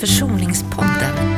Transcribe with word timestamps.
Försoningspodden. 0.00 1.35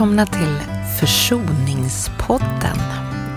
Välkomna 0.00 0.26
till 0.26 0.58
Försoningspodden. 1.00 2.78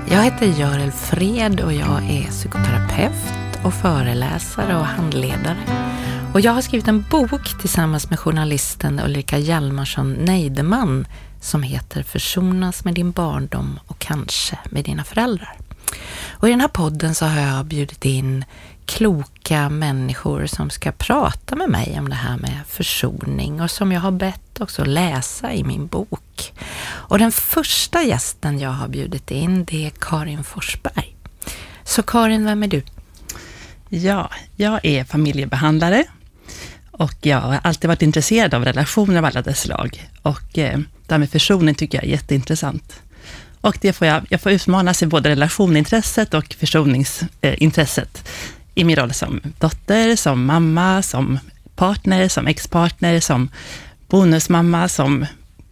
Jag 0.09 0.23
heter 0.23 0.45
Görel 0.45 0.91
Fred 0.91 1.59
och 1.59 1.73
jag 1.73 2.09
är 2.09 2.23
psykoterapeut 2.29 3.65
och 3.65 3.73
föreläsare 3.73 4.77
och 4.77 4.85
handledare. 4.85 5.57
Och 6.33 6.41
jag 6.41 6.51
har 6.51 6.61
skrivit 6.61 6.87
en 6.87 7.05
bok 7.11 7.59
tillsammans 7.59 8.09
med 8.09 8.19
journalisten 8.19 8.99
Ulrika 9.05 9.37
Hjalmarsson 9.37 10.13
Neideman 10.13 11.07
som 11.41 11.63
heter 11.63 12.03
Försonas 12.03 12.85
med 12.85 12.93
din 12.93 13.11
barndom 13.11 13.79
och 13.87 13.99
kanske 13.99 14.59
med 14.69 14.85
dina 14.85 15.03
föräldrar. 15.03 15.57
Och 16.31 16.47
i 16.47 16.51
den 16.51 16.61
här 16.61 16.67
podden 16.67 17.15
så 17.15 17.25
har 17.25 17.41
jag 17.41 17.65
bjudit 17.65 18.05
in 18.05 18.45
kloka 18.85 19.69
människor 19.69 20.45
som 20.45 20.69
ska 20.69 20.91
prata 20.91 21.55
med 21.55 21.69
mig 21.69 21.95
om 21.99 22.09
det 22.09 22.15
här 22.15 22.37
med 22.37 22.59
försoning 22.67 23.61
och 23.61 23.71
som 23.71 23.91
jag 23.91 24.01
har 24.01 24.11
bett 24.11 24.61
också 24.61 24.83
läsa 24.83 25.53
i 25.53 25.63
min 25.63 25.87
bok. 25.87 26.53
Och 26.85 27.19
den 27.19 27.31
första 27.31 28.03
gästen 28.03 28.59
jag 28.59 28.69
har 28.69 28.87
bjudit 28.87 29.31
in 29.31 29.65
det 29.65 29.85
är 29.85 29.91
Karin 29.99 30.43
Forsberg. 30.43 31.15
Så 31.83 32.03
Karin, 32.03 32.45
vem 32.45 32.63
är 32.63 32.67
du? 32.67 32.81
Ja, 33.89 34.29
jag 34.55 34.85
är 34.85 35.03
familjebehandlare 35.03 36.05
och 36.91 37.13
jag 37.21 37.41
har 37.41 37.59
alltid 37.63 37.87
varit 37.87 38.01
intresserad 38.01 38.53
av 38.53 38.65
relationer 38.65 39.17
av 39.17 39.25
alla 39.25 39.41
dess 39.41 39.61
slag. 39.61 40.09
Och 40.21 40.57
eh, 40.57 40.79
det 41.07 41.13
här 41.13 41.19
med 41.19 41.29
försoning 41.29 41.75
tycker 41.75 41.97
jag 41.97 42.05
är 42.05 42.11
jätteintressant. 42.11 43.01
Och 43.61 43.77
det 43.81 43.93
får 43.93 44.07
jag, 44.07 44.25
jag 44.29 44.41
får 44.41 44.51
utmanas 44.51 45.03
i 45.03 45.05
både 45.05 45.29
relationintresset 45.29 46.33
och 46.33 46.55
försoningsintresset 46.59 48.17
eh, 48.17 48.31
i 48.75 48.83
min 48.83 48.95
roll 48.95 49.13
som 49.13 49.41
dotter, 49.59 50.15
som 50.15 50.45
mamma, 50.45 51.01
som 51.01 51.39
partner, 51.75 52.27
som 52.27 52.47
ex-partner, 52.47 53.19
som 53.19 53.49
bonusmamma, 54.07 54.87
som 54.87 55.25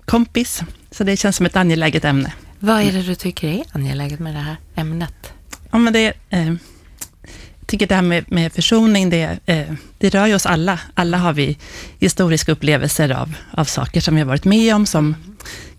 kompis. 0.05 0.61
Så 0.91 1.03
det 1.03 1.17
känns 1.17 1.35
som 1.35 1.45
ett 1.45 1.55
angeläget 1.55 2.05
ämne. 2.05 2.33
Vad 2.59 2.81
är 2.81 2.91
det 2.91 3.01
du 3.01 3.15
tycker 3.15 3.47
är 3.47 3.63
angeläget 3.71 4.19
med 4.19 4.35
det 4.35 4.39
här 4.39 4.55
ämnet? 4.75 5.33
Ja, 5.71 5.77
men 5.77 5.93
det, 5.93 6.13
eh, 6.29 6.47
jag 7.59 7.67
tycker 7.67 7.87
det 7.87 7.95
här 7.95 8.01
med, 8.01 8.31
med 8.31 8.53
försoning, 8.53 9.09
det, 9.09 9.39
eh, 9.45 9.73
det 9.97 10.09
rör 10.09 10.27
ju 10.27 10.35
oss 10.35 10.45
alla. 10.45 10.79
Alla 10.93 11.17
har 11.17 11.33
vi 11.33 11.57
historiska 11.99 12.51
upplevelser 12.51 13.09
av, 13.09 13.33
av 13.51 13.65
saker 13.65 14.01
som 14.01 14.15
vi 14.15 14.21
har 14.21 14.27
varit 14.27 14.45
med 14.45 14.75
om, 14.75 14.85
som 14.85 15.15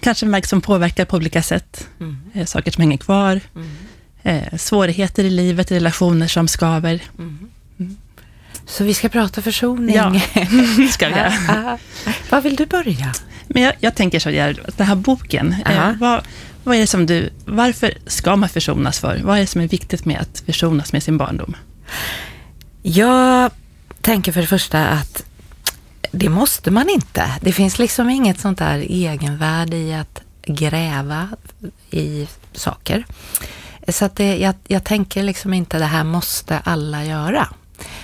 kanske 0.01 0.27
märks 0.27 0.49
som 0.49 0.61
påverkar 0.61 1.05
på 1.05 1.17
olika 1.17 1.43
sätt. 1.43 1.89
Mm. 2.01 2.19
Eh, 2.35 2.47
saker 2.47 2.71
som 2.71 2.81
hänger 2.81 2.97
kvar. 2.97 3.41
Mm. 3.55 3.71
Eh, 4.23 4.57
svårigheter 4.59 5.25
i 5.25 5.31
livet, 5.31 5.73
relationer 5.73 6.29
som 6.29 6.49
skaver. 6.49 7.03
Mm. 7.19 7.49
Så 8.67 8.85
vi 8.85 8.95
ska 8.95 9.09
prata 9.09 9.43
försoning. 9.43 9.95
Ja, 9.95 10.15
ska 10.93 11.09
vi 11.09 11.15
göra. 11.15 11.33
Ah, 11.49 11.73
ah. 11.73 11.79
Vad 12.31 12.43
vill 12.43 12.57
du 12.57 12.67
börja? 12.67 13.13
Men 13.47 13.63
jag, 13.63 13.75
jag 13.81 13.95
tänker 13.95 14.19
så 14.19 14.31
här, 14.31 14.61
den 14.77 14.87
här 14.87 14.95
boken, 14.95 15.55
eh, 15.67 15.93
vad, 15.99 16.25
vad 16.65 16.77
är 16.77 16.81
det 16.81 16.87
som 16.87 17.07
du, 17.07 17.31
varför 17.45 17.95
ska 18.07 18.37
man 18.37 18.49
försonas 18.49 19.01
för? 19.01 19.21
Vad 19.25 19.37
är 19.37 19.41
det 19.41 19.47
som 19.47 19.61
är 19.61 19.69
viktigt 19.69 20.05
med 20.05 20.21
att 20.21 20.43
försonas 20.47 20.93
med 20.93 21.03
sin 21.03 21.19
barndom? 21.19 21.57
Jag 22.83 23.51
tänker 24.01 24.33
för 24.33 24.41
det 24.41 24.47
första 24.47 24.89
att 24.89 25.25
det 26.13 26.29
måste 26.29 26.71
man 26.71 26.89
inte. 26.89 27.31
Det 27.41 27.53
finns 27.53 27.79
liksom 27.79 28.11
inget 28.11 28.41
sånt 28.41 28.59
där 28.59 28.79
egenvärde 28.79 29.77
i 29.77 29.95
att 29.95 30.23
gräva 30.47 31.29
i 31.91 32.29
saker. 32.53 33.05
Så 33.89 34.05
att 34.05 34.17
det, 34.17 34.37
jag, 34.37 34.55
jag 34.67 34.85
tänker 34.85 35.23
liksom 35.23 35.55
inte 35.55 35.79
det 35.79 35.85
här 35.85 36.05
måste 36.05 36.59
alla 36.59 37.05
göra. 37.05 37.49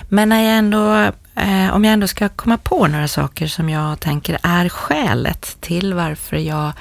Men 0.09 0.29
när 0.29 0.43
jag 0.43 0.59
ändå, 0.59 0.95
eh, 1.35 1.75
om 1.75 1.85
jag 1.85 1.93
ändå 1.93 2.09
ska 2.09 2.29
komma 2.29 2.57
på 2.57 2.87
några 2.87 3.09
saker 3.09 3.47
som 3.47 3.69
jag 3.71 4.01
tänker 4.01 4.39
är 4.43 4.69
skälet 4.69 5.57
till 5.61 5.95
varför 5.95 6.37
jag 6.37 6.73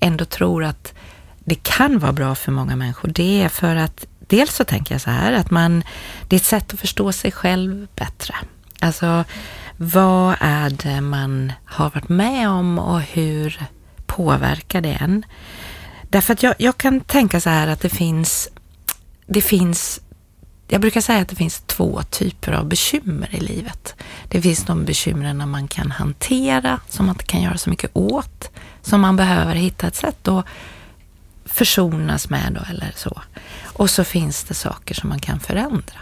ändå 0.00 0.24
tror 0.24 0.64
att 0.64 0.94
det 1.38 1.54
kan 1.62 1.98
vara 1.98 2.12
bra 2.12 2.34
för 2.34 2.52
många 2.52 2.76
människor, 2.76 3.08
det 3.08 3.42
är 3.42 3.48
för 3.48 3.76
att 3.76 4.06
dels 4.26 4.54
så 4.54 4.64
tänker 4.64 4.94
jag 4.94 5.00
så 5.00 5.10
här 5.10 5.32
att 5.32 5.50
man, 5.50 5.82
det 6.28 6.36
är 6.36 6.40
ett 6.40 6.46
sätt 6.46 6.72
att 6.72 6.80
förstå 6.80 7.12
sig 7.12 7.32
själv 7.32 7.86
bättre. 7.94 8.34
Alltså, 8.80 9.24
vad 9.76 10.36
är 10.40 10.70
det 10.70 11.00
man 11.00 11.52
har 11.64 11.90
varit 11.90 12.08
med 12.08 12.48
om 12.48 12.78
och 12.78 13.00
hur 13.00 13.60
påverkar 14.06 14.80
det 14.80 14.92
en? 14.92 15.24
Därför 16.16 16.32
att 16.32 16.42
jag, 16.42 16.54
jag 16.58 16.78
kan 16.78 17.00
tänka 17.00 17.40
så 17.40 17.50
här 17.50 17.68
att 17.68 17.80
det 17.80 17.88
finns, 17.88 18.48
det 19.26 19.40
finns, 19.40 20.00
jag 20.68 20.80
brukar 20.80 21.00
säga 21.00 21.22
att 21.22 21.28
det 21.28 21.36
finns 21.36 21.62
två 21.66 22.02
typer 22.10 22.52
av 22.52 22.66
bekymmer 22.66 23.34
i 23.34 23.40
livet. 23.40 23.94
Det 24.28 24.42
finns 24.42 24.64
de 24.64 24.84
bekymren 24.84 25.50
man 25.50 25.68
kan 25.68 25.90
hantera, 25.90 26.80
som 26.88 27.06
man 27.06 27.14
inte 27.14 27.24
kan 27.24 27.42
göra 27.42 27.58
så 27.58 27.70
mycket 27.70 27.90
åt, 27.92 28.50
som 28.82 29.00
man 29.00 29.16
behöver 29.16 29.54
hitta 29.54 29.86
ett 29.86 29.96
sätt 29.96 30.28
att 30.28 30.46
försonas 31.44 32.30
med 32.30 32.52
då, 32.52 32.60
eller 32.70 32.92
så. 32.96 33.22
Och 33.62 33.90
så 33.90 34.04
finns 34.04 34.44
det 34.44 34.54
saker 34.54 34.94
som 34.94 35.08
man 35.08 35.20
kan 35.20 35.40
förändra. 35.40 35.98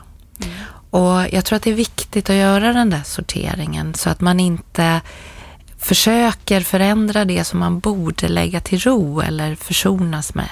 Och 0.90 1.26
jag 1.32 1.44
tror 1.44 1.56
att 1.56 1.62
det 1.62 1.70
är 1.70 1.74
viktigt 1.74 2.30
att 2.30 2.36
göra 2.36 2.72
den 2.72 2.90
där 2.90 3.02
sorteringen 3.04 3.94
så 3.94 4.10
att 4.10 4.20
man 4.20 4.40
inte 4.40 5.00
försöker 5.84 6.60
förändra 6.60 7.24
det 7.24 7.44
som 7.44 7.60
man 7.60 7.78
borde 7.78 8.28
lägga 8.28 8.60
till 8.60 8.80
ro 8.80 9.20
eller 9.20 9.54
försonas 9.54 10.34
med. 10.34 10.48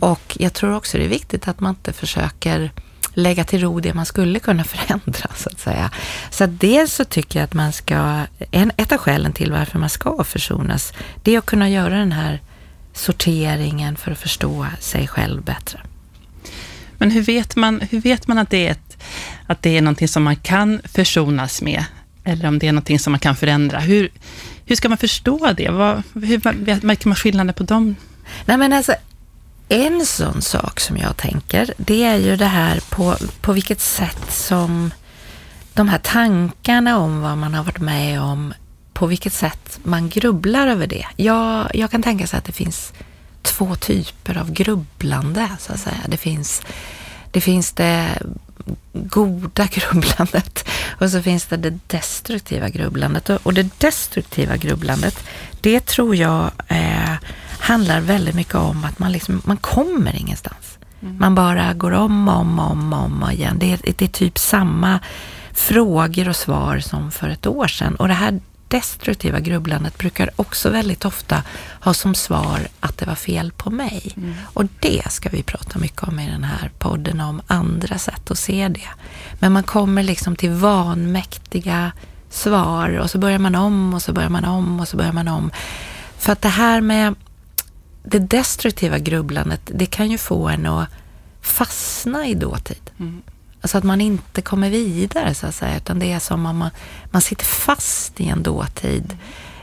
Och 0.00 0.36
jag 0.40 0.52
tror 0.52 0.74
också 0.74 0.98
det 0.98 1.04
är 1.04 1.08
viktigt 1.08 1.48
att 1.48 1.60
man 1.60 1.70
inte 1.70 1.92
försöker 1.92 2.70
lägga 3.14 3.44
till 3.44 3.60
ro 3.60 3.80
det 3.80 3.94
man 3.94 4.06
skulle 4.06 4.38
kunna 4.38 4.64
förändra, 4.74 5.30
så 5.36 5.48
att 5.48 5.60
säga. 5.60 5.90
Så 6.30 6.44
att 6.44 6.60
dels 6.60 6.94
så 6.94 7.04
tycker 7.04 7.38
jag 7.38 7.44
att 7.44 7.54
man 7.54 7.72
ska, 7.72 8.26
en, 8.50 8.72
ett 8.76 8.92
av 8.92 8.98
skälen 8.98 9.32
till 9.32 9.52
varför 9.52 9.78
man 9.78 9.90
ska 9.90 10.24
försonas, 10.24 10.92
det 11.22 11.34
är 11.34 11.38
att 11.38 11.46
kunna 11.46 11.68
göra 11.68 11.98
den 11.98 12.12
här 12.12 12.40
sorteringen 12.92 13.96
för 13.96 14.10
att 14.10 14.18
förstå 14.18 14.66
sig 14.80 15.08
själv 15.08 15.42
bättre. 15.42 15.80
Men 16.98 17.10
hur 17.10 17.22
vet 17.22 17.56
man, 17.56 17.80
hur 17.80 18.00
vet 18.00 18.28
man 18.28 18.38
att, 18.38 18.50
det 18.50 18.66
är 18.66 18.70
ett, 18.70 19.02
att 19.46 19.62
det 19.62 19.76
är 19.76 19.82
någonting 19.82 20.08
som 20.08 20.22
man 20.22 20.36
kan 20.36 20.80
försonas 20.84 21.62
med? 21.62 21.84
Eller 22.30 22.48
om 22.48 22.58
det 22.58 22.68
är 22.68 22.72
någonting 22.72 22.98
som 22.98 23.12
man 23.12 23.20
kan 23.20 23.36
förändra? 23.36 23.78
Hur, 23.78 24.08
hur 24.64 24.76
ska 24.76 24.88
man 24.88 24.98
förstå 24.98 25.52
det? 25.56 25.68
Vad, 25.70 26.02
hur 26.14 26.84
märker 26.86 27.08
man 27.08 27.16
skillnaden 27.16 27.54
på 27.54 27.62
dem? 27.62 27.96
Nej 28.44 28.56
men 28.56 28.72
alltså, 28.72 28.94
en 29.68 30.06
sån 30.06 30.42
sak 30.42 30.80
som 30.80 30.96
jag 30.96 31.16
tänker, 31.16 31.74
det 31.76 32.04
är 32.04 32.16
ju 32.16 32.36
det 32.36 32.46
här 32.46 32.80
på, 32.90 33.16
på 33.40 33.52
vilket 33.52 33.80
sätt 33.80 34.32
som 34.32 34.90
de 35.74 35.88
här 35.88 35.98
tankarna 35.98 36.98
om 36.98 37.20
vad 37.20 37.38
man 37.38 37.54
har 37.54 37.64
varit 37.64 37.80
med 37.80 38.20
om, 38.20 38.54
på 38.92 39.06
vilket 39.06 39.32
sätt 39.32 39.78
man 39.82 40.08
grubblar 40.08 40.66
över 40.66 40.86
det. 40.86 41.06
Jag, 41.16 41.70
jag 41.74 41.90
kan 41.90 42.02
tänka 42.02 42.26
sig 42.26 42.38
att 42.38 42.44
det 42.44 42.52
finns 42.52 42.92
två 43.42 43.74
typer 43.74 44.38
av 44.38 44.52
grubblande, 44.52 45.48
så 45.58 45.72
att 45.72 45.80
säga. 45.80 46.00
Det 46.06 46.16
finns 46.16 46.62
det, 47.30 47.40
finns 47.40 47.72
det 47.72 48.22
goda 48.92 49.66
grubblandet 49.66 50.68
och 50.98 51.10
så 51.10 51.22
finns 51.22 51.46
det 51.46 51.56
det 51.56 51.78
destruktiva 51.86 52.68
grubblandet. 52.68 53.30
Och 53.30 53.54
det 53.54 53.80
destruktiva 53.80 54.56
grubblandet, 54.56 55.24
det 55.60 55.86
tror 55.86 56.16
jag 56.16 56.50
eh, 56.68 57.14
handlar 57.58 58.00
väldigt 58.00 58.34
mycket 58.34 58.54
om 58.54 58.84
att 58.84 58.98
man, 58.98 59.12
liksom, 59.12 59.42
man 59.44 59.56
kommer 59.56 60.16
ingenstans. 60.16 60.78
Mm. 61.02 61.16
Man 61.18 61.34
bara 61.34 61.74
går 61.74 61.92
om 61.92 62.28
och 62.28 62.34
om, 62.34 62.58
om, 62.58 62.92
om 62.92 63.30
igen. 63.30 63.56
Det 63.58 63.72
är, 63.72 63.80
det 63.82 64.02
är 64.02 64.08
typ 64.08 64.38
samma 64.38 65.00
frågor 65.52 66.28
och 66.28 66.36
svar 66.36 66.78
som 66.78 67.10
för 67.10 67.28
ett 67.28 67.46
år 67.46 67.66
sedan. 67.66 67.94
Och 67.94 68.08
det 68.08 68.14
här 68.14 68.40
destruktiva 68.70 69.40
grubblandet 69.40 69.98
brukar 69.98 70.30
också 70.36 70.70
väldigt 70.70 71.04
ofta 71.04 71.42
ha 71.80 71.94
som 71.94 72.14
svar 72.14 72.68
att 72.80 72.98
det 72.98 73.06
var 73.06 73.14
fel 73.14 73.52
på 73.52 73.70
mig. 73.70 74.12
Mm. 74.16 74.34
Och 74.44 74.64
det 74.80 75.12
ska 75.12 75.28
vi 75.28 75.42
prata 75.42 75.78
mycket 75.78 76.02
om 76.02 76.18
i 76.18 76.30
den 76.30 76.44
här 76.44 76.70
podden, 76.78 77.20
om 77.20 77.42
andra 77.46 77.98
sätt 77.98 78.30
att 78.30 78.38
se 78.38 78.68
det. 78.68 78.88
Men 79.38 79.52
man 79.52 79.62
kommer 79.62 80.02
liksom 80.02 80.36
till 80.36 80.50
vanmäktiga 80.50 81.92
svar 82.30 82.98
och 82.98 83.10
så 83.10 83.18
börjar 83.18 83.38
man 83.38 83.54
om 83.54 83.94
och 83.94 84.02
så 84.02 84.12
börjar 84.12 84.28
man 84.28 84.44
om 84.44 84.80
och 84.80 84.88
så 84.88 84.96
börjar 84.96 85.12
man 85.12 85.28
om. 85.28 85.50
För 86.18 86.32
att 86.32 86.42
det 86.42 86.48
här 86.48 86.80
med 86.80 87.14
det 88.04 88.18
destruktiva 88.18 88.98
grubblandet, 88.98 89.60
det 89.64 89.86
kan 89.86 90.10
ju 90.10 90.18
få 90.18 90.48
en 90.48 90.66
att 90.66 90.88
fastna 91.40 92.26
i 92.26 92.34
dåtid. 92.34 92.90
Mm. 92.98 93.22
Alltså 93.60 93.78
att 93.78 93.84
man 93.84 94.00
inte 94.00 94.42
kommer 94.42 94.70
vidare 94.70 95.34
så 95.34 95.46
att 95.46 95.54
säga, 95.54 95.76
utan 95.76 95.98
det 95.98 96.12
är 96.12 96.18
som 96.18 96.46
om 96.46 96.56
man, 96.56 96.70
man 97.10 97.22
sitter 97.22 97.44
fast 97.44 98.20
i 98.20 98.28
en 98.28 98.42
dåtid 98.42 99.04
mm. 99.04 99.18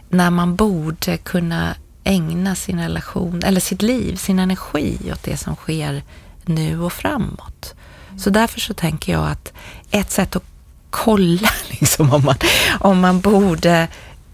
när 0.09 0.29
man 0.29 0.55
borde 0.55 1.17
kunna 1.17 1.75
ägna 2.03 2.55
sin 2.55 2.79
relation, 2.79 3.41
eller 3.43 3.59
sitt 3.59 3.81
liv, 3.81 4.15
sin 4.15 4.39
energi 4.39 5.11
åt 5.13 5.23
det 5.23 5.37
som 5.37 5.55
sker 5.55 6.03
nu 6.45 6.81
och 6.81 6.93
framåt. 6.93 7.75
Mm. 8.07 8.19
Så 8.19 8.29
därför 8.29 8.59
så 8.59 8.73
tänker 8.73 9.11
jag 9.11 9.27
att 9.27 9.53
ett 9.91 10.11
sätt 10.11 10.35
att 10.35 10.43
kolla 10.89 11.49
liksom 11.69 12.13
om 12.13 12.25
man, 12.25 12.35
om 12.79 12.99
man 12.99 13.21
borde, 13.21 13.87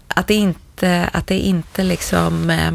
att 0.08 0.26
det 0.26 0.34
inte, 0.34 1.10
att 1.12 1.26
det 1.26 1.38
inte 1.38 1.84
liksom 1.84 2.50
eh, 2.50 2.72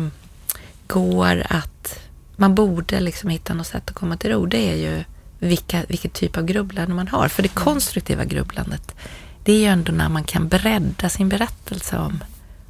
går 0.87 1.45
att, 1.49 1.99
man 2.35 2.55
borde 2.55 2.99
liksom 2.99 3.29
hitta 3.29 3.53
något 3.53 3.67
sätt 3.67 3.89
att 3.89 3.95
komma 3.95 4.17
till 4.17 4.31
ro, 4.31 4.45
det 4.45 4.71
är 4.71 4.75
ju 4.75 5.03
vilka, 5.39 5.83
vilket 5.87 6.13
typ 6.13 6.37
av 6.37 6.45
grubblande 6.45 6.95
man 6.95 7.07
har. 7.07 7.27
För 7.27 7.43
det 7.43 7.49
mm. 7.49 7.63
konstruktiva 7.63 8.25
grubblandet, 8.25 8.95
det 9.43 9.53
är 9.53 9.59
ju 9.59 9.65
ändå 9.65 9.91
när 9.91 10.09
man 10.09 10.23
kan 10.23 10.47
bredda 10.47 11.09
sin 11.09 11.29
berättelse 11.29 11.97
om, 11.97 12.23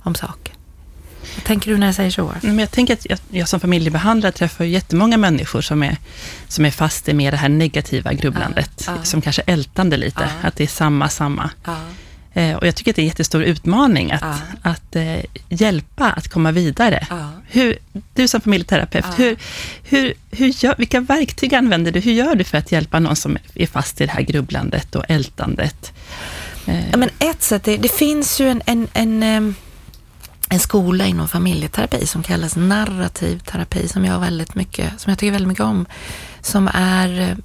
om 0.04 0.16
saker. 0.16 0.54
Vad 1.36 1.44
tänker 1.44 1.72
du 1.72 1.78
när 1.78 1.86
jag 1.86 1.96
säger 1.96 2.12
så? 2.12 2.34
Men 2.42 2.60
jag 2.60 2.72
tänker 2.72 2.94
att 2.94 3.06
jag, 3.10 3.20
jag 3.30 3.48
som 3.48 3.60
familjebehandlare 3.60 4.32
träffar 4.32 4.66
jättemånga 4.66 5.18
människor 5.18 5.62
som 5.62 5.84
är, 5.84 5.98
som 6.48 6.66
är 6.66 6.72
fast 6.72 7.10
i 7.10 7.14
med 7.14 7.34
det 7.34 7.38
här 7.38 7.50
negativa 7.50 8.14
grubblandet, 8.14 8.84
ja, 8.88 8.94
ja. 8.98 9.04
som 9.04 9.22
kanske 9.22 9.42
ältande 9.42 9.98
lite, 9.98 10.30
ja. 10.42 10.48
att 10.48 10.56
det 10.56 10.64
är 10.64 10.68
samma, 10.68 11.10
samma. 11.10 11.50
Eh, 12.34 12.56
och 12.56 12.68
jag 12.68 12.76
tycker 12.76 12.92
att 12.92 12.96
det 12.96 13.02
är 13.02 13.04
en 13.04 13.08
jättestor 13.08 13.44
utmaning 13.44 14.12
att, 14.12 14.42
att 14.62 14.96
eh, 14.96 15.20
hjälpa 15.50 16.12
att 16.12 16.28
komma 16.28 16.52
vidare. 16.52 17.08
Hur, 17.48 17.78
du 18.14 18.28
som 18.28 18.42
familjeterapeut, 18.42 19.06
hur, 19.18 19.38
hur, 19.84 20.14
hur 20.32 20.64
gör, 20.64 20.76
vilka 20.78 21.02
verktyg 21.02 21.56
använder 21.56 21.92
du? 21.92 22.00
Hur 22.00 22.14
gör 22.14 22.36
du 22.36 22.44
för 22.44 22.58
att 22.58 22.72
hjälpa 22.72 23.00
någon 23.00 23.16
som 23.16 23.38
är 23.54 23.68
fast 23.68 24.02
i 24.02 24.06
det 24.06 24.12
här 24.12 24.22
grubblandet 24.22 24.96
och 24.96 25.06
ältandet? 25.08 25.94
Ja, 26.66 26.98
men 26.98 27.10
ett 27.20 27.44
sätt, 27.44 27.68
är, 27.68 27.78
det 27.78 27.92
finns 27.92 28.42
ju 28.42 28.50
en, 28.50 28.62
en, 28.66 28.88
en 28.94 29.56
en 30.50 30.60
skola 30.60 31.06
inom 31.06 31.28
familjeterapi 31.28 32.06
som 32.06 32.24
kallas 32.24 32.56
narrativ 32.56 33.40
terapi 33.40 33.88
som 33.88 34.06
jag, 34.06 34.20
väldigt 34.20 34.56
mycket, 34.56 35.02
som 35.02 35.10
jag 35.10 35.20
tycker 35.20 35.32
väldigt 35.32 35.48
mycket 35.48 35.64
om. 35.64 35.86
Som 36.42 36.70
är 36.74 37.36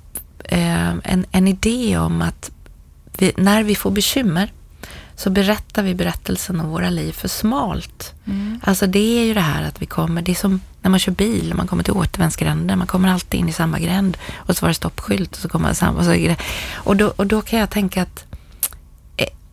eh, 0.45 0.89
en, 0.89 1.27
en 1.31 1.49
idé 1.49 1.99
om 1.99 2.23
att 2.23 2.51
vi, 3.19 3.33
när 3.37 3.63
vi 3.63 3.75
får 3.75 3.91
bekymmer 3.91 4.53
så 5.17 5.31
berättar 5.31 5.83
vi 5.83 5.95
berättelsen 5.95 6.61
om 6.61 6.71
våra 6.71 6.91
liv 6.91 7.13
för 7.13 7.29
smalt. 7.29 8.15
Mm. 8.27 8.61
Alltså 8.65 8.87
det 8.87 9.19
är 9.19 9.25
ju 9.25 9.35
det 9.35 9.41
här 9.41 9.63
att 9.63 9.83
vi 9.83 9.87
kommer, 9.87 10.23
det 10.23 10.33
är 10.33 10.37
som 10.37 10.61
när 10.83 10.91
man 10.91 11.01
kör 11.01 11.13
bil, 11.13 11.55
man 11.57 11.67
kommer 11.67 11.83
till 11.83 11.93
återvändsgränder, 11.93 12.77
man 12.77 12.87
kommer 12.87 13.09
alltid 13.09 13.41
in 13.41 13.49
i 13.49 13.53
samma 13.53 13.79
gränd 13.79 14.17
och 14.35 14.57
så 14.57 14.65
var 14.65 14.69
det 14.69 14.75
stoppskylt 14.75 15.37
och 15.37 15.43
så 15.43 15.49
kommer 15.49 15.67
man 15.67 15.75
samma. 15.75 15.99
Och, 15.99 16.05
så, 16.05 16.35
och, 16.75 16.97
då, 16.97 17.13
och 17.17 17.27
då 17.27 17.41
kan 17.43 17.59
jag 17.59 17.71
tänka 17.71 18.03
att 18.03 18.25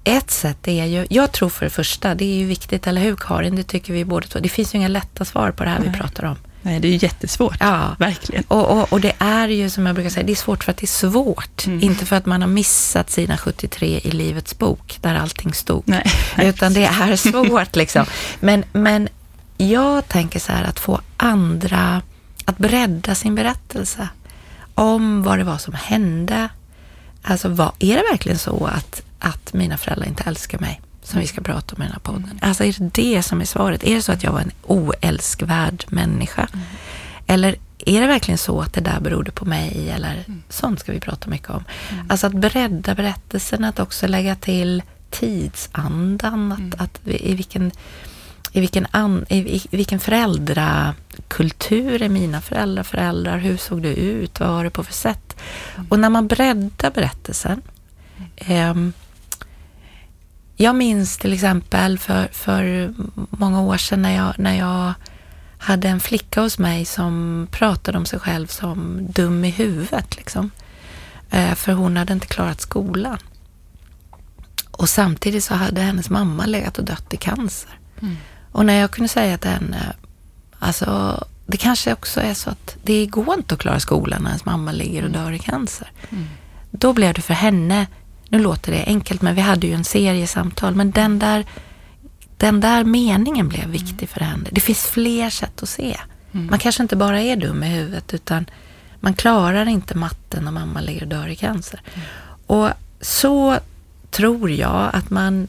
ett 0.03 0.31
sätt 0.31 0.67
är 0.67 0.85
ju, 0.85 1.07
jag 1.09 1.31
tror 1.31 1.49
för 1.49 1.65
det 1.65 1.69
första, 1.69 2.15
det 2.15 2.25
är 2.25 2.35
ju 2.35 2.45
viktigt, 2.45 2.87
eller 2.87 3.01
hur 3.01 3.15
Karin? 3.15 3.55
Det 3.55 3.63
tycker 3.63 3.93
vi 3.93 4.05
båda 4.05 4.27
två. 4.27 4.39
Det 4.39 4.49
finns 4.49 4.73
ju 4.73 4.77
inga 4.77 4.87
lätta 4.87 5.25
svar 5.25 5.51
på 5.51 5.63
det 5.63 5.69
här 5.69 5.79
Nej. 5.79 5.89
vi 5.89 5.97
pratar 5.97 6.25
om. 6.25 6.35
Nej, 6.61 6.79
det 6.79 6.87
är 6.87 7.03
jättesvårt. 7.03 7.57
Ja. 7.59 7.95
Verkligen. 7.99 8.43
Och, 8.47 8.71
och, 8.71 8.93
och, 8.93 9.01
det 9.01 9.13
är 9.19 9.47
ju, 9.47 9.69
som 9.69 9.85
jag 9.85 9.95
brukar 9.95 10.09
säga, 10.09 10.25
det 10.25 10.33
är 10.33 10.35
svårt 10.35 10.63
för 10.63 10.71
att 10.71 10.77
det 10.77 10.85
är 10.85 11.09
svårt. 11.09 11.65
Mm. 11.65 11.83
Inte 11.83 12.05
för 12.05 12.15
att 12.15 12.25
man 12.25 12.41
har 12.41 12.49
missat 12.49 13.09
sina 13.09 13.37
73 13.37 13.99
i 14.03 14.11
Livets 14.11 14.57
bok, 14.57 14.97
där 15.01 15.15
allting 15.15 15.53
stod. 15.53 15.83
Nej. 15.85 16.03
Utan 16.37 16.73
det 16.73 16.85
är 16.85 17.15
svårt 17.15 17.75
liksom. 17.75 18.05
Men, 18.39 18.63
men 18.71 19.09
jag 19.57 20.07
tänker 20.07 20.39
så 20.39 20.51
här, 20.51 20.63
att 20.63 20.79
få 20.79 21.01
andra 21.17 22.01
att 22.45 22.57
bredda 22.57 23.15
sin 23.15 23.35
berättelse 23.35 24.07
om 24.75 25.23
vad 25.23 25.37
det 25.37 25.43
var 25.43 25.57
som 25.57 25.73
hände. 25.73 26.49
Alltså, 27.21 27.49
vad, 27.49 27.71
är 27.79 27.95
det 27.95 28.03
verkligen 28.11 28.37
så 28.37 28.65
att 28.65 29.01
att 29.21 29.53
mina 29.53 29.77
föräldrar 29.77 30.07
inte 30.07 30.23
älskar 30.23 30.59
mig, 30.59 30.81
som 31.11 31.19
vi 31.19 31.27
ska 31.27 31.41
prata 31.41 31.75
om 31.75 31.81
i 31.81 31.85
den 31.85 31.93
här 31.93 31.99
podden. 31.99 32.23
Mm. 32.23 32.37
Alltså 32.41 32.63
är 32.63 32.75
det 32.79 32.89
det 32.93 33.23
som 33.23 33.41
är 33.41 33.45
svaret? 33.45 33.83
Är 33.83 33.95
det 33.95 34.01
så 34.01 34.11
att 34.11 34.23
jag 34.23 34.31
var 34.31 34.39
en 34.39 34.51
oälskvärd 34.63 35.85
människa? 35.87 36.47
Mm. 36.53 36.65
Eller 37.27 37.55
är 37.85 38.01
det 38.01 38.07
verkligen 38.07 38.37
så 38.37 38.61
att 38.61 38.73
det 38.73 38.81
där 38.81 38.99
berodde 38.99 39.31
på 39.31 39.45
mig? 39.45 39.89
Eller 39.89 40.23
mm. 40.27 40.43
sånt 40.49 40.79
ska 40.79 40.91
vi 40.91 40.99
prata 40.99 41.29
mycket 41.29 41.49
om. 41.49 41.63
Mm. 41.91 42.05
Alltså 42.09 42.27
att 42.27 42.33
bredda 42.33 42.95
berättelsen, 42.95 43.63
att 43.63 43.79
också 43.79 44.07
lägga 44.07 44.35
till 44.35 44.83
tidsandan, 45.09 46.51
att, 46.51 46.59
mm. 46.59 46.73
att 46.77 46.99
i 47.05 47.35
vilken 47.35 47.71
i 48.53 48.59
vilken, 48.59 48.87
an, 48.91 49.25
i, 49.29 49.55
i 49.55 49.77
vilken 49.77 49.99
föräldrakultur 49.99 52.01
är 52.01 52.09
mina 52.09 52.41
föräldrar 52.41 52.83
föräldrar? 52.83 53.37
Hur 53.37 53.57
såg 53.57 53.81
det 53.81 53.95
ut? 53.95 54.39
Vad 54.39 54.49
var 54.49 54.63
det 54.63 54.69
på 54.69 54.83
för 54.83 54.93
sätt? 54.93 55.37
Mm. 55.75 55.87
Och 55.89 55.99
när 55.99 56.09
man 56.09 56.27
breddar 56.27 56.91
berättelsen 56.91 57.61
eh, 58.35 58.73
jag 60.61 60.75
minns 60.75 61.17
till 61.17 61.33
exempel 61.33 61.99
för, 61.99 62.27
för 62.31 62.93
många 63.29 63.61
år 63.61 63.77
sedan 63.77 64.01
när 64.01 64.15
jag, 64.15 64.39
när 64.39 64.57
jag 64.57 64.93
hade 65.57 65.87
en 65.87 65.99
flicka 65.99 66.41
hos 66.41 66.59
mig 66.59 66.85
som 66.85 67.47
pratade 67.51 67.97
om 67.97 68.05
sig 68.05 68.19
själv 68.19 68.47
som 68.47 69.07
dum 69.11 69.45
i 69.45 69.49
huvudet. 69.49 70.17
Liksom. 70.17 70.51
Eh, 71.29 71.53
för 71.55 71.73
hon 71.73 71.97
hade 71.97 72.13
inte 72.13 72.27
klarat 72.27 72.61
skolan. 72.61 73.17
Och 74.71 74.89
samtidigt 74.89 75.43
så 75.43 75.53
hade 75.53 75.81
hennes 75.81 76.09
mamma 76.09 76.45
legat 76.45 76.77
och 76.77 76.85
dött 76.85 77.13
i 77.13 77.17
cancer. 77.17 77.79
Mm. 78.01 78.17
Och 78.51 78.65
när 78.65 78.73
jag 78.73 78.91
kunde 78.91 79.07
säga 79.07 79.37
till 79.37 79.51
henne, 79.51 79.95
alltså 80.59 81.23
det 81.45 81.57
kanske 81.57 81.93
också 81.93 82.21
är 82.21 82.33
så 82.33 82.49
att 82.49 82.77
det 82.83 83.05
går 83.05 83.33
inte 83.33 83.53
att 83.53 83.61
klara 83.61 83.79
skolan 83.79 84.21
när 84.21 84.29
ens 84.29 84.45
mamma 84.45 84.71
ligger 84.71 85.03
och 85.03 85.09
mm. 85.09 85.23
dör 85.23 85.31
i 85.31 85.39
cancer. 85.39 85.91
Mm. 86.09 86.25
Då 86.71 86.93
blev 86.93 87.13
det 87.13 87.21
för 87.21 87.33
henne 87.33 87.87
nu 88.31 88.39
låter 88.39 88.72
det 88.72 88.83
enkelt, 88.86 89.22
men 89.22 89.36
vi 89.36 89.42
hade 89.42 89.68
ju 89.68 89.74
en 89.74 89.83
serie 89.83 90.28
samtal. 90.28 90.75
Men 90.75 90.92
den 90.92 91.19
där, 91.19 91.45
den 92.38 92.60
där 92.60 92.83
meningen 92.83 93.50
blev 93.50 93.69
viktig 93.69 94.10
för 94.10 94.19
henne. 94.19 94.50
Det 94.51 94.62
finns 94.62 94.86
fler 94.86 95.30
sätt 95.30 95.63
att 95.63 95.69
se. 95.69 95.98
Mm. 96.31 96.48
Man 96.48 96.60
kanske 96.60 96.83
inte 96.83 96.95
bara 96.95 97.22
är 97.22 97.36
dum 97.36 97.63
i 97.63 97.68
huvudet, 97.68 98.13
utan 98.13 98.45
man 99.00 99.13
klarar 99.13 99.68
inte 99.68 99.98
matten 99.98 100.44
när 100.44 100.51
mamma 100.51 100.81
ligger 100.81 101.01
och 101.01 101.07
dör 101.07 101.28
i 101.28 101.36
cancer. 101.36 101.81
Mm. 101.94 102.07
Och 102.48 102.69
så 103.01 103.60
tror 104.12 104.51
jag 104.51 104.89
att 104.94 105.10
man 105.10 105.48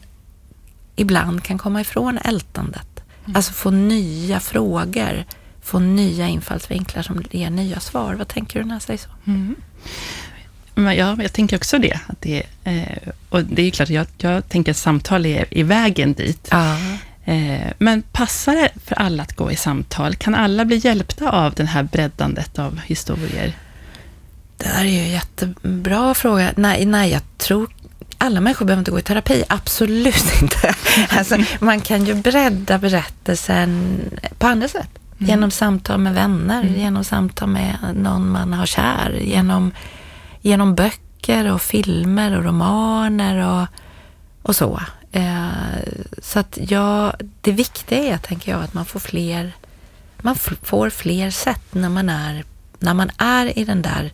ibland 0.96 1.42
kan 1.42 1.58
komma 1.58 1.80
ifrån 1.80 2.18
ältandet. 2.18 3.04
Mm. 3.24 3.36
Alltså 3.36 3.52
få 3.52 3.70
nya 3.70 4.40
frågor, 4.40 5.24
få 5.62 5.78
nya 5.78 6.28
infallsvinklar 6.28 7.02
som 7.02 7.22
ger 7.30 7.50
nya 7.50 7.80
svar. 7.80 8.14
Vad 8.14 8.28
tänker 8.28 8.60
du 8.60 8.66
när 8.66 8.74
jag 8.74 8.82
säger 8.82 8.98
så? 8.98 9.10
Mm. 9.26 9.56
Men 10.74 10.96
ja, 10.96 11.16
jag 11.20 11.32
tänker 11.32 11.56
också 11.56 11.78
det. 11.78 12.00
Att 12.06 12.20
det 12.20 12.42
eh, 12.64 13.08
och 13.28 13.44
det 13.44 13.62
är 13.62 13.70
klart, 13.70 13.88
jag, 13.88 14.06
jag 14.18 14.48
tänker 14.48 14.70
att 14.70 14.76
samtal 14.76 15.26
är, 15.26 15.46
är 15.50 15.64
vägen 15.64 16.12
dit. 16.12 16.48
Ja. 16.50 16.76
Eh, 17.24 17.72
men 17.78 18.02
passar 18.02 18.54
det 18.54 18.70
för 18.84 18.94
alla 18.94 19.22
att 19.22 19.36
gå 19.36 19.50
i 19.50 19.56
samtal? 19.56 20.14
Kan 20.14 20.34
alla 20.34 20.64
bli 20.64 20.76
hjälpta 20.76 21.30
av 21.30 21.54
det 21.54 21.64
här 21.64 21.82
breddandet 21.82 22.58
av 22.58 22.80
historier? 22.84 23.52
Det 24.56 24.68
här 24.68 24.84
är 24.84 24.88
ju 24.88 24.98
en 24.98 25.10
jättebra 25.10 26.14
fråga. 26.14 26.52
Nej, 26.56 26.86
nej, 26.86 27.10
jag 27.10 27.22
tror 27.38 27.70
alla 28.18 28.40
människor 28.40 28.66
behöver 28.66 28.80
inte 28.80 28.90
gå 28.90 28.98
i 28.98 29.02
terapi, 29.02 29.44
absolut 29.48 30.32
inte. 30.42 30.74
Alltså, 31.08 31.38
man 31.60 31.80
kan 31.80 32.04
ju 32.04 32.14
bredda 32.14 32.78
berättelsen 32.78 34.00
på 34.38 34.46
andra 34.46 34.68
sätt. 34.68 34.90
Mm. 35.18 35.30
Genom 35.30 35.50
samtal 35.50 36.00
med 36.00 36.14
vänner, 36.14 36.62
mm. 36.62 36.80
genom 36.80 37.04
samtal 37.04 37.48
med 37.48 37.76
någon 37.94 38.30
man 38.30 38.52
har 38.52 38.66
kär, 38.66 39.20
genom 39.22 39.72
genom 40.42 40.74
böcker 40.74 41.52
och 41.52 41.62
filmer 41.62 42.36
och 42.36 42.44
romaner 42.44 43.36
och, 43.46 43.66
och 44.42 44.56
så. 44.56 44.80
Eh, 45.12 45.48
så 46.22 46.38
att 46.38 46.58
ja, 46.68 47.14
det 47.40 47.52
viktiga 47.52 47.98
är, 47.98 48.18
tänker 48.18 48.52
jag, 48.52 48.62
att 48.62 48.74
man 48.74 48.84
får 48.84 49.00
fler, 49.00 49.52
man 50.18 50.36
får 50.62 50.90
fler 50.90 51.30
sätt 51.30 51.74
när 51.74 51.88
man 51.88 52.08
är, 52.08 52.44
när 52.78 52.94
man 52.94 53.10
är 53.18 53.58
i 53.58 53.64
den 53.64 53.82
där 53.82 54.12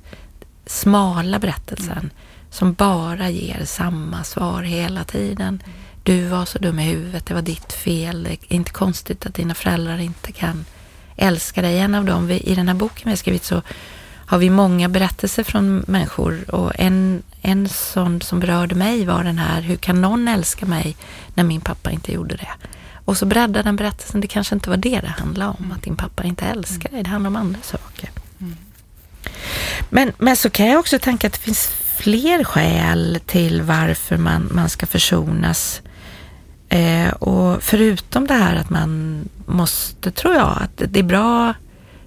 smala 0.67 1.39
berättelsen 1.39 1.99
mm. 1.99 2.11
som 2.51 2.73
bara 2.73 3.31
ger 3.31 3.65
samma 3.65 4.25
svar 4.25 4.63
hela 4.63 5.05
tiden. 5.05 5.63
Du 6.03 6.25
var 6.25 6.45
så 6.45 6.59
dum 6.59 6.79
i 6.79 6.83
huvudet, 6.83 7.27
det 7.27 7.35
var 7.35 7.43
ditt 7.43 7.73
fel. 7.73 8.23
Det 8.23 8.31
är 8.31 8.39
inte 8.49 8.71
konstigt 8.71 9.27
att 9.27 9.35
dina 9.35 9.55
föräldrar 9.55 9.99
inte 9.99 10.33
kan 10.33 10.65
älska 11.17 11.63
dig. 11.63 11.79
En 11.79 11.95
av 11.95 12.05
dem 12.05 12.27
vi, 12.27 12.41
i 12.41 12.55
den 12.55 12.69
här 12.69 12.75
boken 12.75 13.03
vi 13.05 13.11
har 13.11 13.17
skrivit 13.17 13.45
så 13.45 13.63
har 14.29 14.39
vi 14.39 14.51
många 14.51 14.89
berättelser 14.89 15.43
från 15.43 15.85
människor 15.87 16.55
och 16.55 16.73
en, 16.75 17.23
en 17.43 17.69
sån 17.69 18.21
som 18.21 18.41
berörde 18.41 18.75
mig 18.75 19.05
var 19.05 19.25
den 19.25 19.39
här, 19.39 19.61
hur 19.61 19.77
kan 19.77 20.01
någon 20.01 20.29
älska 20.29 20.67
mig 20.67 20.97
när 21.35 21.45
min 21.45 21.61
pappa 21.61 21.91
inte 21.91 22.13
gjorde 22.13 22.37
det? 22.37 22.49
Och 23.05 23.17
så 23.17 23.27
breddade 23.27 23.63
den 23.63 23.77
berättelsen, 23.77 24.21
det 24.21 24.27
kanske 24.27 24.55
inte 24.55 24.71
var 24.71 24.77
det 24.77 25.01
det 25.01 25.15
handlade 25.19 25.55
om, 25.59 25.73
att 25.73 25.83
din 25.83 25.97
pappa 25.97 26.25
inte 26.25 26.45
älskar 26.45 26.91
dig, 26.91 27.03
det 27.03 27.11
handlar 27.11 27.29
om 27.29 27.37
andra 27.37 27.61
saker. 27.63 28.11
Mm. 28.41 28.57
Men, 29.91 30.13
men 30.19 30.37
så 30.37 30.51
kan 30.51 30.67
jag 30.67 30.79
också 30.79 30.99
tänka 30.99 31.27
att 31.27 31.33
det 31.33 31.39
finns 31.39 31.67
fler 31.97 32.45
skäl 32.45 33.21
till 33.27 33.63
varför 33.63 34.17
man, 34.17 34.49
man 34.53 34.69
ska 34.69 34.87
försonas. 34.87 35.83
Eh, 36.69 37.09
och 37.09 37.63
förutom 37.63 38.27
det 38.27 38.35
här 38.35 38.57
att 38.57 38.71
man 38.71 39.23
måste, 39.47 40.11
tror 40.11 40.35
jag, 40.35 40.59
att 40.61 40.83
det 40.89 40.99
är 40.99 41.05
bra, 41.05 41.55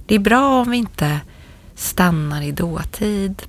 det 0.06 0.16
är 0.16 0.20
bra 0.20 0.62
om 0.62 0.72
vi 0.72 0.78
inte 0.78 1.20
stannar 1.82 2.42
i 2.42 2.52
dåtid 2.52 3.42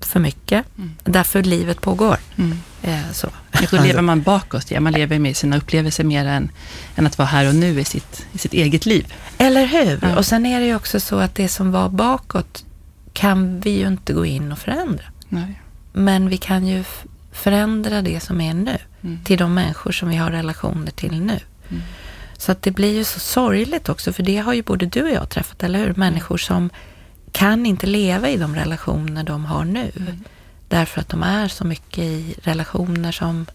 för 0.00 0.20
mycket. 0.20 0.78
Mm. 0.78 0.96
Därför 1.04 1.42
livet 1.42 1.80
pågår. 1.80 2.16
Mm. 2.36 2.58
Eh, 2.82 3.12
så. 3.12 3.28
då 3.70 3.82
lever 3.82 4.02
man 4.02 4.22
bakåt, 4.32 4.70
ja. 4.70 4.80
man 4.80 4.92
lever 4.92 5.18
med 5.18 5.36
sina 5.36 5.56
upplevelser 5.56 6.04
mer 6.04 6.26
än, 6.26 6.50
än 6.96 7.06
att 7.06 7.18
vara 7.18 7.28
här 7.28 7.48
och 7.48 7.54
nu 7.54 7.80
i 7.80 7.84
sitt, 7.84 8.26
i 8.32 8.38
sitt 8.38 8.52
eget 8.52 8.86
liv. 8.86 9.14
Eller 9.38 9.66
hur? 9.66 9.98
Ja. 10.02 10.16
Och 10.16 10.26
sen 10.26 10.46
är 10.46 10.60
det 10.60 10.66
ju 10.66 10.74
också 10.74 11.00
så 11.00 11.18
att 11.18 11.34
det 11.34 11.48
som 11.48 11.72
var 11.72 11.88
bakåt 11.88 12.64
kan 13.12 13.60
vi 13.60 13.70
ju 13.70 13.86
inte 13.86 14.12
gå 14.12 14.26
in 14.26 14.52
och 14.52 14.58
förändra. 14.58 15.04
Nej. 15.28 15.60
Men 15.92 16.28
vi 16.28 16.36
kan 16.36 16.66
ju 16.66 16.84
förändra 17.32 18.02
det 18.02 18.20
som 18.20 18.40
är 18.40 18.54
nu 18.54 18.78
mm. 19.00 19.18
till 19.24 19.38
de 19.38 19.54
människor 19.54 19.92
som 19.92 20.08
vi 20.08 20.16
har 20.16 20.30
relationer 20.30 20.90
till 20.90 21.20
nu. 21.20 21.40
Mm. 21.68 21.82
Så 22.38 22.52
att 22.52 22.62
det 22.62 22.70
blir 22.70 22.94
ju 22.94 23.04
så 23.04 23.20
sorgligt 23.20 23.88
också, 23.88 24.12
för 24.12 24.22
det 24.22 24.36
har 24.36 24.54
ju 24.54 24.62
både 24.62 24.86
du 24.86 25.02
och 25.02 25.10
jag 25.10 25.28
träffat, 25.28 25.62
eller 25.62 25.78
hur? 25.78 25.94
Människor 25.94 26.38
som 26.38 26.70
kan 27.32 27.66
inte 27.66 27.86
leva 27.86 28.30
i 28.30 28.36
de 28.36 28.54
relationer 28.54 29.24
de 29.24 29.44
har 29.44 29.64
nu. 29.64 29.90
Mm. 29.96 30.24
Därför 30.68 31.00
att 31.00 31.08
de 31.08 31.22
är 31.22 31.48
så 31.48 31.64
mycket 31.64 32.04
i 32.04 32.34
relationer 32.42 33.12
som, 33.12 33.46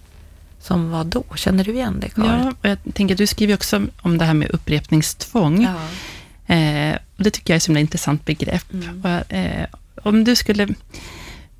som 0.60 0.90
var 0.90 1.04
då. 1.04 1.24
Känner 1.36 1.64
du 1.64 1.74
igen 1.74 2.00
det, 2.00 2.10
Karin? 2.10 2.30
Ja, 2.30 2.54
och 2.62 2.70
jag 2.70 2.78
tänker, 2.94 3.16
du 3.16 3.28
skriver 3.28 3.54
också 3.54 3.82
om 4.02 4.18
det 4.18 4.26
här 4.26 4.34
med 4.34 4.52
upprepningstvång. 4.52 5.64
Ja. 5.64 6.56
Eh, 6.56 6.98
och 7.18 7.24
det 7.24 7.32
tycker 7.32 7.54
jag 7.54 7.56
är 7.56 7.58
ett 7.58 7.64
så 7.64 7.78
intressant 7.78 8.26
begrepp. 8.26 8.74
Mm. 8.74 9.02
Och, 9.02 9.34
eh, 9.34 9.66
om 10.04 10.24
du 10.24 10.36
skulle 10.36 10.68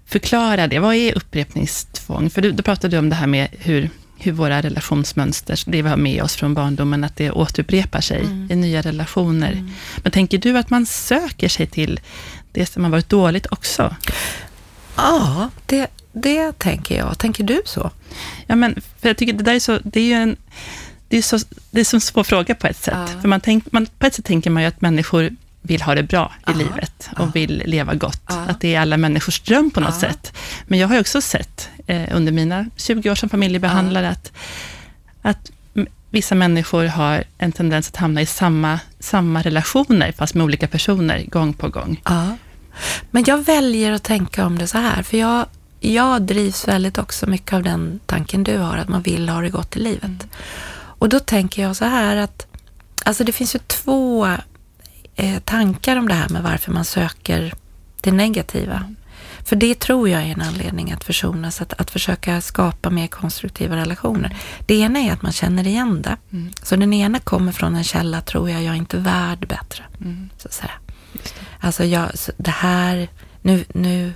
förklara 0.06 0.68
det, 0.68 0.80
vad 0.80 0.96
är 0.96 1.18
upprepningstvång? 1.18 2.30
För 2.30 2.42
du, 2.42 2.52
då 2.52 2.64
pratade 2.64 2.96
du 2.96 3.00
om 3.00 3.10
det 3.10 3.16
här 3.16 3.28
med 3.28 3.48
hur, 3.52 3.90
hur 4.24 4.32
våra 4.32 4.62
relationsmönster, 4.62 5.60
det 5.66 5.82
vi 5.82 5.90
har 5.90 5.98
med 5.98 6.24
oss 6.24 6.36
från 6.36 6.54
barndomen, 6.54 7.04
att 7.04 7.16
det 7.16 7.32
återupprepar 7.32 8.02
sig 8.02 8.22
mm. 8.22 8.52
i 8.52 8.56
nya 8.56 8.82
relationer. 8.82 9.52
Mm. 9.52 9.70
Men 9.98 10.12
tänker 10.12 10.38
du 10.38 10.58
att 10.58 10.70
man 10.70 10.86
söker 10.86 11.50
sig 11.50 11.68
till 11.68 12.00
det 12.52 12.66
som 12.66 12.84
har 12.84 12.92
varit 12.92 13.10
dåligt 13.10 13.48
också? 13.52 13.96
Ja, 14.96 15.50
det, 15.66 15.88
det 16.12 16.60
tänker 16.60 16.98
jag. 16.98 17.18
Tänker 17.18 17.44
du 17.44 17.62
så? 17.66 17.92
Ja, 18.48 18.56
men 18.56 18.82
för 19.02 19.10
jag 19.10 19.18
tycker 19.18 19.34
det 19.34 19.44
där 19.44 19.56
är 19.56 19.60
så, 19.60 19.80
det 19.84 20.00
är 20.00 20.06
ju 20.06 20.14
en, 20.14 20.36
det 21.08 21.18
är 21.18 21.22
så, 21.22 21.40
det 21.72 21.80
är 21.80 21.86
så 21.86 22.00
svår 22.00 22.24
fråga 22.24 22.56
på 22.56 22.68
ett 22.68 22.78
sätt. 22.78 23.10
Ja. 23.14 23.22
För 23.22 23.28
man 23.28 23.42
tänk, 23.42 23.72
man, 23.72 23.88
på 24.00 24.06
ett 24.06 24.14
sätt 24.14 24.26
tänker 24.26 24.50
man 24.50 24.64
ju 24.64 24.68
att 24.68 24.82
människor 24.82 25.36
vill 25.64 25.82
ha 25.82 25.96
det 25.96 26.04
bra 26.04 26.32
i 26.48 26.50
Aha. 26.50 26.58
livet 26.58 27.10
och 27.12 27.20
Aha. 27.20 27.32
vill 27.34 27.64
leva 27.66 27.94
gott. 27.94 28.32
Aha. 28.32 28.46
Att 28.50 28.60
det 28.60 28.76
är 28.76 28.82
alla 28.82 28.98
människors 28.98 29.40
dröm 29.40 29.72
på 29.72 29.80
något 29.80 30.00
sätt. 30.00 30.34
Men 30.68 30.80
jag 30.80 30.88
har 30.88 31.00
också 31.00 31.22
sett 31.22 31.70
eh, 31.88 32.16
under 32.16 32.32
mina 32.32 32.66
20 32.76 33.12
år 33.12 33.16
som 33.16 33.30
familjebehandlare 33.30 34.10
att, 34.10 34.32
att 35.22 35.52
vissa 36.10 36.36
människor 36.36 36.86
har 36.86 37.24
en 37.38 37.52
tendens 37.52 37.88
att 37.88 37.96
hamna 37.96 38.22
i 38.22 38.26
samma, 38.26 38.80
samma 39.00 39.42
relationer, 39.42 40.12
fast 40.12 40.34
med 40.34 40.44
olika 40.44 40.68
personer, 40.68 41.26
gång 41.28 41.54
på 41.54 41.70
gång. 41.70 42.02
Ja. 42.06 42.38
Men 43.12 43.24
jag 43.28 43.46
väljer 43.46 43.92
att 43.92 44.04
tänka 44.04 44.46
om 44.46 44.58
det 44.58 44.68
så 44.68 44.78
här, 44.78 45.04
för 45.04 45.18
jag, 45.18 45.46
jag 45.80 46.22
drivs 46.22 46.68
väldigt 46.68 46.98
också 46.98 47.30
mycket 47.30 47.54
av 47.54 47.64
den 47.64 48.00
tanken 48.06 48.44
du 48.44 48.58
har, 48.58 48.78
att 48.78 48.90
man 48.90 49.02
vill 49.02 49.30
ha 49.30 49.42
det 49.42 49.50
gott 49.50 49.76
i 49.76 49.80
livet. 49.80 50.04
Mm. 50.04 50.30
Och 50.76 51.10
då 51.10 51.20
tänker 51.20 51.62
jag 51.62 51.76
så 51.76 51.86
här 51.86 52.16
att, 52.16 52.48
alltså 53.06 53.24
det 53.24 53.32
finns 53.32 53.56
ju 53.56 53.60
två 53.68 54.28
eh, 55.16 55.40
tankar 55.40 55.98
om 55.98 56.08
det 56.08 56.14
här 56.14 56.30
med 56.30 56.44
varför 56.44 56.72
man 56.72 56.86
söker 56.86 57.54
det 58.02 58.12
negativa. 58.12 58.94
För 59.46 59.56
det 59.56 59.80
tror 59.80 60.10
jag 60.10 60.22
är 60.22 60.26
en 60.26 60.42
anledning 60.42 60.92
att 60.92 61.04
försonas, 61.04 61.62
att, 61.62 61.74
att 61.74 61.92
försöka 61.92 62.42
skapa 62.42 62.90
mer 62.90 63.08
konstruktiva 63.08 63.76
relationer. 63.76 64.38
Det 64.66 64.76
ena 64.76 65.00
är 65.00 65.14
att 65.14 65.22
man 65.22 65.32
känner 65.32 65.68
igen 65.68 66.02
det. 66.02 66.18
Mm. 66.32 66.52
Så 66.64 66.76
den 66.76 66.94
ena 66.94 67.20
kommer 67.20 67.52
från 67.52 67.76
en 67.76 67.84
källa, 67.84 68.22
tror 68.22 68.50
jag, 68.50 68.64
jag 68.64 68.74
är 68.74 68.78
inte 68.78 68.98
värd 68.98 69.48
bättre. 69.48 69.84
Mm. 70.02 70.30
Så 70.38 70.48
att 70.48 70.54
säga. 70.54 70.72
Det. 71.14 71.20
Alltså, 71.60 71.84
jag, 71.84 72.10
det 72.38 72.52
här, 72.52 73.08
nu, 73.42 73.66
nu, 73.74 74.14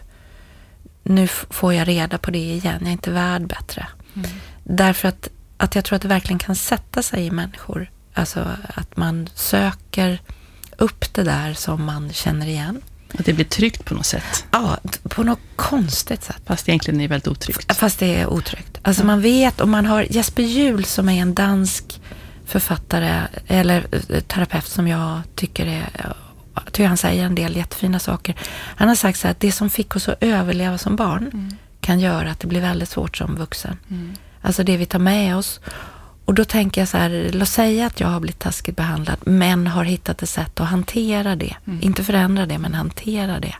nu 1.03 1.27
får 1.27 1.73
jag 1.73 1.87
reda 1.87 2.17
på 2.17 2.31
det 2.31 2.51
igen, 2.51 2.77
jag 2.79 2.87
är 2.87 2.91
inte 2.91 3.11
värd 3.11 3.47
bättre. 3.47 3.87
Mm. 4.15 4.29
Därför 4.63 5.07
att, 5.07 5.29
att 5.57 5.75
jag 5.75 5.85
tror 5.85 5.95
att 5.95 6.01
det 6.01 6.07
verkligen 6.07 6.39
kan 6.39 6.55
sätta 6.55 7.03
sig 7.03 7.25
i 7.25 7.31
människor. 7.31 7.91
Alltså 8.13 8.47
att 8.75 8.97
man 8.97 9.29
söker 9.33 10.19
upp 10.77 11.13
det 11.13 11.23
där 11.23 11.53
som 11.53 11.85
man 11.85 12.13
känner 12.13 12.47
igen. 12.47 12.81
Att 13.19 13.25
det 13.25 13.33
blir 13.33 13.45
tryggt 13.45 13.85
på 13.85 13.93
något 13.93 14.05
sätt? 14.05 14.45
Ja, 14.51 14.77
på 15.03 15.23
något 15.23 15.39
konstigt 15.55 16.23
sätt. 16.23 16.41
Fast 16.45 16.69
egentligen 16.69 16.99
är 16.99 17.03
det 17.03 17.07
väldigt 17.07 17.27
otryggt? 17.27 17.77
Fast 17.77 17.99
det 17.99 18.15
är 18.15 18.27
otryggt. 18.27 18.77
Alltså 18.81 19.01
ja. 19.01 19.05
man 19.05 19.21
vet, 19.21 19.61
om 19.61 19.71
man 19.71 19.85
har 19.85 20.05
Jesper 20.09 20.43
Juhl 20.43 20.85
som 20.85 21.09
är 21.09 21.21
en 21.21 21.33
dansk 21.33 22.01
författare 22.45 23.21
eller 23.47 23.87
eh, 24.09 24.19
terapeut 24.19 24.67
som 24.67 24.87
jag 24.87 25.21
tycker 25.35 25.65
är 25.65 25.89
jag 26.65 26.73
tycker 26.73 26.87
han 26.87 26.97
säger 26.97 27.25
en 27.25 27.35
del 27.35 27.55
jättefina 27.55 27.99
saker. 27.99 28.35
Han 28.75 28.87
har 28.87 28.95
sagt 28.95 29.19
så 29.19 29.27
här 29.27 29.31
att 29.31 29.39
det 29.39 29.51
som 29.51 29.69
fick 29.69 29.95
oss 29.95 30.09
att 30.09 30.23
överleva 30.23 30.77
som 30.77 30.95
barn 30.95 31.29
mm. 31.33 31.55
kan 31.81 31.99
göra 31.99 32.31
att 32.31 32.39
det 32.39 32.47
blir 32.47 32.61
väldigt 32.61 32.89
svårt 32.89 33.17
som 33.17 33.35
vuxen. 33.35 33.77
Mm. 33.89 34.15
Alltså 34.41 34.63
det 34.63 34.77
vi 34.77 34.85
tar 34.85 34.99
med 34.99 35.37
oss 35.37 35.59
och 36.27 36.33
då 36.33 36.45
tänker 36.45 36.81
jag 36.81 36.87
så 36.87 36.97
här, 36.97 37.29
låt 37.33 37.49
säga 37.49 37.85
att 37.85 37.99
jag 37.99 38.07
har 38.07 38.19
blivit 38.19 38.39
taskigt 38.39 38.75
behandlad, 38.75 39.17
men 39.25 39.67
har 39.67 39.83
hittat 39.83 40.23
ett 40.23 40.29
sätt 40.29 40.59
att 40.59 40.67
hantera 40.67 41.35
det. 41.35 41.55
Mm. 41.67 41.79
Inte 41.81 42.03
förändra 42.03 42.45
det, 42.45 42.57
men 42.57 42.73
hantera 42.73 43.39
det. 43.39 43.55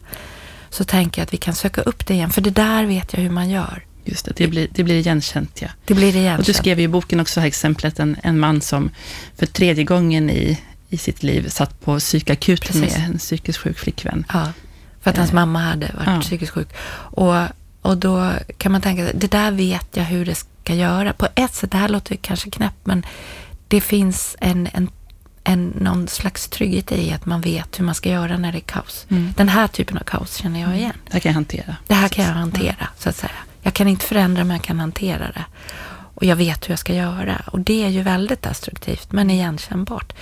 Så 0.69 0.83
tänker 0.83 1.21
jag 1.21 1.23
att 1.25 1.33
vi 1.33 1.37
kan 1.37 1.55
söka 1.55 1.81
upp 1.81 2.07
det 2.07 2.13
igen, 2.13 2.29
för 2.29 2.41
det 2.41 2.49
där 2.49 2.85
vet 2.85 3.13
jag 3.13 3.21
hur 3.21 3.29
man 3.29 3.49
gör. 3.49 3.85
Just 4.05 4.25
det, 4.25 4.33
det 4.35 4.47
blir, 4.47 4.67
det 4.71 4.83
blir 4.83 4.95
igenkänt. 4.95 5.61
Ja. 5.61 5.67
Det 5.85 5.93
blir 5.93 6.15
igenkänt. 6.15 6.39
Och 6.39 6.45
du 6.45 6.53
skrev 6.53 6.79
i 6.79 6.87
boken 6.87 7.19
också 7.19 7.39
här 7.39 7.47
exemplet 7.47 7.99
en, 7.99 8.17
en 8.23 8.39
man 8.39 8.61
som 8.61 8.89
för 9.35 9.45
tredje 9.45 9.83
gången 9.83 10.29
i, 10.29 10.59
i 10.89 10.97
sitt 10.97 11.23
liv 11.23 11.49
satt 11.49 11.81
på 11.81 11.99
psykakuten 11.99 12.81
med 12.81 13.03
en 13.07 13.17
psykiskt 13.17 13.59
sjuk 13.59 13.79
flickvän. 13.79 14.25
Ja, 14.33 14.51
för 15.01 15.09
att 15.09 15.17
hans 15.17 15.29
eh. 15.29 15.35
mamma 15.35 15.59
hade 15.59 15.91
varit 15.97 16.07
ja. 16.07 16.21
psykiskt 16.21 16.51
sjuk. 16.51 16.69
Och, 16.93 17.35
och 17.81 17.97
då 17.97 18.31
kan 18.57 18.71
man 18.71 18.81
tänka, 18.81 19.09
det 19.13 19.31
där 19.31 19.51
vet 19.51 19.87
jag 19.97 20.03
hur 20.03 20.25
det 20.25 20.35
ska 20.35 20.49
göra. 20.75 21.13
På 21.13 21.27
ett 21.35 21.53
sätt, 21.53 21.71
det 21.71 21.77
här 21.77 21.89
låter 21.89 22.15
kanske 22.15 22.49
knäppt, 22.49 22.85
men 22.85 23.05
det 23.67 23.81
finns 23.81 24.35
en, 24.39 24.69
en, 24.73 24.89
en, 25.43 25.67
någon 25.67 26.07
slags 26.07 26.47
trygghet 26.47 26.91
i 26.91 27.13
att 27.13 27.25
man 27.25 27.41
vet 27.41 27.79
hur 27.79 27.85
man 27.85 27.95
ska 27.95 28.09
göra 28.09 28.37
när 28.37 28.51
det 28.51 28.57
är 28.57 28.59
kaos. 28.59 29.05
Mm. 29.09 29.33
Den 29.37 29.49
här 29.49 29.67
typen 29.67 29.97
av 29.97 30.03
kaos 30.03 30.35
känner 30.35 30.61
jag 30.61 30.77
igen. 30.77 30.93
Det 31.05 31.13
här 31.13 31.19
kan 31.19 31.29
jag 31.29 31.33
hantera. 31.33 31.75
Det 31.87 31.93
här 31.93 32.07
kan 32.07 32.25
jag 32.25 32.31
hantera, 32.31 32.75
ja. 32.79 32.87
så 32.97 33.09
att 33.09 33.15
säga. 33.15 33.31
Jag 33.61 33.73
kan 33.73 33.87
inte 33.87 34.05
förändra, 34.05 34.43
men 34.43 34.55
jag 34.55 34.63
kan 34.63 34.79
hantera 34.79 35.31
det. 35.31 35.45
Och 35.89 36.23
jag 36.23 36.35
vet 36.35 36.65
hur 36.65 36.71
jag 36.71 36.79
ska 36.79 36.93
göra. 36.93 37.41
Och 37.45 37.59
det 37.59 37.83
är 37.83 37.89
ju 37.89 38.01
väldigt 38.01 38.41
destruktivt, 38.41 39.11
men 39.11 39.29
igenkännbart. 39.29 40.13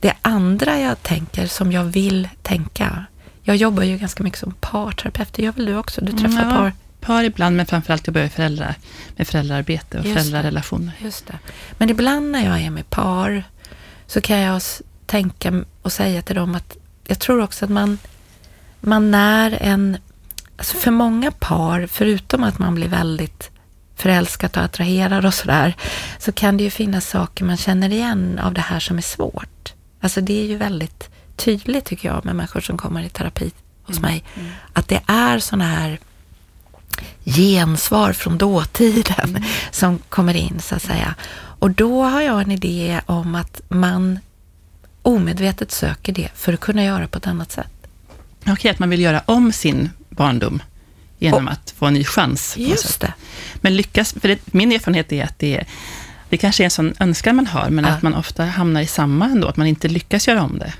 Det 0.00 0.14
andra 0.22 0.80
jag 0.80 1.02
tänker, 1.02 1.46
som 1.46 1.72
jag 1.72 1.84
vill 1.84 2.28
tänka, 2.42 3.04
jag 3.42 3.56
jobbar 3.56 3.82
ju 3.82 3.98
ganska 3.98 4.22
mycket 4.22 4.38
som 4.38 4.54
parterapeut, 4.60 5.32
det 5.32 5.42
gör 5.42 5.52
väl 5.52 5.66
du 5.66 5.76
också? 5.76 6.00
Du 6.00 6.12
träffar 6.12 6.44
ja. 6.44 6.50
par 6.50 6.72
par 7.00 7.24
ibland, 7.24 7.56
men 7.56 7.66
framförallt 7.66 8.06
jobbar 8.06 8.20
jag 8.20 8.32
föräldrar, 8.32 8.74
med 9.16 9.28
föräldraarbete 9.28 9.98
och 9.98 10.04
just 10.04 10.16
föräldrarelationer. 10.16 10.92
Det, 10.98 11.04
just 11.04 11.26
det. 11.26 11.38
Men 11.78 11.90
ibland 11.90 12.30
när 12.30 12.44
jag 12.44 12.60
är 12.60 12.70
med 12.70 12.90
par 12.90 13.44
så 14.06 14.20
kan 14.20 14.38
jag 14.38 14.62
tänka 15.06 15.64
och 15.82 15.92
säga 15.92 16.22
till 16.22 16.36
dem 16.36 16.54
att 16.54 16.76
jag 17.06 17.18
tror 17.18 17.42
också 17.42 17.64
att 17.64 17.70
man, 17.70 17.98
man 18.80 19.10
när 19.10 19.58
en... 19.60 19.96
Alltså 20.56 20.76
för 20.76 20.90
många 20.90 21.30
par, 21.30 21.86
förutom 21.86 22.44
att 22.44 22.58
man 22.58 22.74
blir 22.74 22.88
väldigt 22.88 23.50
förälskad 23.96 24.56
och 24.56 24.62
attraherad 24.62 25.26
och 25.26 25.34
sådär, 25.34 25.76
så 26.18 26.32
kan 26.32 26.56
det 26.56 26.64
ju 26.64 26.70
finnas 26.70 27.08
saker 27.08 27.44
man 27.44 27.56
känner 27.56 27.92
igen 27.92 28.38
av 28.38 28.54
det 28.54 28.60
här 28.60 28.80
som 28.80 28.98
är 28.98 29.02
svårt. 29.02 29.72
Alltså 30.00 30.20
det 30.20 30.42
är 30.42 30.46
ju 30.46 30.56
väldigt 30.56 31.10
tydligt 31.36 31.84
tycker 31.84 32.08
jag 32.08 32.24
med 32.24 32.36
människor 32.36 32.60
som 32.60 32.78
kommer 32.78 33.02
i 33.02 33.08
terapi 33.08 33.52
hos 33.82 33.98
mm. 33.98 34.10
mig, 34.10 34.24
mm. 34.34 34.50
att 34.72 34.88
det 34.88 35.00
är 35.06 35.38
sådana 35.38 35.64
här 35.64 35.98
gensvar 37.24 38.12
från 38.12 38.38
dåtiden 38.38 39.36
mm. 39.36 39.42
som 39.70 39.98
kommer 40.08 40.36
in 40.36 40.60
så 40.60 40.74
att 40.74 40.82
säga. 40.82 41.14
Och 41.32 41.70
då 41.70 42.02
har 42.02 42.20
jag 42.20 42.42
en 42.42 42.52
idé 42.52 43.00
om 43.06 43.34
att 43.34 43.60
man 43.68 44.18
omedvetet 45.02 45.72
söker 45.72 46.12
det 46.12 46.28
för 46.34 46.52
att 46.52 46.60
kunna 46.60 46.84
göra 46.84 47.08
på 47.08 47.18
ett 47.18 47.26
annat 47.26 47.52
sätt. 47.52 47.72
Okej, 48.40 48.52
okay, 48.52 48.70
att 48.70 48.78
man 48.78 48.90
vill 48.90 49.00
göra 49.00 49.22
om 49.26 49.52
sin 49.52 49.90
barndom 50.08 50.62
genom 51.18 51.46
och, 51.46 51.52
att 51.52 51.74
få 51.78 51.86
en 51.86 51.94
ny 51.94 52.04
chans. 52.04 52.56
Just 52.56 53.00
det. 53.00 53.12
Men 53.54 53.76
lyckas, 53.76 54.14
för 54.20 54.28
det, 54.28 54.38
min 54.44 54.72
erfarenhet 54.72 55.12
är 55.12 55.24
att 55.24 55.38
det, 55.38 55.64
det 56.28 56.36
kanske 56.36 56.62
är 56.62 56.64
en 56.64 56.70
sån 56.70 56.94
önskan 57.00 57.36
man 57.36 57.46
har, 57.46 57.70
men 57.70 57.84
ja. 57.84 57.90
att 57.90 58.02
man 58.02 58.14
ofta 58.14 58.44
hamnar 58.44 58.80
i 58.80 58.86
samma 58.86 59.24
ändå, 59.26 59.48
att 59.48 59.56
man 59.56 59.66
inte 59.66 59.88
lyckas 59.88 60.28
göra 60.28 60.42
om 60.42 60.58
det. 60.58 60.72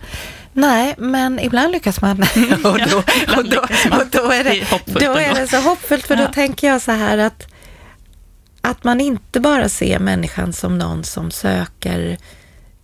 Nej, 0.53 0.95
men 0.99 1.39
ibland 1.39 1.73
lyckas 1.73 2.01
man. 2.01 2.23
och, 2.65 2.79
då, 2.91 2.99
och, 3.37 3.45
då, 3.49 3.61
och 3.97 4.07
då, 4.11 4.31
är 4.31 4.45
det, 4.45 4.67
då 4.87 5.13
är 5.13 5.35
det 5.35 5.47
så 5.47 5.57
hoppfullt, 5.57 6.07
för 6.07 6.17
då 6.17 6.27
tänker 6.27 6.67
jag 6.67 6.83
så 6.83 6.93
här 6.93 7.19
att, 7.19 7.47
att 8.61 8.85
man 8.85 9.01
inte 9.01 9.41
bara 9.41 9.69
ser 9.69 9.99
människan 9.99 10.53
som 10.53 10.79
någon 10.79 11.05
som 11.05 11.31
söker 11.31 12.19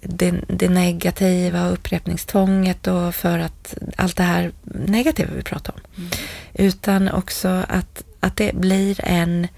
det, 0.00 0.34
det 0.48 0.68
negativa 0.68 1.66
och 1.66 1.72
upprepningstvånget 1.72 2.86
och 2.86 3.14
för 3.14 3.38
att 3.38 3.74
allt 3.96 4.16
det 4.16 4.22
här 4.22 4.52
negativa 4.62 5.30
vi 5.36 5.42
pratar 5.42 5.72
om. 5.72 5.80
Mm. 5.96 6.10
Utan 6.54 7.10
också 7.10 7.64
att, 7.68 8.04
att 8.20 8.36
det 8.36 8.54
blir 8.54 9.00
en, 9.04 9.48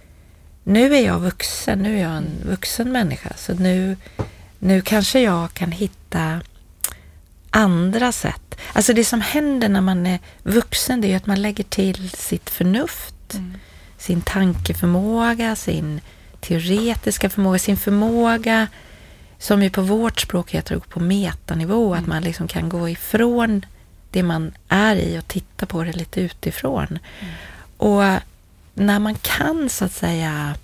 nu 0.65 0.97
är 0.97 1.07
jag 1.07 1.19
vuxen, 1.19 1.79
nu 1.79 1.99
är 1.99 2.03
jag 2.03 2.17
en 2.17 2.31
vuxen 2.45 2.93
människa, 2.93 3.33
så 3.37 3.55
nu, 3.55 3.97
nu 4.59 4.81
kanske 4.81 5.21
jag 5.21 5.55
kan 5.55 5.73
hitta 5.73 6.41
andra 7.51 8.13
sätt. 8.13 8.61
Alltså 8.73 8.93
det 8.93 9.05
som 9.05 9.21
händer 9.21 9.69
när 9.69 9.81
man 9.81 10.07
är 10.07 10.19
vuxen, 10.43 11.01
det 11.01 11.13
är 11.13 11.17
att 11.17 11.27
man 11.27 11.43
lägger 11.43 11.65
till 11.65 12.11
sitt 12.11 12.51
förnuft, 12.51 13.35
mm. 13.35 13.55
sin 13.99 14.21
tankeförmåga, 14.21 15.57
sin 15.57 16.01
teoretiska 16.41 17.31
förmåga, 17.31 17.59
sin 17.59 17.77
förmåga 17.77 18.67
som 19.39 19.63
ju 19.63 19.71
på 19.71 19.83
vårt 19.83 20.21
språk 20.21 20.51
heter 20.51 20.79
på 20.79 21.01
metanivå, 21.01 21.87
mm. 21.87 22.03
att 22.03 22.09
man 22.09 22.23
liksom 22.23 22.49
kan 22.49 22.69
gå 22.69 22.89
ifrån 22.89 23.67
det 24.11 24.23
man 24.23 24.53
är 24.69 24.97
i 24.97 25.19
och 25.19 25.29
titta 25.29 25.67
på 25.67 25.85
det 25.85 25.93
lite 25.93 26.21
utifrån. 26.21 26.99
Mm. 27.21 27.35
Och 27.77 28.23
när 28.75 28.99
man 28.99 29.15
kan 29.15 29.69
så 29.69 29.85
att 29.85 29.93
säga 29.93 30.55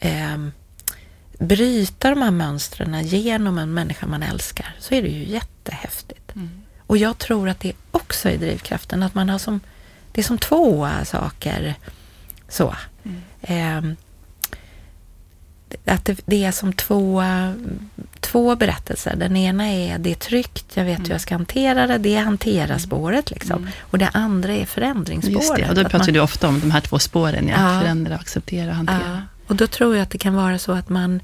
eh, 0.00 0.38
bryta 1.42 2.10
de 2.10 2.22
här 2.22 2.30
mönstren 2.30 3.06
genom 3.06 3.58
en 3.58 3.74
människa 3.74 4.06
man 4.06 4.22
älskar 4.22 4.74
så 4.78 4.94
är 4.94 5.02
det 5.02 5.08
ju 5.08 5.24
jättehäftigt. 5.24 6.34
Mm. 6.34 6.50
Och 6.86 6.96
jag 6.98 7.18
tror 7.18 7.48
att 7.48 7.60
det 7.60 7.72
också 7.90 8.28
är 8.28 8.38
drivkraften, 8.38 9.02
att 9.02 9.14
man 9.14 9.28
har 9.28 9.38
som, 9.38 9.60
det 10.12 10.20
är 10.20 10.24
som 10.24 10.38
två 10.38 10.88
saker. 11.04 11.74
Så. 12.48 12.74
Mm. 13.04 13.22
Eh, 13.42 13.96
att 15.84 16.04
det, 16.04 16.20
det, 16.26 16.44
är 16.44 16.52
som 16.52 16.72
två, 16.72 17.22
två 18.20 18.56
berättelser. 18.56 19.16
Den 19.16 19.36
ena 19.36 19.68
är 19.68 19.98
det 19.98 20.10
är 20.10 20.14
tryggt, 20.14 20.66
jag 20.74 20.84
vet 20.84 20.96
mm. 20.96 21.06
hur 21.06 21.14
jag 21.14 21.20
ska 21.20 21.34
hantera 21.34 21.86
det, 21.86 21.98
det 21.98 22.16
är 22.16 22.22
hantera-spåret. 22.22 23.30
Liksom. 23.30 23.56
Mm. 23.56 23.70
Och 23.80 23.98
det 23.98 24.08
andra 24.12 24.52
är 24.52 24.66
förändringsspåret. 24.66 25.36
Just 25.36 25.56
det, 25.56 25.68
och 25.68 25.74
då 25.74 25.82
pratar 25.82 25.98
man, 25.98 26.14
du 26.14 26.20
ofta 26.20 26.48
om 26.48 26.60
de 26.60 26.70
här 26.70 26.80
två 26.80 26.98
spåren, 26.98 27.48
ja, 27.48 27.74
ja. 27.74 27.80
förändra, 27.80 28.14
acceptera 28.14 28.70
och 28.70 28.76
hantera. 28.76 29.00
Ja. 29.06 29.31
Och 29.52 29.56
då 29.56 29.66
tror 29.66 29.96
jag 29.96 30.02
att 30.02 30.10
det 30.10 30.18
kan 30.18 30.34
vara 30.34 30.58
så 30.58 30.72
att 30.72 30.88
man, 30.88 31.20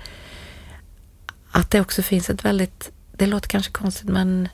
att 1.50 1.70
det 1.70 1.80
också 1.80 2.02
finns 2.02 2.30
ett 2.30 2.44
väldigt, 2.44 2.90
det 3.12 3.26
låter 3.26 3.49
kanske 3.49 3.73
konstigt, 3.73 4.08
men 4.08 4.49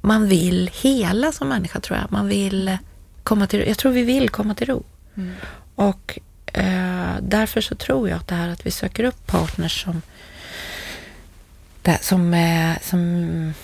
man 0.00 0.28
vill 0.28 0.70
hela 0.82 1.32
som 1.32 1.48
människa 1.48 1.80
tror 1.80 1.98
jag. 1.98 2.12
Man 2.12 2.28
vill 2.28 2.78
komma 3.22 3.46
till 3.46 3.60
Jag 3.66 3.78
tror 3.78 3.92
vi 3.92 4.02
vill 4.02 4.28
komma 4.28 4.54
till 4.54 4.66
ro. 4.66 4.84
Mm. 5.14 5.32
Och 5.74 6.18
eh, 6.46 7.14
därför 7.20 7.60
så 7.60 7.74
tror 7.74 8.08
jag 8.08 8.16
att 8.16 8.28
det 8.28 8.34
här 8.34 8.48
att 8.48 8.66
vi 8.66 8.70
söker 8.70 9.04
upp 9.04 9.26
partners 9.26 9.82
som 9.82 10.02
som, 12.00 12.34
eh, 12.34 12.80
som 12.82 13.54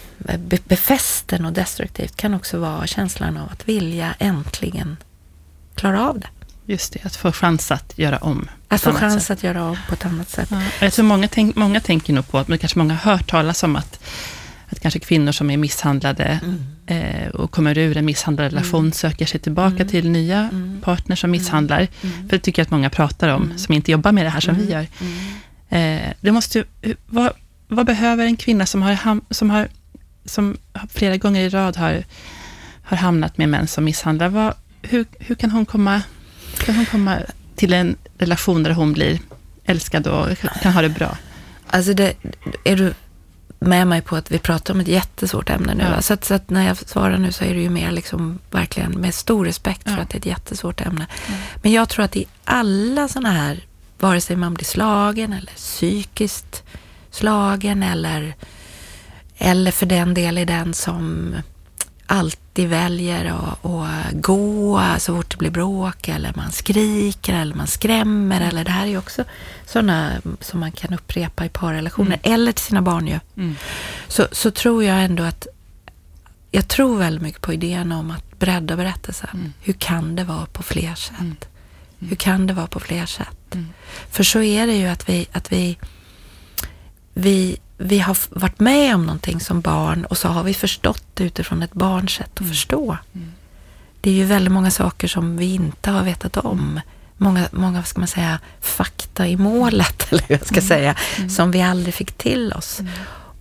befäster 0.64 1.38
något 1.38 1.54
destruktivt 1.54 2.16
kan 2.16 2.34
också 2.34 2.58
vara 2.58 2.86
känslan 2.86 3.36
av 3.36 3.48
att 3.52 3.68
vilja 3.68 4.14
äntligen 4.18 4.96
klara 5.74 6.08
av 6.08 6.20
det. 6.20 6.28
Just 6.66 6.92
det, 6.92 7.04
att 7.04 7.16
få 7.16 7.32
chans 7.32 7.70
att 7.70 7.98
göra 7.98 8.18
om. 8.18 8.48
Att 8.72 8.80
få 8.80 8.92
chans 8.92 9.26
sätt. 9.26 9.38
att 9.38 9.44
göra 9.44 9.64
om 9.64 9.76
på 9.88 9.94
ett 9.94 10.06
annat 10.06 10.30
sätt. 10.30 10.48
Ja. 10.50 10.62
Jag 10.80 10.92
tror 10.92 11.04
många, 11.04 11.28
tänk, 11.28 11.56
många 11.56 11.80
tänker 11.80 12.12
nog 12.12 12.28
på, 12.28 12.44
men 12.46 12.58
kanske 12.58 12.78
många 12.78 12.94
har 12.94 13.12
hört 13.12 13.30
talas 13.30 13.62
om 13.62 13.76
att, 13.76 14.04
att 14.68 14.80
kanske 14.80 15.00
kvinnor 15.00 15.32
som 15.32 15.50
är 15.50 15.56
misshandlade 15.56 16.40
mm. 16.42 16.66
eh, 16.86 17.28
och 17.28 17.50
kommer 17.50 17.78
ur 17.78 17.96
en 17.96 18.04
misshandlad 18.04 18.46
mm. 18.46 18.54
relation 18.54 18.92
söker 18.92 19.26
sig 19.26 19.40
tillbaka 19.40 19.76
mm. 19.76 19.88
till 19.88 20.10
nya 20.10 20.38
mm. 20.38 20.80
partners 20.84 21.20
som 21.20 21.30
misshandlar. 21.30 21.78
Mm. 21.78 22.14
Mm. 22.16 22.28
För 22.28 22.36
det 22.36 22.42
tycker 22.42 22.62
jag 22.62 22.64
att 22.64 22.70
många 22.70 22.90
pratar 22.90 23.28
om, 23.28 23.58
som 23.58 23.74
inte 23.74 23.90
jobbar 23.90 24.12
med 24.12 24.26
det 24.26 24.30
här 24.30 24.40
som 24.40 24.54
vi 24.54 24.70
gör. 24.70 24.86
Eh, 25.68 26.12
det 26.20 26.32
måste, 26.32 26.64
vad, 27.06 27.32
vad 27.68 27.86
behöver 27.86 28.24
en 28.24 28.36
kvinna 28.36 28.66
som 28.66 28.82
har, 28.82 29.20
som 29.30 29.50
har 29.50 29.68
som 30.24 30.56
flera 30.88 31.16
gånger 31.16 31.40
i 31.40 31.48
rad 31.48 31.76
har, 31.76 32.04
har 32.82 32.96
hamnat 32.96 33.38
med 33.38 33.48
män 33.48 33.66
som 33.66 33.84
misshandlar, 33.84 34.28
vad, 34.28 34.54
hur, 34.82 35.06
hur 35.18 35.34
kan 35.34 35.50
hon 35.50 35.66
komma 35.66 36.02
kan 36.64 36.74
hon 36.74 36.86
komma 36.86 37.18
till 37.60 37.72
en 37.72 37.96
relation 38.18 38.62
där 38.62 38.70
hon 38.70 38.92
blir 38.92 39.18
älskad 39.64 40.06
och 40.06 40.28
kan 40.62 40.72
ha 40.72 40.82
det 40.82 40.88
bra? 40.88 41.16
Alltså, 41.66 41.94
det, 41.94 42.14
är 42.64 42.76
du 42.76 42.94
med 43.58 43.86
mig 43.86 44.00
på 44.00 44.16
att 44.16 44.30
vi 44.30 44.38
pratar 44.38 44.74
om 44.74 44.80
ett 44.80 44.88
jättesvårt 44.88 45.50
ämne 45.50 45.74
nu? 45.74 45.84
Ja. 45.94 46.02
Så, 46.02 46.14
att, 46.14 46.24
så, 46.24 46.34
att, 46.34 46.50
när 46.50 46.66
jag 46.66 46.76
svarar 46.76 47.18
nu 47.18 47.32
så 47.32 47.44
är 47.44 47.54
det 47.54 47.60
ju 47.60 47.70
mer 47.70 47.90
liksom 47.90 48.38
verkligen 48.50 48.92
med 48.92 49.14
stor 49.14 49.44
respekt 49.44 49.82
ja. 49.84 49.94
för 49.94 50.02
att 50.02 50.10
det 50.10 50.16
är 50.16 50.18
ett 50.18 50.26
jättesvårt 50.26 50.80
ämne. 50.80 51.06
Ja. 51.26 51.34
Men 51.62 51.72
jag 51.72 51.88
tror 51.88 52.04
att 52.04 52.16
i 52.16 52.26
alla 52.44 53.08
sådana 53.08 53.32
här, 53.32 53.64
vare 53.98 54.20
sig 54.20 54.36
man 54.36 54.54
blir 54.54 54.64
slagen 54.64 55.32
eller 55.32 55.52
psykiskt 55.56 56.62
slagen 57.10 57.82
eller, 57.82 58.34
eller 59.38 59.70
för 59.70 59.86
den 59.86 60.14
del 60.14 60.38
i 60.38 60.44
den 60.44 60.74
som 60.74 61.34
alltid 62.10 62.68
väljer 62.68 63.24
att, 63.24 63.64
att 63.64 64.12
gå 64.12 64.82
så 64.98 65.16
fort 65.16 65.30
det 65.30 65.36
blir 65.36 65.50
bråk 65.50 66.08
eller 66.08 66.32
man 66.36 66.52
skriker 66.52 67.34
eller 67.34 67.54
man 67.54 67.66
skrämmer 67.66 68.40
eller 68.40 68.64
det 68.64 68.70
här 68.70 68.82
är 68.82 68.90
ju 68.90 68.98
också 68.98 69.24
sådana 69.66 70.12
som 70.40 70.60
man 70.60 70.72
kan 70.72 70.94
upprepa 70.94 71.44
i 71.44 71.48
parrelationer 71.48 72.18
mm. 72.22 72.34
eller 72.34 72.52
till 72.52 72.64
sina 72.64 72.82
barn 72.82 73.06
ju. 73.06 73.20
Mm. 73.36 73.56
Så, 74.08 74.26
så 74.32 74.50
tror 74.50 74.84
jag 74.84 75.04
ändå 75.04 75.22
att 75.22 75.46
jag 76.50 76.68
tror 76.68 76.98
väldigt 76.98 77.22
mycket 77.22 77.40
på 77.40 77.52
idén 77.52 77.92
om 77.92 78.10
att 78.10 78.38
bredda 78.38 78.76
berättelsen. 78.76 79.30
Mm. 79.32 79.52
Hur 79.60 79.72
kan 79.72 80.16
det 80.16 80.24
vara 80.24 80.46
på 80.46 80.62
fler 80.62 80.94
sätt? 80.94 81.20
Mm. 81.20 81.36
Mm. 81.98 82.08
Hur 82.08 82.16
kan 82.16 82.46
det 82.46 82.54
vara 82.54 82.66
på 82.66 82.80
fler 82.80 83.06
sätt? 83.06 83.54
Mm. 83.54 83.68
För 84.10 84.24
så 84.24 84.42
är 84.42 84.66
det 84.66 84.74
ju 84.74 84.86
att 84.86 85.08
vi, 85.08 85.28
att 85.32 85.52
vi, 85.52 85.78
vi 87.14 87.58
vi 87.82 87.98
har 87.98 88.16
varit 88.30 88.60
med 88.60 88.94
om 88.94 89.06
någonting 89.06 89.40
som 89.40 89.60
barn 89.60 90.04
och 90.04 90.18
så 90.18 90.28
har 90.28 90.42
vi 90.42 90.54
förstått 90.54 91.04
det 91.14 91.24
utifrån 91.24 91.62
ett 91.62 91.72
barns 91.72 92.12
sätt 92.12 92.30
att 92.34 92.40
mm. 92.40 92.52
förstå. 92.52 92.96
Mm. 93.12 93.32
Det 94.00 94.10
är 94.10 94.14
ju 94.14 94.24
väldigt 94.24 94.52
många 94.52 94.70
saker 94.70 95.08
som 95.08 95.36
vi 95.36 95.54
inte 95.54 95.90
har 95.90 96.04
vetat 96.04 96.36
om. 96.36 96.80
Många, 97.16 97.48
många 97.52 97.84
ska 97.84 98.00
man 98.00 98.08
säga, 98.08 98.38
fakta 98.60 99.28
i 99.28 99.36
målet, 99.36 100.06
eller 100.12 100.22
hur 100.22 100.36
jag 100.36 100.46
ska 100.46 100.54
mm. 100.54 100.68
säga, 100.68 100.94
mm. 101.16 101.30
som 101.30 101.50
vi 101.50 101.62
aldrig 101.62 101.94
fick 101.94 102.12
till 102.12 102.52
oss. 102.52 102.80
Mm. 102.80 102.92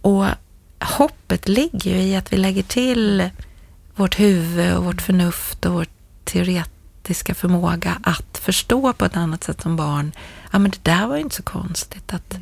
Och 0.01 0.25
hoppet 0.79 1.47
ligger 1.47 1.91
ju 1.91 2.01
i 2.01 2.15
att 2.15 2.33
vi 2.33 2.37
lägger 2.37 2.63
till 2.63 3.29
vårt 3.95 4.19
huvud 4.19 4.75
och 4.75 4.83
vårt 4.83 5.01
förnuft 5.01 5.65
och 5.65 5.73
vår 5.73 5.85
teoretiska 6.23 7.35
förmåga 7.35 7.97
att 8.03 8.37
förstå 8.37 8.93
på 8.93 9.05
ett 9.05 9.17
annat 9.17 9.43
sätt 9.43 9.61
som 9.61 9.75
barn. 9.75 10.11
Ja, 10.51 10.59
men 10.59 10.71
det 10.71 10.83
där 10.83 11.07
var 11.07 11.15
ju 11.15 11.21
inte 11.21 11.35
så 11.35 11.43
konstigt. 11.43 12.13
att. 12.13 12.39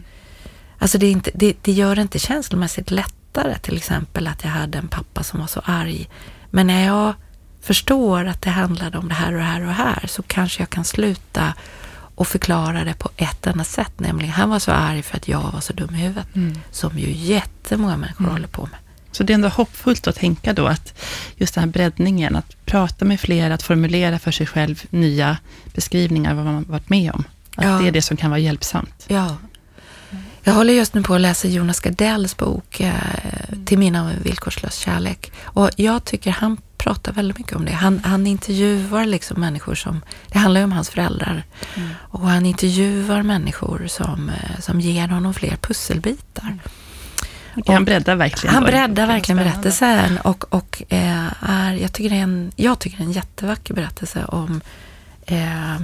Alltså 0.80 0.98
det, 0.98 1.10
inte, 1.10 1.32
det, 1.34 1.58
det 1.62 1.72
gör 1.72 1.96
det 1.96 2.02
inte 2.02 2.20
känslomässigt 2.20 2.92
lättare 2.92 3.58
till 3.58 3.78
exempel 3.78 4.28
att 4.28 4.44
jag 4.44 4.50
hade 4.50 4.78
en 4.78 4.88
pappa 4.88 5.24
som 5.24 5.40
var 5.40 5.48
så 5.48 5.62
arg. 5.66 6.10
Men 6.50 6.68
när 6.68 6.86
jag 6.86 7.14
förstår 7.62 8.26
att 8.26 8.42
det 8.42 8.50
handlade 8.50 8.98
om 8.98 9.08
det 9.08 9.14
här 9.14 9.32
och 9.32 9.38
det 9.38 9.46
här 9.46 9.62
och 9.62 9.68
det 9.68 9.74
här 9.74 10.04
så 10.08 10.24
kanske 10.24 10.62
jag 10.62 10.70
kan 10.70 10.86
sluta 10.86 11.54
och 12.16 12.28
förklara 12.28 12.84
det 12.84 12.94
på 12.94 13.10
ett 13.18 13.48
annat 13.48 13.68
sätt. 13.68 13.92
Nämligen 14.00 14.34
han 14.34 14.50
var 14.50 14.60
så 14.60 14.72
arg 14.72 15.04
för 15.04 15.18
att 15.18 15.28
jag 15.28 15.52
var 15.54 15.60
så 15.60 15.74
dum 15.74 15.96
i 15.96 15.98
huvudet. 15.98 16.36
Mm. 16.36 16.60
Som 16.72 17.00
ju 17.00 17.12
jättemånga 17.12 17.98
människor 17.98 18.24
mm. 18.24 18.32
håller 18.32 18.48
på 18.48 18.62
med. 18.62 18.80
Så 19.12 19.24
det 19.24 19.34
är 19.34 19.36
ändå 19.36 19.48
hoppfullt 19.48 20.08
att 20.08 20.16
tänka 20.16 20.54
då 20.54 20.68
att 20.68 21.02
just 21.36 21.54
den 21.54 21.64
här 21.64 21.72
breddningen, 21.72 22.36
att 22.36 22.66
prata 22.66 23.06
med 23.06 23.20
fler, 23.20 23.52
att 23.52 23.64
formulera 23.64 24.20
för 24.20 24.32
sig 24.32 24.48
själv 24.48 24.84
nya 24.90 25.38
beskrivningar 25.74 26.32
av 26.32 26.38
vad 26.38 26.46
man 26.46 26.64
varit 26.64 26.90
med 26.90 27.12
om. 27.12 27.24
Att 27.56 27.66
ja. 27.66 27.80
det 27.82 27.88
är 27.88 27.92
det 27.92 28.02
som 28.02 28.18
kan 28.18 28.30
vara 28.30 28.40
hjälpsamt. 28.40 29.06
Ja, 29.08 29.38
jag 30.48 30.54
håller 30.54 30.74
just 30.74 30.94
nu 30.94 31.04
på 31.04 31.16
att 31.16 31.22
läsa 31.22 31.48
Jonas 31.48 31.80
Gardells 31.80 32.38
bok 32.38 32.80
eh, 32.80 32.94
Till 33.66 33.78
min 33.78 33.96
av 33.96 34.12
villkorslös 34.24 34.76
kärlek. 34.76 35.32
Och 35.44 35.70
jag 35.76 36.06
tycker 36.06 36.32
han 36.32 36.58
pratar 36.78 37.14
väldigt 37.14 37.38
mycket 37.38 37.56
om 37.56 37.66
det. 37.66 37.72
Han, 37.72 38.02
han 38.04 38.28
intervjuar 38.28 39.06
liksom 39.06 39.42
människor 39.42 39.76
som, 39.76 40.02
det 40.28 40.40
handlar 40.40 40.62
ju 40.62 40.66
om 40.66 40.72
hans 40.72 40.90
föräldrar. 40.90 41.44
Mm. 41.76 41.90
Och 42.00 42.28
han 42.30 42.46
intervjuar 42.46 43.24
människor 43.24 43.88
som, 43.88 44.30
eh, 44.30 44.60
som 44.60 44.82
ger 44.82 45.08
honom 45.08 45.34
fler 45.34 45.58
pusselbitar. 45.62 46.48
Mm. 46.48 46.60
Och 47.66 47.74
han 47.74 47.86
breddar 47.86 48.16
verkligen. 48.16 48.56
Han 48.56 48.64
breddar 48.64 49.08
verkligen 49.08 49.38
berättelsen. 49.38 50.18
Och, 50.18 50.54
och 50.54 50.84
eh, 50.90 51.50
är, 51.50 51.74
jag, 51.74 51.94
tycker 51.94 52.10
det 52.10 52.16
är 52.16 52.24
en, 52.24 52.52
jag 52.56 52.80
tycker 52.80 52.98
det 52.98 53.04
är 53.04 53.06
en 53.06 53.12
jättevacker 53.12 53.74
berättelse 53.74 54.26
om 54.26 54.62
eh, 55.26 55.82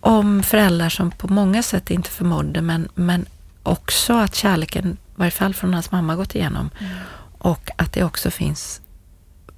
om 0.00 0.42
föräldrar 0.42 0.88
som 0.88 1.10
på 1.10 1.28
många 1.28 1.62
sätt 1.62 1.90
inte 1.90 2.10
förmådde, 2.10 2.62
men, 2.62 2.88
men 2.94 3.26
också 3.62 4.12
att 4.12 4.34
kärleken, 4.34 4.88
i 4.92 4.96
varje 5.14 5.30
fall 5.30 5.54
från 5.54 5.74
hans 5.74 5.90
mamma, 5.90 6.16
gått 6.16 6.34
igenom. 6.34 6.70
Mm. 6.78 6.92
Och 7.38 7.70
att 7.76 7.92
det 7.92 8.04
också 8.04 8.30
finns 8.30 8.80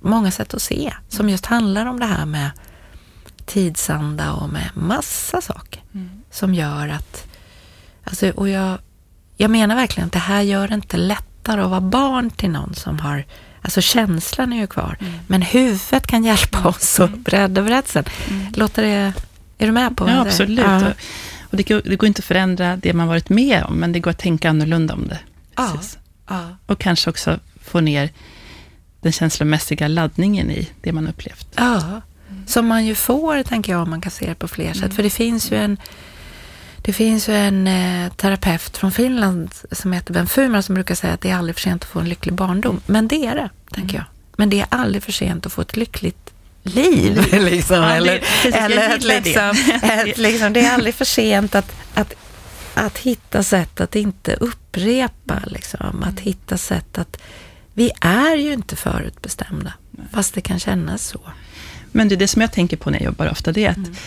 många 0.01 0.31
sätt 0.31 0.55
att 0.55 0.63
se, 0.63 0.95
som 1.09 1.29
just 1.29 1.47
handlar 1.47 1.87
om 1.87 2.01
det 2.01 2.07
här 2.07 2.27
med 2.27 2.51
tidsanda 3.47 4.33
och 4.33 4.49
med 4.49 4.71
massa 4.75 5.41
saker 5.41 5.83
mm. 5.95 6.11
som 6.31 6.55
gör 6.55 6.89
att... 6.89 7.27
Alltså, 8.05 8.31
och 8.31 8.49
jag, 8.49 8.79
jag 9.37 9.51
menar 9.51 9.77
verkligen 9.77 10.07
att 10.07 10.13
det 10.13 10.19
här 10.19 10.43
gör 10.43 10.69
det 10.69 10.75
inte 10.75 10.97
lättare 10.97 11.61
att 11.61 11.71
vara 11.71 11.81
barn 11.81 12.31
till 12.31 12.51
någon 12.51 12.75
som 12.75 12.99
har... 12.99 13.25
Alltså 13.63 13.81
känslan 13.81 14.53
är 14.53 14.57
ju 14.57 14.67
kvar, 14.67 14.97
mm. 15.01 15.13
men 15.27 15.43
huvudet 15.43 16.07
kan 16.07 16.25
hjälpa 16.25 16.59
mm. 16.59 16.69
oss 16.69 17.01
att 17.01 17.19
bredda 17.19 17.63
berättelsen. 17.63 18.05
Mm. 18.31 18.47
Låter 18.57 18.83
det 18.83 19.15
är 19.59 19.67
du 19.67 19.73
med 19.73 19.97
på 19.97 20.05
det? 20.07 20.13
Ja, 20.13 20.21
absolut. 20.21 20.59
Ja. 20.59 20.93
Och 21.51 21.57
det, 21.57 21.69
går, 21.69 21.83
det 21.85 21.97
går 21.97 22.07
inte 22.07 22.21
att 22.21 22.25
förändra 22.25 22.77
det 22.77 22.93
man 22.93 23.09
varit 23.09 23.29
med 23.29 23.65
om, 23.65 23.77
men 23.77 23.93
det 23.93 24.01
går 24.01 24.11
att 24.11 24.19
tänka 24.19 24.51
annorlunda 24.51 24.95
om 24.95 25.09
det. 25.09 25.19
Ja. 25.57 25.81
ja. 26.29 26.57
Och 26.67 26.79
kanske 26.79 27.11
också 27.11 27.41
få 27.63 27.81
ner 27.81 28.11
den 29.01 29.13
känslomässiga 29.13 29.89
laddningen 29.89 30.51
i 30.51 30.69
det 30.81 30.93
man 30.93 31.09
upplevt. 31.09 31.47
Ja, 31.57 32.01
som 32.47 32.67
man 32.67 32.87
ju 32.87 32.95
får, 32.95 33.43
tänker 33.43 33.73
jag, 33.73 33.83
om 33.83 33.91
man 33.91 34.01
kan 34.01 34.11
se 34.11 34.27
det 34.27 34.35
på 34.35 34.49
fler 34.49 34.65
mm. 34.65 34.75
sätt. 34.75 34.95
För 34.95 35.03
det 35.03 35.11
finns 35.11 35.53
ju 35.53 35.57
en 35.57 35.77
Det 36.83 36.93
finns 36.93 37.29
ju 37.29 37.35
en 37.35 37.67
eh, 37.67 38.13
terapeut 38.13 38.77
från 38.77 38.93
Finland 38.93 39.55
som 39.73 39.93
heter 39.93 40.15
Ben 40.15 40.27
Fumar 40.27 40.63
som 40.63 40.75
brukar 40.75 40.95
säga 40.95 41.13
att 41.13 41.21
det 41.21 41.31
är 41.31 41.37
aldrig 41.37 41.57
för 41.57 41.63
sent 41.63 41.83
att 41.83 41.89
få 41.89 42.01
en 42.01 42.09
lycklig 42.09 42.35
barndom. 42.35 42.81
Men 42.87 43.09
det 43.09 43.27
är 43.27 43.35
det, 43.35 43.51
tänker 43.75 43.97
jag. 43.97 44.05
Men 44.37 44.51
det 44.51 44.61
är 44.61 44.67
aldrig 44.71 45.03
för 45.03 45.13
sent 45.13 45.47
att 45.47 45.53
få 45.53 45.61
ett 45.61 45.77
lyckligt 45.77 46.33
liv. 46.69 47.27
liksom, 47.33 47.83
eller 47.85 48.19
precis, 48.19 48.55
eller 48.55 48.99
det. 48.99 49.25
liksom, 49.25 49.51
ett, 49.83 50.19
liksom, 50.19 50.53
det 50.53 50.61
är 50.61 50.75
aldrig 50.75 50.95
för 50.95 51.05
sent 51.05 51.55
att, 51.55 51.73
att, 51.95 52.15
att 52.75 52.99
hitta 52.99 53.43
sätt 53.43 53.81
att 53.81 53.97
inte 53.97 54.35
upprepa. 54.35 55.43
Liksom, 55.47 56.03
att 56.03 56.21
hitta 56.21 56.59
sätt 56.59 56.99
att... 56.99 57.17
Vi 57.75 57.91
är 58.01 58.37
ju 58.37 58.53
inte 58.53 58.77
förutbestämda, 58.77 59.73
fast 60.13 60.35
det 60.35 60.41
kan 60.41 60.59
kännas 60.59 61.07
så. 61.07 61.21
Men 61.93 62.09
det 62.09 62.17
det 62.17 62.29
som 62.29 62.43
jag 62.43 62.53
tänker 62.53 62.77
på 62.77 62.91
när 62.91 62.99
jag 62.99 63.05
jobbar 63.05 63.31
ofta, 63.31 63.53
det 63.53 63.65
är 63.65 63.71
att 63.71 63.99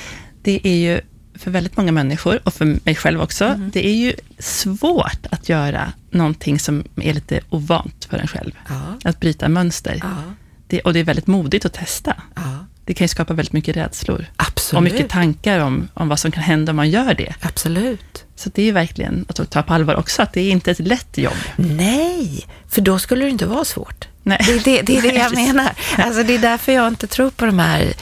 det 0.42 0.68
är 0.68 0.76
ju 0.76 1.02
för 1.36 1.52
väldigt 1.52 1.78
många 1.78 1.92
människor, 1.92 2.40
och 2.44 2.54
för 2.54 2.78
mig 2.84 2.96
själv 2.96 3.22
också, 3.22 3.56
det 3.74 3.88
är 3.88 3.96
ju 3.96 4.14
svårt 4.40 5.26
att 5.32 5.50
göra 5.50 5.94
någonting 6.10 6.60
som 6.60 6.84
är 6.96 7.14
lite 7.14 7.40
ovant 7.50 8.08
för 8.10 8.18
en 8.18 8.28
själv. 8.28 8.52
Ja, 8.70 8.82
Att 9.04 9.20
bryta 9.20 9.50
mönster. 9.50 10.00
ja, 10.04 10.34
Det, 10.72 10.82
och 10.82 10.94
det 10.94 11.00
är 11.00 11.04
väldigt 11.04 11.28
modigt 11.28 11.66
att 11.66 11.74
testa. 11.74 12.16
ja. 12.36 12.66
Det 12.86 12.94
kan 12.94 13.06
ju 13.06 13.10
skapa 13.10 13.34
väldigt 13.34 13.54
mycket 13.54 13.78
rädslor. 13.78 14.26
Absolut. 14.36 14.78
Och 14.78 14.84
mycket 14.84 15.10
tankar 15.10 15.60
om, 15.60 15.88
om 15.94 16.10
vad 16.10 16.20
som 16.20 16.32
kan 16.32 16.44
hända 16.44 16.70
om 16.70 16.76
man 16.76 16.90
gör 16.90 17.14
det. 17.14 17.34
Absolut. 17.42 18.26
Så 18.36 18.50
det 18.54 18.62
är 18.62 18.66
ju 18.66 18.72
verkligen 18.72 19.26
att 19.30 19.50
ta 19.52 19.64
på 19.64 19.74
allvar 19.74 19.96
också, 19.96 20.22
att 20.22 20.34
det 20.34 20.42
är 20.42 20.52
inte 20.52 20.72
ett 20.72 20.80
lätt 20.80 21.18
jobb. 21.18 21.38
Nej, 21.56 22.46
för 22.70 22.82
då 22.82 23.00
skulle 23.00 23.26
det 23.26 23.30
inte 23.32 23.46
vara 23.46 23.66
svårt. 23.66 24.08
Nej. 24.24 24.40
Det, 24.46 24.52
är 24.54 24.60
det, 24.64 24.82
det 24.82 24.98
är 24.98 25.02
det 25.02 25.14
jag 25.18 25.36
menar. 25.48 25.72
Alltså 25.98 26.24
det 26.24 26.36
är 26.36 26.40
därför 26.40 26.72
jag 26.72 26.88
inte 26.88 27.08
tror 27.08 27.30
på 27.30 27.46
de 27.46 27.60
här 27.60 27.94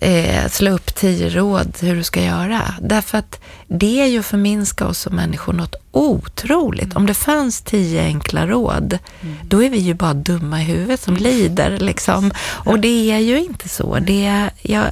eh, 0.00 0.48
slå 0.48 0.70
upp 0.70 0.94
tio 0.94 1.30
råd 1.30 1.76
hur 1.80 1.96
du 1.96 2.02
ska 2.02 2.22
göra. 2.22 2.74
Därför 2.80 3.18
att 3.18 3.40
det 3.66 4.00
är 4.00 4.06
ju 4.06 4.18
att 4.18 4.26
förminska 4.26 4.86
oss 4.86 4.98
som 4.98 5.16
människor 5.16 5.52
något 5.52 5.74
otroligt. 5.92 6.96
Om 6.96 7.06
det 7.06 7.14
fanns 7.14 7.60
tio 7.60 8.02
enkla 8.02 8.46
råd, 8.46 8.98
då 9.42 9.62
är 9.62 9.70
vi 9.70 9.78
ju 9.78 9.94
bara 9.94 10.14
dumma 10.14 10.60
i 10.60 10.64
huvudet 10.64 11.00
som 11.00 11.16
lider. 11.16 11.78
Liksom. 11.78 12.32
Och 12.38 12.78
det 12.78 13.10
är 13.10 13.18
ju 13.18 13.38
inte 13.44 13.68
så. 13.68 13.98
Det 13.98 14.26
är, 14.26 14.50
jag 14.62 14.84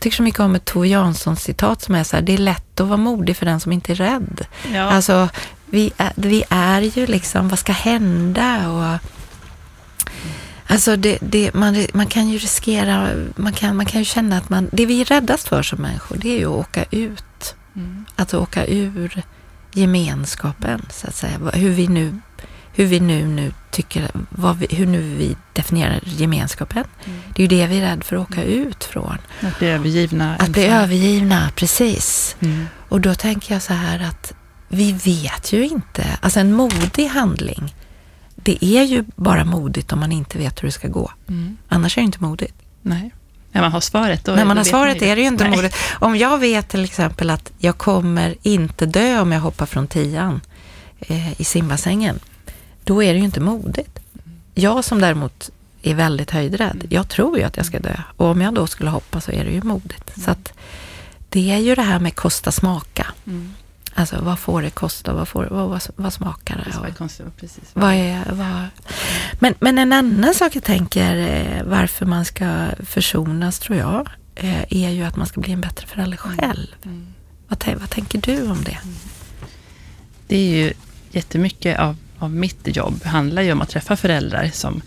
tycker 0.00 0.16
så 0.16 0.22
mycket 0.22 0.40
om 0.40 0.54
ett 0.54 0.64
Tove 0.64 0.88
Janssons 0.88 1.42
citat 1.42 1.82
som 1.82 1.94
är 1.94 2.04
så 2.04 2.16
här, 2.16 2.22
det 2.22 2.34
är 2.34 2.38
lätt 2.38 2.80
att 2.80 2.86
vara 2.86 2.96
modig 2.96 3.36
för 3.36 3.46
den 3.46 3.60
som 3.60 3.72
inte 3.72 3.92
är 3.92 3.96
rädd. 3.96 4.46
Ja. 4.72 4.82
Alltså, 4.82 5.28
vi 5.66 5.92
är, 5.96 6.12
vi 6.14 6.44
är 6.48 6.80
ju 6.80 7.06
liksom, 7.06 7.48
vad 7.48 7.58
ska 7.58 7.72
hända? 7.72 8.70
Och, 8.70 8.98
alltså, 10.70 10.96
det, 10.96 11.18
det, 11.20 11.54
man, 11.54 11.86
man 11.94 12.06
kan 12.06 12.28
ju 12.28 12.38
riskera, 12.38 13.08
man 13.36 13.52
kan, 13.52 13.76
man 13.76 13.86
kan 13.86 14.00
ju 14.00 14.04
känna 14.04 14.38
att 14.38 14.50
man, 14.50 14.68
det 14.72 14.86
vi 14.86 15.00
är 15.00 15.04
räddast 15.04 15.48
för 15.48 15.62
som 15.62 15.82
människor, 15.82 16.16
det 16.16 16.28
är 16.28 16.38
ju 16.38 16.46
att 16.46 16.66
åka 16.66 16.84
ut. 16.90 17.54
Mm. 17.76 18.04
Att 18.16 18.34
åka 18.34 18.66
ur 18.66 19.22
gemenskapen, 19.72 20.86
så 20.90 21.06
att 21.06 21.14
säga. 21.14 21.38
Hur 21.52 21.70
vi 21.70 21.88
nu, 21.88 22.18
hur 22.72 22.86
vi 22.86 23.00
nu, 23.00 23.26
nu 23.26 23.52
tycker, 23.70 24.10
vi, 24.58 24.76
hur 24.76 24.86
nu 24.86 25.00
vi 25.00 25.36
definierar 25.52 26.00
gemenskapen. 26.04 26.84
Det 27.34 27.42
är 27.42 27.50
ju 27.50 27.58
det 27.58 27.66
vi 27.66 27.78
är 27.78 27.80
rädda 27.80 28.02
för 28.02 28.16
att 28.16 28.30
åka 28.30 28.44
ut 28.44 28.84
från. 28.84 29.18
Att 29.40 29.58
bli 29.58 29.68
övergivna. 29.68 30.36
Att 30.36 30.48
bli 30.48 30.64
ensamma. 30.64 30.82
övergivna, 30.82 31.50
precis. 31.56 32.36
Mm. 32.40 32.66
Och 32.88 33.00
då 33.00 33.14
tänker 33.14 33.54
jag 33.54 33.62
så 33.62 33.72
här 33.72 34.00
att 34.00 34.34
vi 34.68 34.92
vet 34.92 35.52
ju 35.52 35.66
inte, 35.66 36.04
alltså 36.20 36.40
en 36.40 36.52
modig 36.52 37.06
handling, 37.06 37.74
det 38.42 38.64
är 38.64 38.82
ju 38.82 39.04
bara 39.16 39.44
modigt 39.44 39.92
om 39.92 40.00
man 40.00 40.12
inte 40.12 40.38
vet 40.38 40.62
hur 40.62 40.68
det 40.68 40.72
ska 40.72 40.88
gå. 40.88 41.12
Mm. 41.28 41.56
Annars 41.68 41.98
är 41.98 42.02
det 42.02 42.06
inte 42.06 42.22
modigt. 42.22 42.54
Nej. 42.82 43.10
När 43.52 43.60
man 43.60 43.72
har 43.72 43.80
svaret, 43.80 44.24
då 44.24 44.32
När 44.32 44.44
man 44.44 44.56
har 44.56 44.64
svaret 44.64 45.02
är 45.02 45.16
det 45.16 45.22
ju 45.22 45.28
inte 45.28 45.44
Nej. 45.44 45.56
modigt. 45.56 45.76
Om 45.90 46.16
jag 46.16 46.38
vet 46.38 46.68
till 46.68 46.84
exempel 46.84 47.30
att 47.30 47.52
jag 47.58 47.78
kommer 47.78 48.34
inte 48.42 48.86
dö 48.86 49.20
om 49.20 49.32
jag 49.32 49.40
hoppar 49.40 49.66
från 49.66 49.86
tian 49.86 50.40
eh, 51.00 51.40
i 51.40 51.44
simbassängen, 51.44 52.18
då 52.84 53.02
är 53.02 53.12
det 53.12 53.18
ju 53.18 53.24
inte 53.24 53.40
modigt. 53.40 53.98
Jag 54.54 54.84
som 54.84 55.00
däremot 55.00 55.50
är 55.82 55.94
väldigt 55.94 56.30
höjdrädd, 56.30 56.86
jag 56.90 57.08
tror 57.08 57.38
ju 57.38 57.44
att 57.44 57.56
jag 57.56 57.66
ska 57.66 57.78
dö. 57.78 57.96
Och 58.16 58.26
om 58.26 58.40
jag 58.40 58.54
då 58.54 58.66
skulle 58.66 58.90
hoppa 58.90 59.20
så 59.20 59.32
är 59.32 59.44
det 59.44 59.50
ju 59.50 59.62
modigt. 59.62 60.22
Så 60.24 60.30
att 60.30 60.52
det 61.28 61.50
är 61.50 61.58
ju 61.58 61.74
det 61.74 61.82
här 61.82 62.00
med 62.00 62.14
kosta 62.14 62.52
smaka. 62.52 63.06
Mm. 63.26 63.54
Alltså 64.00 64.20
vad 64.20 64.38
får 64.38 64.62
det 64.62 64.70
kosta? 64.70 65.12
Vad, 65.12 65.28
får, 65.28 65.48
vad, 65.50 65.68
vad, 65.68 65.82
vad 65.96 66.12
smakar 66.12 66.56
det? 66.56 66.88
Det 66.88 66.94
konstigt, 66.94 67.26
precis. 67.36 67.70
vad 67.72 67.94
är, 67.94 68.24
vad... 68.32 68.66
Men, 69.40 69.54
men 69.60 69.78
en 69.78 69.92
annan 69.92 70.34
sak 70.34 70.56
jag 70.56 70.62
tänker 70.62 71.16
eh, 71.16 71.64
varför 71.64 72.06
man 72.06 72.24
ska 72.24 72.66
försonas 72.84 73.58
tror 73.58 73.78
jag 73.78 74.08
eh, 74.34 74.62
är 74.70 74.90
ju 74.90 75.04
att 75.04 75.16
man 75.16 75.26
ska 75.26 75.40
bli 75.40 75.52
en 75.52 75.60
bättre 75.60 75.86
förälder 75.86 76.16
själv. 76.16 76.66
Mm. 76.84 77.06
Vad, 77.48 77.64
vad 77.80 77.90
tänker 77.90 78.20
du 78.20 78.50
om 78.50 78.64
det? 78.64 78.78
Det 80.26 80.36
är 80.36 80.64
ju 80.64 80.72
jättemycket 81.10 81.78
av, 81.78 81.96
av 82.18 82.30
mitt 82.30 82.76
jobb 82.76 83.04
handlar 83.04 83.42
ju 83.42 83.52
om 83.52 83.60
att 83.60 83.68
träffa 83.68 83.96
föräldrar 83.96 84.50
som, 84.52 84.82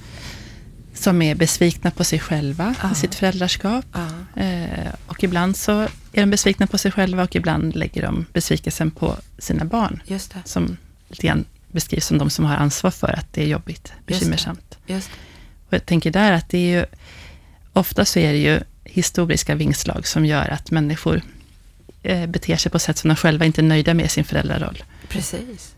som 0.94 1.22
är 1.22 1.36
besvikna 1.36 1.92
på 1.92 2.04
sig 2.04 2.20
själva, 2.20 2.76
Ja. 2.84 2.92
i 2.92 2.96
sitt 2.96 3.16
föräldraskap. 3.16 3.86
Ja, 3.94 4.08
Eh, 4.42 4.94
och 5.08 5.24
ibland 5.24 5.58
så 5.58 5.80
är 5.82 5.90
de 6.22 6.26
besvikna 6.30 6.68
på 6.68 6.78
sig 6.78 6.92
själva 6.92 7.24
och 7.24 7.36
ibland 7.36 7.76
lägger 7.76 8.02
de 8.02 8.26
besvikelsen 8.34 8.92
på 8.92 9.16
sina 9.38 9.66
barn. 9.66 10.02
just 10.06 10.32
det. 10.34 10.42
Som 10.46 10.78
lite 11.10 11.28
grann 11.28 11.46
beskrivs 11.72 12.06
som 12.08 12.18
de 12.18 12.30
som 12.30 12.46
har 12.46 12.56
ansvar 12.56 12.92
för 12.92 13.08
att 13.20 13.34
det 13.34 13.44
är 13.44 13.48
jobbigt, 13.48 13.84
det. 14.06 14.14
bekymmersamt. 14.14 14.78
Just 14.88 15.10
Och 15.68 15.74
jag 15.74 15.86
tänker 15.86 16.12
där 16.12 16.32
att 16.32 16.50
det 16.50 16.58
är 16.58 16.80
ju, 16.80 16.86
ofta 17.74 18.06
så 18.06 18.20
är 18.20 18.32
det 18.34 18.40
ju 18.40 18.60
historiska 18.84 19.56
vingslag 19.56 20.08
som 20.08 20.26
gör 20.26 20.48
att 20.50 20.72
människor 20.72 21.22
eh, 22.04 22.26
beter 22.28 22.56
sig 22.58 22.72
på 22.72 22.80
sätt 22.80 22.98
som 22.98 23.08
de 23.08 23.16
själva 23.16 23.46
inte 23.46 23.62
är 23.62 23.64
nöjda 23.64 23.94
med 23.94 24.06
i 24.06 24.10
sin 24.10 24.24
föräldraroll. 24.24 24.84
Precis. 25.10 25.76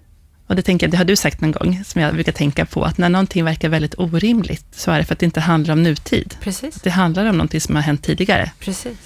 Och 0.47 0.55
det, 0.55 0.61
tänker 0.61 0.85
jag, 0.85 0.91
det 0.91 0.97
har 0.97 1.05
du 1.05 1.15
sagt 1.15 1.41
någon 1.41 1.51
gång, 1.51 1.83
som 1.85 2.01
jag 2.01 2.13
brukar 2.13 2.31
tänka 2.31 2.65
på, 2.65 2.83
att 2.83 2.97
när 2.97 3.09
någonting 3.09 3.43
verkar 3.45 3.69
väldigt 3.69 3.95
orimligt, 3.99 4.65
så 4.71 4.91
är 4.91 4.97
det 4.99 5.05
för 5.05 5.13
att 5.13 5.19
det 5.19 5.25
inte 5.25 5.39
handlar 5.39 5.73
om 5.73 5.83
nutid. 5.83 6.35
Precis. 6.41 6.75
Det 6.75 6.89
handlar 6.89 7.25
om 7.25 7.37
någonting 7.37 7.61
som 7.61 7.75
har 7.75 7.81
hänt 7.81 8.03
tidigare. 8.03 8.51
Precis. 8.59 8.97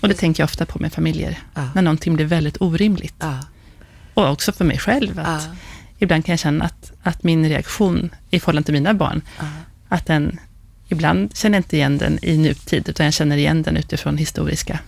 Och 0.00 0.08
det 0.08 0.14
tänker 0.14 0.40
jag 0.42 0.44
ofta 0.46 0.66
på 0.66 0.78
med 0.78 0.92
familjer, 0.92 1.38
Ja. 1.54 1.68
när 1.74 1.82
någonting 1.82 2.14
blir 2.14 2.26
väldigt 2.26 2.56
orimligt. 2.60 3.14
Ja. 3.18 3.38
Och 4.14 4.30
också 4.30 4.52
för 4.52 4.64
mig 4.64 4.78
själv, 4.78 5.18
att 5.18 5.42
Ja. 5.48 5.54
ibland 5.98 6.24
kan 6.26 6.32
jag 6.32 6.38
känna 6.40 6.64
att, 6.64 6.92
att 7.02 7.22
min 7.22 7.48
reaktion 7.48 8.10
i 8.30 8.40
förhållande 8.40 8.64
till 8.66 8.74
mina 8.74 8.94
barn, 8.94 9.22
att 9.88 10.06
den, 10.06 10.40
ibland 10.88 11.36
känner 11.36 11.58
jag 11.58 11.60
inte 11.60 11.76
igen 11.76 11.98
den 11.98 12.18
i 12.22 12.36
nutid, 12.38 12.88
utan 12.88 13.04
jag 13.06 13.14
känner 13.14 13.36
igen 13.36 13.62
den 13.62 13.76
utifrån 13.76 14.16
historiska 14.18 14.78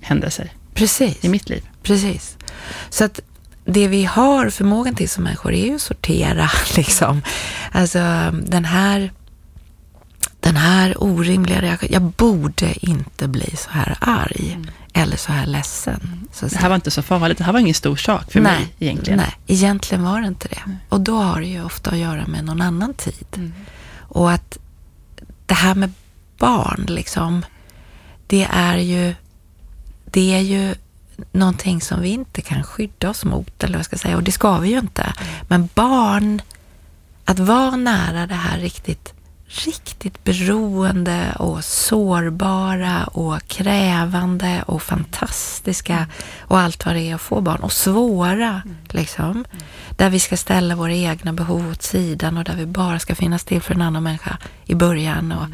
händelser 0.00 0.50
Precis. 0.74 1.24
i 1.24 1.28
mitt 1.28 1.48
liv. 1.48 1.62
Precis. 1.82 2.36
Så 2.90 3.04
att 3.04 3.20
det 3.66 3.88
vi 3.88 4.04
har 4.04 4.50
förmågan 4.50 4.94
till 4.94 5.08
som 5.08 5.24
människor 5.24 5.52
är 5.52 5.66
ju 5.66 5.74
att 5.74 5.80
sortera 5.80 6.50
liksom. 6.76 7.22
Alltså 7.72 7.98
den 8.46 8.64
här 8.64 9.12
den 10.40 10.56
här 10.56 11.02
orimliga 11.02 11.62
reaktionen. 11.62 11.92
Jag 11.92 12.02
borde 12.02 12.86
inte 12.86 13.28
bli 13.28 13.56
så 13.56 13.70
här 13.70 13.96
arg 14.00 14.58
eller 14.92 15.16
så 15.16 15.32
här 15.32 15.46
ledsen. 15.46 16.28
Så 16.32 16.46
Det 16.46 16.56
här 16.56 16.68
var 16.68 16.74
inte 16.76 16.90
så 16.90 17.02
farligt, 17.02 17.38
det 17.38 17.44
här 17.44 17.52
var 17.52 17.60
ingen 17.60 17.74
stor 17.74 17.96
sak 17.96 18.32
för 18.32 18.40
mig 18.40 18.74
egentligen. 18.78 19.18
Nej, 19.18 19.34
egentligen 19.46 20.04
var 20.04 20.20
det 20.20 20.26
inte 20.26 20.48
det. 20.48 20.62
Och 20.88 21.00
då 21.00 21.16
har 21.16 21.40
det 21.40 21.46
ju 21.46 21.64
ofta 21.64 21.90
att 21.90 21.98
göra 21.98 22.26
med 22.26 22.44
någon 22.44 22.60
annan 22.60 22.94
tid. 22.94 23.26
Mm. 23.36 23.52
Och 24.08 24.32
att 24.32 24.58
det 25.46 25.54
här 25.54 25.74
med 25.74 25.92
barn, 26.38 26.86
liksom, 26.88 27.44
det 28.26 28.48
är 28.50 28.76
ju, 28.76 29.14
det 30.04 30.34
är 30.34 30.40
ju 30.40 30.74
någonting 31.32 31.80
som 31.80 32.00
vi 32.00 32.08
inte 32.08 32.40
kan 32.42 32.62
skydda 32.62 33.10
oss 33.10 33.24
mot, 33.24 33.64
eller 33.64 33.72
vad 33.72 33.78
jag 33.78 33.86
ska 33.86 33.96
säga, 33.96 34.16
och 34.16 34.22
det 34.22 34.32
ska 34.32 34.58
vi 34.58 34.68
ju 34.68 34.78
inte. 34.78 35.12
Men 35.48 35.68
barn, 35.74 36.42
att 37.24 37.38
vara 37.38 37.76
nära 37.76 38.26
det 38.26 38.34
här 38.34 38.58
riktigt, 38.58 39.14
riktigt 39.46 40.24
beroende 40.24 41.32
och 41.38 41.64
sårbara 41.64 43.04
och 43.04 43.46
krävande 43.46 44.62
och 44.66 44.82
fantastiska 44.82 46.06
och 46.40 46.58
allt 46.58 46.86
vad 46.86 46.94
det 46.94 47.02
är 47.02 47.14
att 47.14 47.20
få 47.20 47.40
barn. 47.40 47.60
Och 47.60 47.72
svåra, 47.72 48.62
liksom. 48.88 49.44
Där 49.96 50.10
vi 50.10 50.20
ska 50.20 50.36
ställa 50.36 50.74
våra 50.76 50.94
egna 50.94 51.32
behov 51.32 51.70
åt 51.70 51.82
sidan 51.82 52.36
och 52.36 52.44
där 52.44 52.56
vi 52.56 52.66
bara 52.66 52.98
ska 52.98 53.14
finnas 53.14 53.44
till 53.44 53.62
för 53.62 53.74
en 53.74 53.82
annan 53.82 54.02
människa 54.02 54.38
i 54.64 54.74
början 54.74 55.32
och 55.32 55.46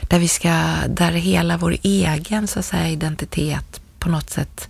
där 0.00 0.18
vi 0.18 0.28
ska, 0.28 0.64
där 0.88 1.10
hela 1.10 1.56
vår 1.56 1.76
egen 1.82 2.46
så 2.46 2.58
att 2.58 2.64
säga 2.64 2.88
identitet 2.88 3.80
på 3.98 4.08
något 4.08 4.30
sätt 4.30 4.68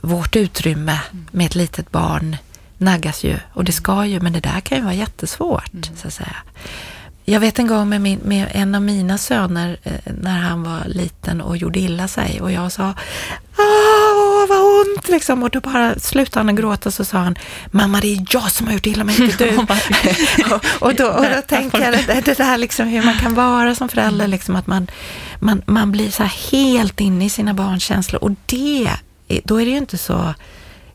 vårt 0.00 0.36
utrymme 0.36 1.00
med 1.30 1.46
ett 1.46 1.54
litet 1.54 1.90
barn 1.90 2.36
naggas 2.78 3.24
ju. 3.24 3.36
Och 3.52 3.64
det 3.64 3.72
ska 3.72 4.06
ju, 4.06 4.20
men 4.20 4.32
det 4.32 4.40
där 4.40 4.60
kan 4.60 4.78
ju 4.78 4.84
vara 4.84 4.94
jättesvårt, 4.94 5.90
så 5.96 6.06
att 6.06 6.14
säga. 6.14 6.36
Jag 7.24 7.40
vet 7.40 7.58
en 7.58 7.66
gång 7.66 7.88
med, 7.88 8.00
min, 8.00 8.18
med 8.18 8.48
en 8.52 8.74
av 8.74 8.82
mina 8.82 9.18
söner 9.18 9.76
eh, 9.82 9.92
när 10.22 10.38
han 10.38 10.62
var 10.62 10.82
liten 10.86 11.40
och 11.40 11.56
gjorde 11.56 11.78
illa 11.78 12.08
sig 12.08 12.40
och 12.40 12.52
jag 12.52 12.72
sa 12.72 12.94
Åh, 13.58 14.48
vad 14.48 14.58
ont 14.58 15.08
liksom. 15.08 15.42
Och 15.42 15.50
då 15.50 15.60
bara 15.60 15.98
slutade 15.98 16.40
han 16.40 16.48
att 16.48 16.60
gråta 16.60 16.90
så 16.90 17.04
sa 17.04 17.18
han 17.18 17.36
Mamma, 17.70 18.00
det 18.00 18.14
är 18.14 18.26
jag 18.30 18.50
som 18.50 18.66
har 18.66 18.74
gjort 18.74 18.86
illa 18.86 19.04
mig, 19.04 19.22
inte 19.24 19.44
du. 19.44 19.56
och, 20.54 20.64
och, 20.88 20.94
då, 20.94 21.06
och 21.06 21.24
då 21.24 21.42
tänker 21.48 21.80
jag 21.80 21.92
det, 21.92 22.22
det 22.24 22.38
där 22.38 22.58
liksom 22.58 22.86
hur 22.86 23.02
man 23.02 23.18
kan 23.18 23.34
vara 23.34 23.74
som 23.74 23.88
förälder, 23.88 24.26
liksom 24.26 24.56
att 24.56 24.66
man, 24.66 24.90
man, 25.38 25.62
man 25.66 25.92
blir 25.92 26.10
så 26.10 26.22
här 26.22 26.50
helt 26.50 27.00
inne 27.00 27.24
i 27.24 27.30
sina 27.30 27.54
barns 27.54 27.82
känslor. 27.82 28.24
Och 28.24 28.30
det, 28.46 28.90
då 29.44 29.60
är 29.60 29.64
det 29.64 29.70
ju 29.70 29.76
inte 29.76 29.98
så 29.98 30.34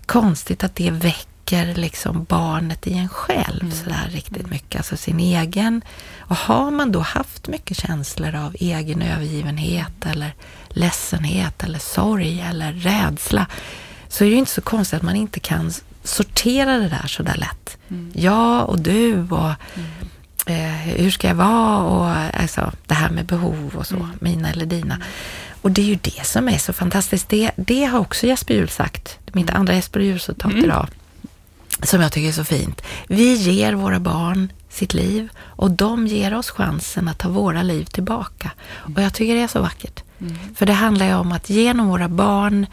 konstigt 0.05 0.63
att 0.63 0.75
det 0.75 0.91
väcker 0.91 1.75
liksom 1.75 2.23
barnet 2.23 2.87
i 2.87 2.93
en 2.93 3.09
själv 3.09 3.61
mm. 3.61 3.75
sådär 3.75 4.09
riktigt 4.09 4.49
mycket. 4.49 4.77
Alltså 4.77 4.97
sin 4.97 5.19
egen. 5.19 5.81
Och 6.19 6.35
har 6.35 6.71
man 6.71 6.91
då 6.91 6.99
haft 6.99 7.47
mycket 7.47 7.77
känslor 7.77 8.35
av 8.35 8.55
egen 8.59 9.01
övergivenhet 9.01 10.05
eller 10.05 10.33
ledsenhet 10.69 11.63
eller 11.63 11.79
sorg 11.79 12.41
eller 12.41 12.73
rädsla 12.73 13.47
så 14.07 14.23
är 14.23 14.27
det 14.27 14.33
ju 14.33 14.39
inte 14.39 14.51
så 14.51 14.61
konstigt 14.61 14.97
att 14.97 15.03
man 15.03 15.15
inte 15.15 15.39
kan 15.39 15.71
sortera 16.03 16.77
det 16.77 16.89
där 16.89 17.07
så 17.07 17.23
där 17.23 17.35
lätt. 17.35 17.77
Mm. 17.89 18.11
Jag 18.15 18.69
och 18.69 18.79
du 18.79 19.27
och 19.29 19.53
mm. 19.75 19.89
eh, 20.45 20.75
hur 20.75 21.11
ska 21.11 21.27
jag 21.27 21.35
vara 21.35 21.77
och 21.77 22.39
alltså, 22.41 22.71
det 22.87 22.93
här 22.93 23.09
med 23.09 23.25
behov 23.25 23.75
och 23.75 23.87
så, 23.87 23.95
mm. 23.95 24.09
mina 24.19 24.49
eller 24.49 24.65
dina. 24.65 24.99
Och 25.65 25.71
det 25.71 25.81
är 25.81 25.85
ju 25.85 25.99
det 26.01 26.25
som 26.25 26.49
är 26.49 26.57
så 26.57 26.73
fantastiskt. 26.73 27.29
Det, 27.29 27.51
det 27.55 27.85
har 27.85 27.99
också 27.99 28.27
Jesper 28.27 28.53
Juhl 28.53 28.69
sagt, 28.69 29.19
mitt 29.33 29.49
andra 29.49 29.75
Jesper 29.75 29.99
Juhl-citat 29.99 30.51
mm. 30.51 30.65
idag, 30.65 30.87
som 31.83 32.01
jag 32.01 32.11
tycker 32.11 32.27
är 32.27 32.31
så 32.31 32.43
fint. 32.43 32.81
Vi 33.07 33.33
ger 33.33 33.73
våra 33.73 33.99
barn 33.99 34.51
sitt 34.69 34.93
liv 34.93 35.29
och 35.39 35.71
de 35.71 36.07
ger 36.07 36.33
oss 36.37 36.49
chansen 36.49 37.07
att 37.07 37.19
ta 37.19 37.29
våra 37.29 37.63
liv 37.63 37.85
tillbaka. 37.85 38.51
Och 38.95 39.01
jag 39.01 39.13
tycker 39.13 39.35
det 39.35 39.41
är 39.41 39.47
så 39.47 39.61
vackert. 39.61 40.03
Mm. 40.19 40.35
För 40.55 40.65
det 40.65 40.73
handlar 40.73 41.05
ju 41.05 41.13
om 41.13 41.31
att 41.31 41.49
genom 41.49 41.87
våra 41.87 42.09
barn 42.09 42.65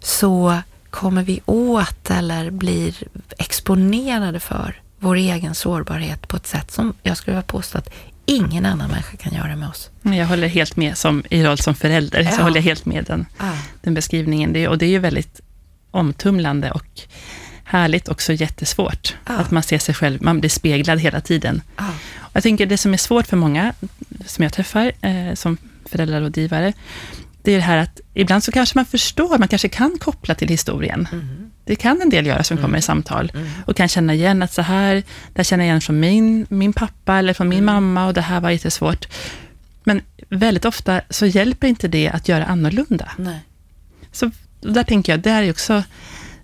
så 0.00 0.58
kommer 0.90 1.22
vi 1.22 1.40
åt 1.46 2.10
eller 2.10 2.50
blir 2.50 2.94
exponerade 3.38 4.40
för 4.40 4.82
vår 4.98 5.16
egen 5.16 5.54
sårbarhet 5.54 6.28
på 6.28 6.36
ett 6.36 6.46
sätt 6.46 6.70
som 6.70 6.94
jag 7.02 7.16
skulle 7.16 7.34
vilja 7.34 7.42
påstå 7.42 7.78
att 7.78 7.90
ingen 8.28 8.66
annan 8.66 8.90
människa 8.90 9.16
kan 9.16 9.34
göra 9.34 9.56
med 9.56 9.68
oss. 9.68 9.90
Jag 10.02 10.26
håller 10.26 10.48
helt 10.48 10.76
med, 10.76 10.98
som, 10.98 11.24
i 11.30 11.44
roll 11.44 11.58
som 11.58 11.74
förälder, 11.74 12.22
ja. 12.22 12.30
så 12.30 12.42
håller 12.42 12.56
jag 12.56 12.62
helt 12.62 12.84
med 12.84 13.04
den, 13.04 13.26
ja. 13.38 13.52
den 13.80 13.94
beskrivningen. 13.94 14.52
Det, 14.52 14.68
och 14.68 14.78
det 14.78 14.86
är 14.86 14.90
ju 14.90 14.98
väldigt 14.98 15.40
omtumlande 15.90 16.70
och 16.70 17.00
härligt, 17.64 18.08
också 18.08 18.32
jättesvårt. 18.32 19.16
Ja. 19.26 19.32
Att 19.32 19.50
man 19.50 19.62
ser 19.62 19.78
sig 19.78 19.94
själv, 19.94 20.22
man 20.22 20.40
blir 20.40 20.50
speglad 20.50 21.00
hela 21.00 21.20
tiden. 21.20 21.62
Jag 22.32 22.42
tänker 22.42 22.66
det 22.66 22.78
som 22.78 22.92
är 22.92 22.98
svårt 22.98 23.26
för 23.26 23.36
många, 23.36 23.72
som 24.26 24.42
jag 24.42 24.52
träffar, 24.52 24.92
eh, 25.00 25.34
som 25.34 25.56
föräldrarådgivare, 25.84 26.72
det 27.48 27.54
är 27.54 27.56
det 27.56 27.64
här 27.64 27.76
att 27.76 28.00
ibland 28.14 28.44
så 28.44 28.52
kanske 28.52 28.78
man 28.78 28.84
förstår, 28.84 29.38
man 29.38 29.48
kanske 29.48 29.68
kan 29.68 29.98
koppla 29.98 30.34
till 30.34 30.48
historien. 30.48 31.08
Mm. 31.12 31.50
Det 31.64 31.76
kan 31.76 32.02
en 32.02 32.10
del 32.10 32.26
göra 32.26 32.42
som 32.44 32.54
mm. 32.54 32.64
kommer 32.64 32.78
i 32.78 32.82
samtal 32.82 33.32
mm. 33.34 33.48
och 33.66 33.76
kan 33.76 33.88
känna 33.88 34.14
igen 34.14 34.42
att 34.42 34.52
så 34.52 34.62
här, 34.62 34.94
det 34.94 35.36
här 35.36 35.44
känner 35.44 35.64
jag 35.64 35.68
igen 35.68 35.80
från 35.80 36.00
min, 36.00 36.46
min 36.48 36.72
pappa 36.72 37.14
eller 37.14 37.34
från 37.34 37.48
min 37.48 37.58
mm. 37.58 37.74
mamma 37.74 38.06
och 38.06 38.14
det 38.14 38.20
här 38.20 38.40
var 38.40 38.50
jättesvårt. 38.50 39.06
Men 39.84 40.00
väldigt 40.28 40.64
ofta 40.64 41.00
så 41.10 41.26
hjälper 41.26 41.66
inte 41.68 41.88
det 41.88 42.08
att 42.08 42.28
göra 42.28 42.44
annorlunda. 42.44 43.12
Nej. 43.18 43.40
Så 44.12 44.30
där 44.60 44.84
tänker 44.84 45.12
jag, 45.12 45.20
det 45.20 45.30
är 45.30 45.50
också, 45.50 45.82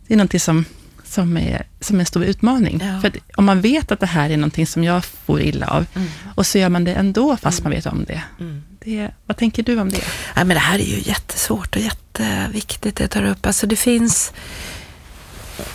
det 0.06 0.14
är 0.14 0.18
någonting 0.18 0.40
som, 0.40 0.64
som, 1.04 1.36
är, 1.36 1.66
som 1.80 1.96
är 1.96 2.00
en 2.00 2.06
stor 2.06 2.24
utmaning. 2.24 2.80
Ja. 2.84 3.00
För 3.00 3.12
om 3.36 3.44
man 3.44 3.60
vet 3.60 3.92
att 3.92 4.00
det 4.00 4.06
här 4.06 4.30
är 4.30 4.36
någonting 4.36 4.66
som 4.66 4.84
jag 4.84 5.04
får 5.04 5.40
illa 5.40 5.66
av, 5.66 5.86
mm. 5.94 6.08
och 6.34 6.46
så 6.46 6.58
gör 6.58 6.68
man 6.68 6.84
det 6.84 6.94
ändå 6.94 7.36
fast 7.36 7.62
man 7.62 7.72
vet 7.72 7.86
om 7.86 8.04
det. 8.04 8.22
Mm. 8.40 8.62
Det, 8.84 9.10
vad 9.26 9.36
tänker 9.36 9.62
du 9.62 9.80
om 9.80 9.90
det? 9.90 10.04
Ja, 10.36 10.44
men 10.44 10.48
det 10.48 10.58
här 10.58 10.78
är 10.78 10.84
ju 10.84 11.00
jättesvårt 11.00 11.76
och 11.76 11.82
jätteviktigt 11.82 12.96
det 12.96 13.08
tar 13.08 13.24
upp. 13.24 13.46
Alltså 13.46 13.66
det 13.66 13.76
finns, 13.76 14.32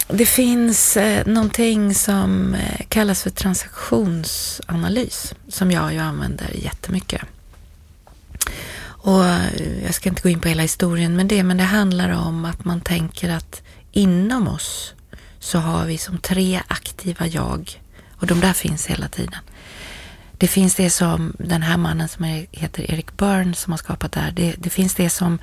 det 0.08 0.26
finns 0.26 0.98
eh, 0.98 1.28
någonting 1.28 1.96
som 1.96 2.54
eh, 2.54 2.82
kallas 2.90 3.24
för 3.24 3.30
transaktionsanalys 3.30 5.34
som 5.48 5.72
jag 5.72 5.94
ju 5.94 6.00
använder 6.00 6.52
jättemycket. 6.54 7.22
Och 8.82 9.26
eh, 9.26 9.84
jag 9.84 9.94
ska 9.94 10.10
inte 10.10 10.22
gå 10.22 10.30
in 10.30 10.40
på 10.40 10.48
hela 10.48 10.62
historien 10.62 11.16
med 11.16 11.26
det, 11.26 11.44
men 11.44 11.58
det 11.58 11.64
handlar 11.64 12.10
om 12.10 12.46
att 12.46 12.66
man 12.66 12.82
tänker 12.82 13.30
att 13.30 13.62
inom 13.92 14.48
oss 14.48 14.94
så 15.40 15.60
har 15.60 15.86
vi 15.86 15.98
som 15.98 16.18
tre 16.18 16.62
aktiva 16.68 17.28
jag 17.28 17.82
och 18.12 18.28
de 18.28 18.40
där 18.40 18.54
finns 18.54 18.86
hela 18.86 19.08
tiden. 19.08 19.40
Det 20.40 20.48
finns 20.48 20.76
det 20.76 20.90
som 20.90 21.34
den 21.40 21.62
här 21.62 21.78
mannen 21.78 22.08
som 22.08 22.46
heter 22.52 22.92
Erik 22.92 23.18
Burns 23.18 23.60
som 23.60 23.74
har 23.74 23.78
skapat 23.78 24.12
det 24.12 24.20
här. 24.20 24.32
Det, 24.32 24.56
det 24.58 24.70
finns 24.70 24.96
det 24.96 25.10
som, 25.10 25.40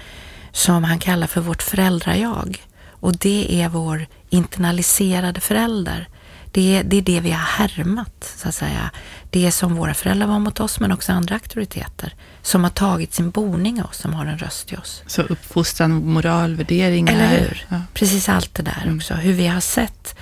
som 0.52 0.84
han 0.84 0.98
kallar 0.98 1.26
för 1.26 1.40
vårt 1.40 1.62
föräldrajag. 1.62 2.66
Och 2.90 3.16
det 3.16 3.62
är 3.62 3.68
vår 3.68 4.06
internaliserade 4.28 5.40
förälder. 5.40 6.08
Det, 6.52 6.82
det 6.82 6.96
är 6.96 7.02
det 7.02 7.20
vi 7.20 7.30
har 7.30 7.38
härmat, 7.38 8.34
så 8.36 8.48
att 8.48 8.54
säga. 8.54 8.90
Det 9.30 9.46
är 9.46 9.50
som 9.50 9.74
våra 9.74 9.94
föräldrar 9.94 10.26
var 10.26 10.38
mot 10.38 10.60
oss, 10.60 10.80
men 10.80 10.92
också 10.92 11.12
andra 11.12 11.34
auktoriteter 11.34 12.14
som 12.42 12.64
har 12.64 12.70
tagit 12.70 13.14
sin 13.14 13.30
boning 13.30 13.82
av 13.82 13.88
oss, 13.88 13.96
som 13.96 14.14
har 14.14 14.26
en 14.26 14.38
röst 14.38 14.72
i 14.72 14.76
oss. 14.76 15.02
Så 15.06 15.22
uppfostran, 15.22 16.12
moral, 16.12 16.54
värderingar. 16.54 17.12
Eller 17.12 17.40
hur? 17.40 17.66
Ja. 17.68 17.80
Precis 17.94 18.28
allt 18.28 18.54
det 18.54 18.62
där 18.62 18.82
mm. 18.82 18.96
också. 18.96 19.14
Hur 19.14 19.32
vi 19.32 19.46
har 19.46 19.60
sett 19.60 20.16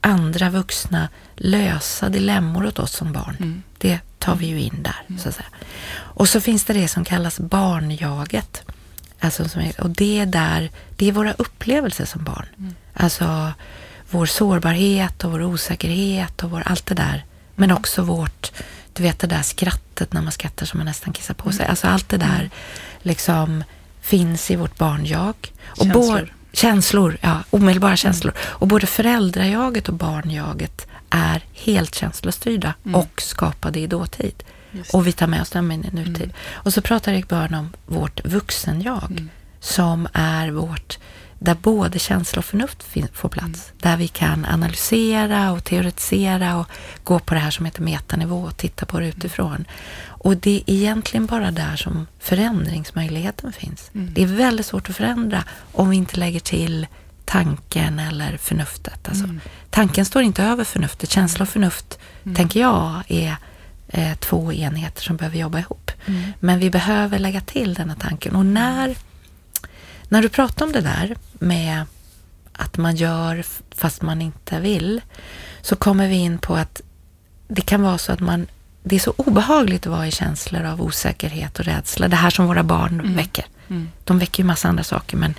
andra 0.00 0.50
vuxna 0.50 1.08
lösa 1.36 2.08
dilemmor 2.08 2.66
åt 2.66 2.78
oss 2.78 2.92
som 2.92 3.12
barn. 3.12 3.36
Mm. 3.38 3.62
Det 3.78 3.98
tar 4.18 4.36
vi 4.36 4.46
ju 4.46 4.60
in 4.60 4.82
där, 4.82 5.02
mm. 5.08 5.20
så 5.20 5.28
att 5.28 5.34
säga. 5.34 5.48
Och 5.94 6.28
så 6.28 6.40
finns 6.40 6.64
det 6.64 6.72
det 6.72 6.88
som 6.88 7.04
kallas 7.04 7.40
barnjaget. 7.40 8.62
Alltså, 9.20 9.48
som 9.48 9.60
är, 9.60 9.80
och 9.80 9.90
det 9.90 10.18
är 10.18 10.26
där, 10.26 10.70
det 10.96 11.08
är 11.08 11.12
våra 11.12 11.32
upplevelser 11.32 12.04
som 12.04 12.24
barn. 12.24 12.46
Mm. 12.58 12.74
Alltså 12.94 13.52
vår 14.10 14.26
sårbarhet 14.26 15.24
och 15.24 15.30
vår 15.32 15.42
osäkerhet 15.42 16.44
och 16.44 16.50
vår, 16.50 16.62
allt 16.66 16.86
det 16.86 16.94
där. 16.94 17.24
Men 17.54 17.70
också 17.70 18.02
vårt, 18.02 18.52
du 18.92 19.02
vet 19.02 19.18
det 19.18 19.26
där 19.26 19.42
skrattet 19.42 20.12
när 20.12 20.22
man 20.22 20.32
skrattar 20.32 20.66
som 20.66 20.78
man 20.78 20.86
nästan 20.86 21.12
kissar 21.12 21.34
på 21.34 21.52
sig. 21.52 21.60
Mm. 21.60 21.70
Alltså 21.70 21.86
allt 21.86 22.08
det 22.08 22.16
där 22.16 22.38
mm. 22.38 22.50
liksom 23.02 23.64
finns 24.00 24.50
i 24.50 24.56
vårt 24.56 24.78
barnjag. 24.78 25.34
Och 25.64 25.84
känslor. 25.86 26.34
känslor, 26.52 27.18
ja, 27.20 27.40
omedelbara 27.50 27.90
mm. 27.90 27.96
känslor. 27.96 28.34
Och 28.38 28.68
både 28.68 28.86
föräldrajaget 28.86 29.88
och 29.88 29.94
barnjaget 29.94 30.86
är 31.10 31.44
helt 31.52 31.94
känslostyrda 31.94 32.74
mm. 32.84 32.94
och 32.94 33.22
skapade 33.22 33.80
i 33.80 33.86
dåtid. 33.86 34.44
Och 34.92 35.06
vi 35.06 35.12
tar 35.12 35.26
med 35.26 35.42
oss 35.42 35.50
dem 35.50 35.72
in 35.72 35.84
i 35.84 35.96
nutid. 35.96 36.22
Mm. 36.22 36.36
Och 36.52 36.72
så 36.72 36.82
pratar 36.82 37.12
Erik 37.12 37.28
Börn 37.28 37.54
om 37.54 37.72
vårt 37.86 38.26
vuxenjag 38.26 39.10
mm. 39.10 39.30
som 39.60 40.08
är 40.12 40.50
vårt 40.50 40.98
där 41.38 41.54
både 41.54 41.98
känsla 41.98 42.38
och 42.38 42.44
förnuft 42.44 42.86
får 43.12 43.28
plats. 43.28 43.44
Mm. 43.68 43.78
Där 43.78 43.96
vi 43.96 44.08
kan 44.08 44.44
analysera 44.44 45.52
och 45.52 45.64
teoretisera 45.64 46.56
och 46.56 46.66
gå 47.04 47.18
på 47.18 47.34
det 47.34 47.40
här 47.40 47.50
som 47.50 47.64
heter 47.64 47.82
metanivå 47.82 48.42
och 48.42 48.56
titta 48.56 48.86
på 48.86 48.98
det 48.98 49.04
mm. 49.04 49.16
utifrån. 49.16 49.64
Och 50.06 50.36
det 50.36 50.62
är 50.66 50.74
egentligen 50.74 51.26
bara 51.26 51.50
där 51.50 51.76
som 51.76 52.06
förändringsmöjligheten 52.18 53.52
finns. 53.52 53.90
Mm. 53.94 54.14
Det 54.14 54.22
är 54.22 54.26
väldigt 54.26 54.66
svårt 54.66 54.90
att 54.90 54.96
förändra 54.96 55.44
om 55.72 55.90
vi 55.90 55.96
inte 55.96 56.20
lägger 56.20 56.40
till 56.40 56.86
tanken 57.26 57.98
eller 57.98 58.36
förnuftet. 58.36 59.08
Alltså, 59.08 59.24
mm. 59.24 59.40
Tanken 59.70 60.04
står 60.04 60.22
inte 60.22 60.42
över 60.42 60.64
förnuftet. 60.64 61.10
Känsla 61.10 61.42
och 61.42 61.48
förnuft, 61.48 61.98
mm. 62.24 62.34
tänker 62.34 62.60
jag, 62.60 63.02
är 63.08 63.36
eh, 63.88 64.14
två 64.14 64.52
enheter 64.52 65.02
som 65.02 65.16
behöver 65.16 65.38
jobba 65.38 65.58
ihop. 65.58 65.90
Mm. 66.06 66.32
Men 66.40 66.58
vi 66.58 66.70
behöver 66.70 67.18
lägga 67.18 67.40
till 67.40 67.74
denna 67.74 67.94
tanken. 67.94 68.36
Och 68.36 68.46
när, 68.46 68.96
när 70.08 70.22
du 70.22 70.28
pratar 70.28 70.66
om 70.66 70.72
det 70.72 70.80
där 70.80 71.16
med 71.32 71.84
att 72.52 72.76
man 72.76 72.96
gör 72.96 73.44
fast 73.74 74.02
man 74.02 74.22
inte 74.22 74.60
vill, 74.60 75.00
så 75.62 75.76
kommer 75.76 76.08
vi 76.08 76.16
in 76.16 76.38
på 76.38 76.56
att 76.56 76.80
det 77.48 77.62
kan 77.62 77.82
vara 77.82 77.98
så 77.98 78.12
att 78.12 78.20
man 78.20 78.46
det 78.88 78.96
är 78.96 79.00
så 79.00 79.14
obehagligt 79.16 79.86
att 79.86 79.92
vara 79.92 80.06
i 80.06 80.10
känslor 80.10 80.64
av 80.64 80.82
osäkerhet 80.82 81.58
och 81.58 81.64
rädsla. 81.64 82.08
Det 82.08 82.16
här 82.16 82.30
som 82.30 82.46
våra 82.46 82.62
barn 82.62 83.00
mm. 83.00 83.16
väcker. 83.16 83.44
Mm. 83.68 83.88
De 84.04 84.18
väcker 84.18 84.42
ju 84.42 84.46
massa 84.46 84.68
andra 84.68 84.84
saker, 84.84 85.16
men 85.16 85.34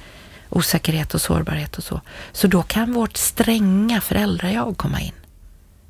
osäkerhet 0.49 1.13
och 1.13 1.21
sårbarhet 1.21 1.77
och 1.77 1.83
så. 1.83 2.01
Så 2.31 2.47
då 2.47 2.63
kan 2.63 2.93
vårt 2.93 3.17
stränga 3.17 4.01
föräldrajag 4.01 4.77
komma 4.77 5.01
in. 5.01 5.13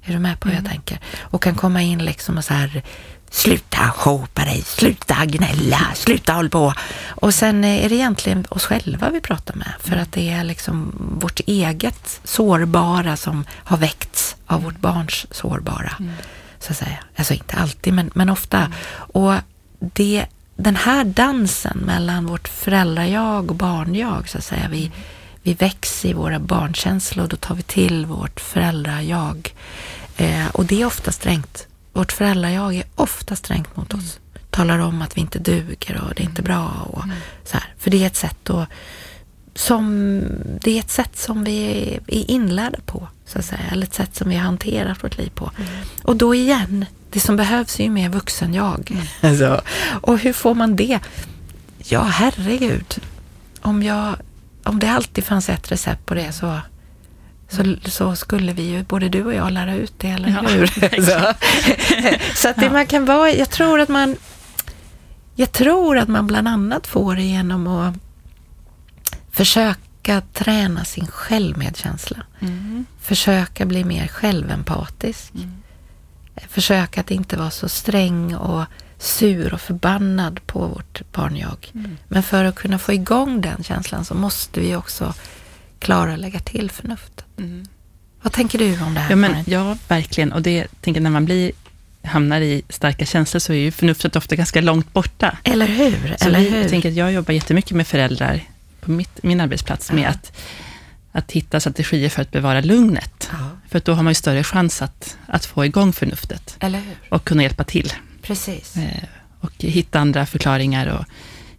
Är 0.03 0.13
du 0.13 0.19
med 0.19 0.39
på 0.39 0.47
hur 0.47 0.55
jag 0.55 0.59
mm. 0.59 0.71
tänker? 0.71 0.99
Och 1.21 1.43
kan 1.43 1.55
komma 1.55 1.81
in 1.81 2.05
liksom 2.05 2.37
och 2.37 2.45
så 2.45 2.53
här 2.53 2.83
Sluta 3.29 3.77
shoppa 3.77 4.45
dig, 4.45 4.61
sluta 4.61 5.25
gnälla, 5.25 5.79
sluta 5.95 6.33
håll 6.33 6.49
på. 6.49 6.73
Och 7.07 7.33
sen 7.33 7.63
är 7.63 7.89
det 7.89 7.95
egentligen 7.95 8.45
oss 8.49 8.65
själva 8.65 9.09
vi 9.09 9.21
pratar 9.21 9.55
med. 9.55 9.73
För 9.79 9.95
att 9.95 10.11
det 10.11 10.29
är 10.29 10.43
liksom 10.43 10.93
vårt 11.21 11.39
eget 11.39 12.19
sårbara 12.23 13.17
som 13.17 13.45
har 13.49 13.77
väckts 13.77 14.35
av 14.45 14.63
vårt 14.63 14.79
barns 14.79 15.25
sårbara. 15.31 15.93
Mm. 15.99 16.13
Så 16.59 16.71
att 16.71 16.77
säga. 16.77 16.97
Alltså 17.15 17.33
inte 17.33 17.55
alltid, 17.55 17.93
men, 17.93 18.11
men 18.13 18.29
ofta. 18.29 18.57
Mm. 18.57 18.71
Och 18.99 19.33
det 19.79 20.25
den 20.57 20.75
här 20.75 21.03
dansen 21.03 21.77
mellan 21.77 22.25
vårt 22.25 22.47
föräldrajag 22.47 23.49
och 23.51 23.55
barnjag, 23.55 24.29
så 24.29 24.37
att 24.37 24.43
säga, 24.43 24.67
vi, 24.71 24.91
vi 25.41 25.53
växer 25.53 26.09
i 26.09 26.13
våra 26.13 26.39
barnkänslor 26.39 27.23
och 27.23 27.29
då 27.29 27.37
tar 27.37 27.55
vi 27.55 27.63
till 27.63 28.05
vårt 28.05 28.39
föräldrajag. 28.39 29.55
Eh, 30.17 30.47
och 30.47 30.65
det 30.65 30.81
är 30.81 30.85
ofta 30.85 31.11
strängt. 31.11 31.67
Vårt 31.93 32.11
föräldrajag 32.11 32.75
är 32.75 32.83
ofta 32.95 33.35
strängt 33.35 33.75
mot 33.77 33.93
oss. 33.93 34.19
Talar 34.49 34.79
om 34.79 35.01
att 35.01 35.17
vi 35.17 35.21
inte 35.21 35.39
duger 35.39 36.01
och 36.01 36.15
det 36.15 36.21
är 36.23 36.25
inte 36.29 36.41
bra. 36.41 36.69
Och 36.89 37.03
så 37.43 37.57
här. 37.57 37.73
För 37.77 37.91
det 37.91 38.03
är 38.03 38.07
ett 38.07 38.15
sätt 38.15 38.49
att 38.49 38.69
som, 39.55 40.21
det 40.61 40.71
är 40.71 40.79
ett 40.79 40.91
sätt 40.91 41.17
som 41.17 41.43
vi 41.43 41.99
är 42.07 42.31
inlärda 42.31 42.79
på, 42.85 43.07
så 43.25 43.39
att 43.39 43.45
säga. 43.45 43.61
Eller 43.71 43.83
ett 43.83 43.93
sätt 43.93 44.15
som 44.15 44.29
vi 44.29 44.35
har 44.35 44.43
hanterat 44.43 45.03
vårt 45.03 45.17
liv 45.17 45.31
på. 45.35 45.51
Mm. 45.57 45.69
Och 46.03 46.15
då 46.15 46.35
igen, 46.35 46.85
det 47.09 47.19
som 47.19 47.35
behövs 47.35 47.79
är 47.79 47.83
ju 47.83 47.89
mer 47.89 48.09
vuxen-jag. 48.09 48.91
Mm. 48.91 49.03
Alltså, 49.21 49.61
och 50.01 50.19
hur 50.19 50.33
får 50.33 50.55
man 50.55 50.75
det? 50.75 50.99
Ja, 51.77 52.01
herregud. 52.03 52.99
Om, 53.61 53.83
jag, 53.83 54.15
om 54.63 54.79
det 54.79 54.87
alltid 54.91 55.23
fanns 55.23 55.49
ett 55.49 55.71
recept 55.71 56.05
på 56.05 56.13
det 56.13 56.31
så 56.31 56.59
så, 57.49 57.75
så 57.85 58.15
skulle 58.15 58.53
vi 58.53 58.63
ju, 58.63 58.83
både 58.83 59.09
du 59.09 59.23
och 59.25 59.33
jag, 59.33 59.51
lära 59.51 59.75
ut 59.75 59.93
det, 59.97 60.07
eller 60.07 60.29
Ja, 60.29 60.41
hur? 60.49 60.67
så 61.05 61.33
så 62.41 62.49
att 62.49 62.55
det 62.55 62.65
Ja. 62.65 62.71
man 62.71 62.85
kan 62.85 63.05
vara, 63.05 63.31
jag 63.31 63.49
tror 63.49 63.79
att 63.79 63.89
man, 63.89 64.15
jag 65.35 65.51
tror 65.51 65.97
att 65.97 66.07
man 66.07 66.27
bland 66.27 66.47
annat 66.47 66.87
får 66.87 67.15
det 67.15 67.21
genom 67.23 67.67
att 67.67 67.93
försöka 69.31 70.21
träna 70.33 70.85
sin 70.85 71.07
självmedkänsla. 71.07 72.17
Mm. 72.39 72.85
Försöka 73.01 73.65
bli 73.65 73.83
mer 73.83 74.07
självempatisk. 74.07 75.31
Försöka 76.49 77.01
att 77.01 77.11
inte 77.11 77.37
vara 77.37 77.51
så 77.51 77.69
sträng 77.69 78.35
och 78.35 78.65
sur 78.97 79.53
och 79.53 79.61
förbannad 79.61 80.39
på 80.47 80.59
vårt 80.67 81.01
barn-jag. 81.11 81.71
Mm. 81.75 81.97
Men 82.07 82.23
för 82.23 82.43
att 82.43 82.55
kunna 82.55 82.79
få 82.79 82.93
igång 82.93 83.41
den 83.41 83.63
känslan 83.63 84.05
så 84.05 84.13
måste 84.13 84.59
vi 84.59 84.75
också 84.75 85.13
klara 85.79 86.13
att 86.13 86.19
lägga 86.19 86.39
till 86.39 86.71
förnuftet. 86.71 87.25
Mm. 87.37 87.65
Vad 88.21 88.33
tänker 88.33 88.59
du 88.59 88.81
om 88.81 88.93
det 88.93 88.99
här 88.99 89.09
Ja, 89.09 89.15
men, 89.15 89.43
ja, 89.47 89.77
verkligen. 89.87 90.31
Och 90.33 90.41
det 90.41 90.67
tänker 90.81 91.01
när 91.01 91.09
man 91.09 91.25
blir, 91.25 91.51
hamnar 92.03 92.41
i 92.41 92.61
starka 92.69 93.05
känslor 93.05 93.39
så 93.39 93.53
är 93.53 93.57
ju 93.57 93.71
förnuftet 93.71 94.15
ofta 94.15 94.35
ganska 94.35 94.61
långt 94.61 94.93
borta. 94.93 95.37
Eller 95.43 95.67
hur? 95.67 96.15
Så 96.19 96.27
Eller 96.27 96.39
vi, 96.39 96.49
hur? 96.49 96.61
jag 96.61 96.69
tänker 96.69 96.89
att 96.89 96.95
jag 96.95 97.13
jobbar 97.13 97.33
jättemycket 97.33 97.71
med 97.71 97.87
föräldrar 97.87 98.41
på 98.81 98.91
mitt, 98.91 99.23
min 99.23 99.41
arbetsplats 99.41 99.91
med 99.91 100.03
Ja. 100.03 100.09
att, 100.09 100.31
att 101.11 101.31
hitta 101.31 101.59
strategier 101.59 102.09
för 102.09 102.21
att 102.21 102.31
bevara 102.31 102.61
lugnet. 102.61 103.29
ja, 103.31 103.49
För 103.69 103.81
då 103.85 103.93
har 103.93 104.03
man 104.03 104.11
ju 104.11 104.15
större 104.15 104.43
chans 104.43 104.81
att, 104.81 105.17
att 105.25 105.45
få 105.45 105.65
igång 105.65 105.93
förnuftet 105.93 106.57
och 107.09 107.23
kunna 107.23 107.43
hjälpa 107.43 107.63
till. 107.63 107.93
Precis. 108.21 108.77
Eh, 108.77 109.03
och 109.39 109.53
hitta 109.57 109.99
andra 109.99 110.25
förklaringar 110.25 110.87
och 110.87 111.05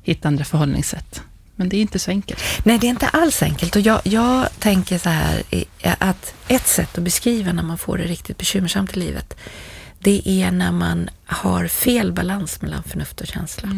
hitta 0.03 0.29
andra 0.29 0.44
förhållningssätt. 0.44 1.23
Men 1.57 1.68
det 1.68 1.77
är 1.77 1.81
inte 1.81 1.99
så 1.99 2.11
enkelt. 2.11 2.40
Nej, 2.64 2.79
det 2.79 2.87
är 2.87 2.90
inte 2.90 3.09
alls 3.09 3.42
enkelt. 3.42 3.77
Och 3.77 3.83
jag, 3.83 4.01
jag 4.05 4.49
tänker 4.59 4.99
så 4.99 5.09
här, 5.09 5.42
att 5.83 6.35
ett 6.49 6.66
sätt 6.66 6.99
att 6.99 7.05
beskriva 7.05 7.53
när 7.53 7.62
man 7.62 7.79
får 7.79 7.99
det 7.99 8.05
riktigt 8.05 8.38
bekymmersamt 8.38 8.97
i 8.97 9.01
livet, 9.01 9.37
det 9.99 10.23
är 10.25 10.51
när 10.51 10.73
man 10.73 11.11
har 11.27 11.66
fel 11.68 12.12
balans 12.12 12.62
mellan 12.62 12.83
förnuft 12.83 13.21
och 13.21 13.27
känsla. 13.27 13.68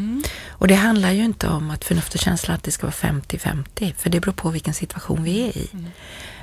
Och 0.48 0.68
det 0.68 0.74
handlar 0.74 1.10
ju 1.10 1.24
inte 1.24 1.48
om 1.48 1.70
att 1.70 1.84
förnuft 1.84 2.14
och 2.14 2.20
känsla 2.20 2.54
alltid 2.54 2.72
ska 2.74 2.86
vara 2.86 3.12
50-50, 3.20 3.94
för 3.98 4.10
det 4.10 4.20
beror 4.20 4.32
på 4.32 4.50
vilken 4.50 4.74
situation 4.74 5.24
vi 5.24 5.40
är 5.48 5.56
i. 5.56 5.68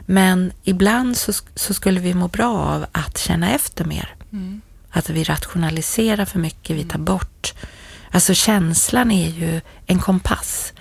Men 0.10 0.52
ibland 0.64 1.18
så, 1.18 1.34
så 1.56 1.74
skulle 1.74 2.00
vi 2.00 2.14
må 2.14 2.28
bra 2.28 2.58
av 2.58 2.86
att 2.92 3.18
känna 3.18 3.52
efter 3.52 3.86
mer. 3.86 4.16
Att 4.90 5.10
vi 5.10 5.24
rationaliserar 5.24 6.26
för 6.26 6.40
mycket, 6.40 6.76
vi 6.76 6.84
tar 6.84 7.00
bort. 7.00 7.54
Alltså 8.12 8.34
känslan 8.34 9.12
är 9.12 9.30
ju 9.30 9.62
en 9.86 10.00
kompass. 10.00 10.74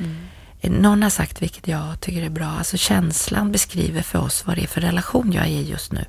Någon 0.61 1.03
har 1.03 1.11
sagt, 1.11 1.43
vilket 1.43 1.69
jag 1.69 2.01
tycker 2.01 2.23
är 2.23 2.31
bra, 2.31 2.47
alltså 2.47 2.77
känslan 2.77 3.53
beskriver 3.53 4.03
för 4.03 4.19
oss 4.19 4.47
vad 4.47 4.57
det 4.57 4.63
är 4.63 4.67
för 4.67 4.81
relation 4.81 5.33
jag 5.33 5.45
är 5.45 5.49
i 5.51 5.71
just 5.71 5.93
nu. 5.93 6.05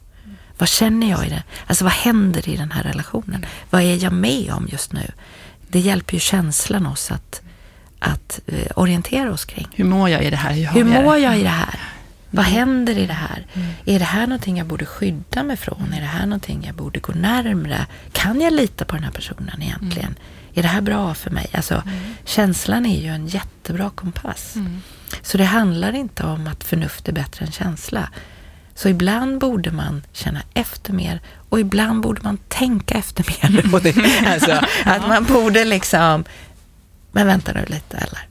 Vad 0.57 0.69
känner 0.69 1.09
jag 1.09 1.25
i 1.25 1.29
det? 1.29 1.43
Alltså 1.67 1.83
vad 1.83 1.93
händer 1.93 2.49
i 2.49 2.57
den 2.57 2.71
här 2.71 2.83
relationen? 2.83 3.45
Vad 3.69 3.81
är 3.81 4.03
jag 4.03 4.13
med 4.13 4.51
om 4.51 4.67
just 4.71 4.93
nu? 4.93 5.11
Det 5.67 5.79
hjälper 5.79 6.13
ju 6.13 6.19
känslan 6.19 6.85
oss 6.85 7.11
att, 7.11 7.41
att 7.99 8.39
eh, 8.45 8.67
orientera 8.75 9.33
oss 9.33 9.45
kring. 9.45 9.67
Hur 9.75 9.85
mår 9.85 10.09
jag 10.09 10.23
i 10.23 10.29
det 10.29 10.37
här? 10.37 10.53
Hur, 10.53 10.79
jag 10.79 10.87
mår 10.87 11.13
det? 11.13 11.19
jag 11.19 11.39
i 11.39 11.43
det 11.43 11.49
här? 11.49 11.79
Vad 12.31 12.45
händer 12.45 12.97
i 12.97 13.05
det 13.05 13.13
här? 13.13 13.45
Är 13.85 13.99
det 13.99 14.05
här 14.05 14.27
någonting 14.27 14.57
jag 14.57 14.67
borde 14.67 14.85
skydda 14.85 15.43
mig 15.43 15.57
från? 15.57 15.93
Är 15.93 15.99
det 16.01 16.07
här 16.07 16.25
någonting 16.25 16.63
jag 16.65 16.75
borde 16.75 16.99
gå 16.99 17.13
närmre? 17.13 17.85
Kan 18.11 18.41
jag 18.41 18.53
lita 18.53 18.85
på 18.85 18.95
den 18.95 19.03
här 19.03 19.11
personen 19.11 19.61
egentligen? 19.61 20.15
Är 20.53 20.61
det 20.61 20.67
här 20.67 20.81
bra 20.81 21.13
för 21.13 21.31
mig? 21.31 21.47
Alltså, 21.53 21.83
känslan 22.25 22.85
är 22.85 23.01
ju 23.01 23.07
en 23.09 23.27
jättebra 23.27 23.89
kompass. 23.89 24.55
Så 25.21 25.37
det 25.37 25.43
handlar 25.43 25.93
inte 25.93 26.23
om 26.23 26.47
att 26.47 26.63
förnuft 26.63 27.07
är 27.09 27.13
bättre 27.13 27.45
än 27.45 27.51
känsla. 27.51 28.09
Så 28.75 28.89
ibland 28.89 29.39
borde 29.39 29.71
man 29.71 30.03
känna 30.13 30.41
efter 30.53 30.93
mer 30.93 31.21
och 31.49 31.59
ibland 31.59 32.01
borde 32.01 32.21
man 32.21 32.37
tänka 32.47 32.97
efter 32.97 33.25
mer. 33.27 33.81
Det, 33.83 34.27
alltså, 34.27 34.51
att 34.85 35.07
man 35.07 35.23
borde 35.23 35.65
liksom, 35.65 36.25
men 37.11 37.27
vänta 37.27 37.53
nu 37.53 37.65
lite 37.67 37.97
eller? 37.97 38.27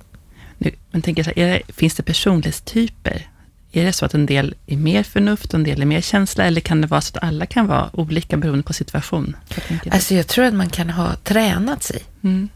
Nu, 0.58 0.70
men 0.90 1.02
tänker 1.02 1.22
så 1.22 1.30
här, 1.36 1.62
finns 1.68 1.94
det 1.94 2.02
personlighetstyper? 2.02 3.26
Är 3.76 3.84
det 3.84 3.92
så 3.92 4.06
att 4.06 4.14
en 4.14 4.26
del 4.26 4.54
är 4.66 4.76
mer 4.76 5.02
förnuft 5.02 5.46
och 5.46 5.54
en 5.54 5.64
del 5.64 5.82
är 5.82 5.86
mer 5.86 6.00
känsla? 6.00 6.44
Eller 6.44 6.60
kan 6.60 6.80
det 6.80 6.86
vara 6.86 7.00
så 7.00 7.16
att 7.16 7.24
alla 7.24 7.46
kan 7.46 7.66
vara 7.66 7.90
olika 7.92 8.36
beroende 8.36 8.62
på 8.62 8.72
situation? 8.72 9.36
Jag. 9.68 9.94
Alltså 9.94 10.14
jag 10.14 10.26
tror 10.26 10.44
att 10.44 10.54
man 10.54 10.68
kan 10.68 10.90
ha 10.90 11.14
tränat 11.14 11.82
sig. 11.82 12.02
Mm. 12.22 12.48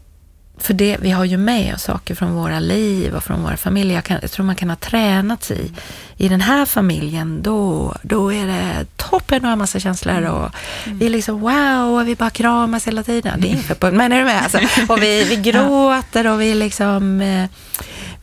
För 0.61 0.73
det, 0.73 0.97
vi 1.01 1.11
har 1.11 1.25
ju 1.25 1.37
med 1.37 1.75
oss 1.75 1.83
saker 1.83 2.15
från 2.15 2.33
våra 2.33 2.59
liv 2.59 3.15
och 3.15 3.23
från 3.23 3.43
våra 3.43 3.57
familjer. 3.57 3.95
Jag, 3.95 4.03
kan, 4.03 4.17
jag 4.21 4.31
tror 4.31 4.45
man 4.45 4.55
kan 4.55 4.69
ha 4.69 4.75
tränat 4.75 5.43
sig. 5.43 5.71
I 6.17 6.27
den 6.27 6.41
här 6.41 6.65
familjen, 6.65 7.41
då, 7.41 7.93
då 8.01 8.33
är 8.33 8.47
det 8.47 8.85
toppen 8.95 9.43
och 9.43 9.49
har 9.49 9.55
massa 9.55 9.79
känslor. 9.79 10.23
Och 10.23 10.49
Vi 10.85 11.05
är 11.05 11.09
liksom 11.09 11.39
wow, 11.39 11.99
och 11.99 12.07
vi 12.07 12.15
bara 12.15 12.29
kramas 12.29 12.87
hela 12.87 13.03
tiden. 13.03 13.41
Det 13.41 13.47
är 13.47 13.49
inget 13.49 13.79
på 13.79 13.91
men 13.91 14.11
är 14.11 14.19
du 14.19 14.25
med? 14.25 14.43
Alltså, 14.43 14.59
och 14.89 15.01
vi, 15.01 15.23
vi 15.23 15.35
gråter 15.35 16.27
och 16.27 16.41
vi 16.41 16.53
liksom... 16.53 17.21
Eh, 17.21 17.49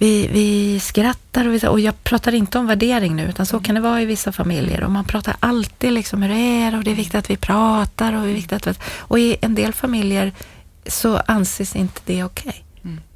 vi, 0.00 0.28
vi 0.32 0.80
skrattar 0.80 1.48
och, 1.48 1.54
vi, 1.54 1.66
och 1.66 1.80
jag 1.80 2.04
pratar 2.04 2.34
inte 2.34 2.58
om 2.58 2.66
värdering 2.66 3.16
nu, 3.16 3.22
utan 3.22 3.46
så 3.46 3.60
kan 3.60 3.74
det 3.74 3.80
vara 3.80 4.02
i 4.02 4.04
vissa 4.04 4.32
familjer. 4.32 4.84
Och 4.84 4.90
man 4.90 5.04
pratar 5.04 5.36
alltid 5.40 5.92
liksom 5.92 6.22
hur 6.22 6.28
det 6.28 6.62
är 6.62 6.76
och 6.76 6.84
det 6.84 6.90
är 6.90 6.94
viktigt 6.94 7.14
att 7.14 7.30
vi 7.30 7.36
pratar. 7.36 8.12
Och, 8.12 8.22
det 8.22 8.30
är 8.30 8.34
viktigt 8.34 8.66
att, 8.66 8.80
och 8.98 9.18
i 9.18 9.36
en 9.40 9.54
del 9.54 9.72
familjer 9.72 10.32
så 10.88 11.16
anses 11.16 11.76
inte 11.76 12.00
det 12.04 12.24
okej. 12.24 12.64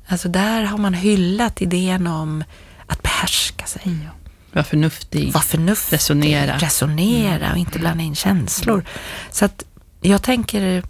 Alltså 0.07 0.29
där 0.29 0.63
har 0.63 0.79
man 0.79 0.95
hyllat 0.95 1.63
idén 1.63 2.07
om 2.07 2.45
att 2.87 3.03
behärska 3.03 3.67
sig. 3.67 4.09
Var 4.53 4.63
förnuftig. 4.63 5.33
Vara 5.33 5.43
förnuftig. 5.43 5.95
Resonera. 5.95 6.57
Resonera 6.59 7.53
och 7.53 7.59
inte 7.59 7.79
blanda 7.79 8.05
in 8.05 8.15
känslor. 8.15 8.85
Så 9.31 9.45
att 9.45 9.65
jag 10.01 10.23
tänker, 10.23 10.83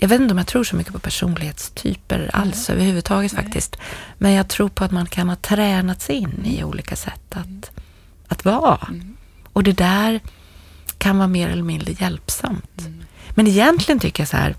jag 0.00 0.08
vet 0.08 0.20
inte 0.20 0.32
om 0.32 0.38
jag 0.38 0.46
tror 0.46 0.64
så 0.64 0.76
mycket 0.76 0.92
på 0.92 0.98
personlighetstyper 0.98 2.30
alls 2.32 2.70
överhuvudtaget 2.70 3.32
faktiskt. 3.32 3.76
Men 4.18 4.32
jag 4.32 4.48
tror 4.48 4.68
på 4.68 4.84
att 4.84 4.90
man 4.90 5.06
kan 5.06 5.28
ha 5.28 5.36
tränat 5.36 6.02
sig 6.02 6.16
in 6.16 6.42
i 6.44 6.64
olika 6.64 6.96
sätt 6.96 7.36
att, 7.36 7.70
att 8.28 8.44
vara. 8.44 8.88
Och 9.52 9.62
det 9.62 9.72
där 9.72 10.20
kan 10.98 11.18
vara 11.18 11.28
mer 11.28 11.48
eller 11.48 11.62
mindre 11.62 11.92
hjälpsamt. 11.92 12.88
Men 13.30 13.46
egentligen 13.46 13.98
tycker 14.00 14.22
jag 14.22 14.28
så 14.28 14.36
här, 14.36 14.56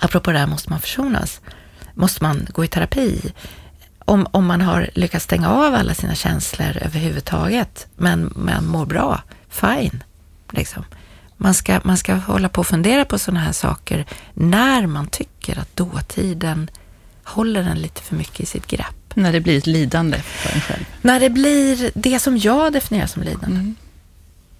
apropå 0.00 0.32
det 0.32 0.38
här 0.38 0.46
måste 0.46 0.70
man 0.70 0.80
försonas. 0.80 1.40
Måste 1.94 2.22
man 2.22 2.46
gå 2.50 2.64
i 2.64 2.68
terapi? 2.68 3.32
Om, 3.98 4.26
om 4.30 4.46
man 4.46 4.60
har 4.60 4.90
lyckats 4.94 5.24
stänga 5.24 5.50
av 5.50 5.74
alla 5.74 5.94
sina 5.94 6.14
känslor 6.14 6.76
överhuvudtaget, 6.76 7.86
men 7.96 8.32
man 8.36 8.66
mår 8.66 8.86
bra, 8.86 9.22
fine. 9.48 10.02
Liksom. 10.50 10.84
Man, 11.36 11.54
ska, 11.54 11.80
man 11.84 11.96
ska 11.96 12.14
hålla 12.14 12.48
på 12.48 12.60
och 12.60 12.66
fundera 12.66 13.04
på 13.04 13.18
sådana 13.18 13.40
här 13.40 13.52
saker 13.52 14.06
när 14.34 14.86
man 14.86 15.06
tycker 15.06 15.58
att 15.58 15.76
dåtiden 15.76 16.70
håller 17.24 17.62
den 17.62 17.78
lite 17.78 18.02
för 18.02 18.16
mycket 18.16 18.40
i 18.40 18.46
sitt 18.46 18.66
grepp. 18.66 19.14
När 19.14 19.32
det 19.32 19.40
blir 19.40 19.58
ett 19.58 19.66
lidande 19.66 20.18
för 20.18 20.54
en 20.54 20.60
själv. 20.60 20.84
När 21.02 21.20
det 21.20 21.30
blir 21.30 21.90
det 21.94 22.18
som 22.18 22.38
jag 22.38 22.72
definierar 22.72 23.06
som 23.06 23.22
lidande. 23.22 23.72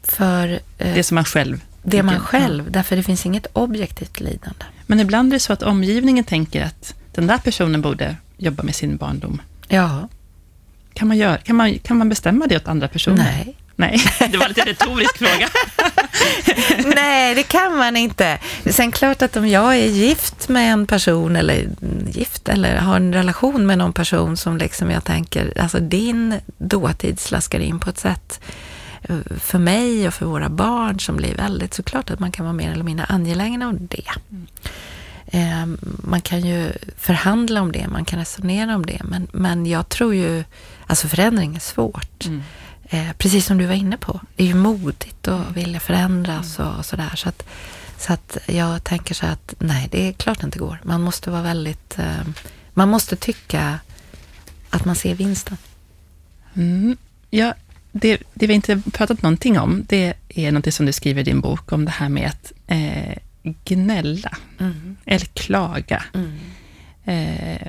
För 0.02 0.60
eh, 0.78 0.94
Det 0.94 1.02
som 1.02 1.14
man 1.14 1.24
själv 1.24 1.60
det 1.85 1.90
tycker. 1.90 2.03
man 2.03 2.20
själv, 2.20 2.70
därför 2.70 2.97
det 2.97 3.03
finns 3.03 3.27
inget 3.27 3.47
objektivt 3.53 4.20
lidande. 4.20 4.64
Men 4.87 5.01
ibland 5.01 5.33
är 5.33 5.37
det 5.37 5.40
så 5.40 5.53
att 5.53 5.62
omgivningen 5.62 6.25
tänker 6.25 6.64
att 6.64 6.94
den 7.14 7.27
där 7.27 7.38
personen 7.38 7.81
borde 7.83 8.16
jobba 8.37 8.62
med 8.62 8.75
sin 8.75 8.97
barndom. 8.97 9.42
Ja, 9.68 10.09
Kan 10.94 11.09
man, 11.09 11.16
göra, 11.16 11.37
kan 11.37 11.57
man, 11.57 11.79
kan 11.79 11.97
man 11.99 12.09
bestämma 12.09 12.47
det 12.47 12.57
åt 12.57 12.68
andra 12.68 12.88
personer? 12.88 13.16
nej. 13.16 13.57
Nej, 13.77 14.01
det 14.31 14.38
var 14.38 14.49
lite 14.49 14.61
en 14.61 14.66
retorisk 14.66 15.18
fråga. 15.18 15.49
Nej, 16.97 17.35
det 17.35 17.42
kan 17.42 17.77
man 17.77 17.97
inte. 17.97 18.38
Sen 18.70 18.92
klart 18.92 19.23
att 19.23 19.37
om 19.37 19.49
jag 19.49 19.77
är 19.77 19.87
gift 19.87 20.49
med 20.49 20.73
en 20.73 20.87
person 20.87 21.37
eller 21.37 21.68
gift 22.09 22.49
eller 22.49 22.77
har 22.77 22.97
en 22.97 23.12
relation 23.14 23.66
med 23.66 23.79
någon 23.79 23.92
person 23.92 24.37
som 24.37 24.59
liksom 24.59 24.90
jag 24.90 25.05
tänker, 25.05 25.61
alltså 25.61 25.79
din 25.81 26.40
dåtid 26.59 27.20
slaskar 27.20 27.61
in 27.61 27.81
på 27.81 27.90
ett 27.90 27.99
sätt 27.99 28.40
för 29.40 29.59
mig 29.59 30.09
och 30.09 30.14
för 30.14 30.27
våra 30.27 30.49
barn 30.49 31.01
som 31.01 31.17
blir 31.17 31.35
väldigt, 31.35 31.75
så 31.75 31.83
klart 31.83 32.11
att 32.11 32.19
man 32.21 32.33
kan 32.33 32.45
vara 32.45 32.53
mer 32.53 32.73
eller 32.73 32.85
mindre 32.85 33.07
angelägen 33.07 33.62
om 33.62 33.87
det. 33.90 34.11
Eh, 35.27 35.67
Man 36.02 36.21
kan 36.21 36.40
ju 36.40 36.73
förhandla 36.96 37.63
om 37.63 37.73
det, 37.73 37.88
man 37.88 38.05
kan 38.05 38.19
resonera 38.19 38.77
om 38.77 38.87
det, 38.87 39.00
men, 39.05 39.29
men 39.33 39.67
jag 39.67 39.88
tror 39.88 40.15
ju, 40.15 40.44
alltså 40.87 41.09
förändring 41.09 41.57
är 41.57 41.61
svårt. 41.61 42.25
Eh, 42.88 43.13
precis 43.19 43.46
som 43.46 43.59
du 43.59 43.67
var 43.67 43.75
inne 43.75 43.96
på. 43.96 44.21
Det 44.37 44.42
är 44.44 44.48
ju 44.48 44.55
modigt 44.55 45.29
att 45.29 45.52
vilja 45.57 45.81
förändras 45.81 46.59
och, 46.59 46.75
och 46.79 46.85
sådär. 46.85 47.13
Så 47.17 47.29
att, 47.29 47.42
så 47.98 48.13
att 48.13 48.38
jag 48.46 48.85
tänker 48.85 49.15
så 49.15 49.27
att 49.27 49.55
nej, 49.59 49.88
det 49.90 50.09
är 50.09 50.13
klart 50.13 50.40
det 50.40 50.44
inte 50.44 50.59
går. 50.59 50.79
Man 50.85 51.02
måste 51.02 51.31
vara 51.31 51.42
väldigt... 51.42 51.98
Eh, 51.98 52.23
man 52.75 52.88
måste 52.88 53.17
tycka 53.17 53.79
att 54.71 54.85
man 54.85 54.94
ser 54.96 55.15
vinsten. 55.15 55.57
Mm. 56.55 56.96
Ja, 57.31 57.55
det, 57.97 58.23
det 58.35 58.47
vi 58.47 58.55
inte 58.55 58.83
pratat 58.92 59.23
någonting 59.23 59.59
om, 59.59 59.85
det 59.88 60.15
är 60.29 60.53
något 60.53 60.75
som 60.75 60.87
du 60.87 60.92
skriver 60.92 61.21
i 61.21 61.25
din 61.25 61.40
bok 61.40 61.73
om 61.73 61.85
det 61.85 61.90
här 61.90 62.09
med 62.09 62.27
att 62.29 62.53
eh, 62.67 63.19
gnälla 63.65 64.37
eller 65.05 65.27
klaga. 65.27 66.05
Eh, 67.05 67.69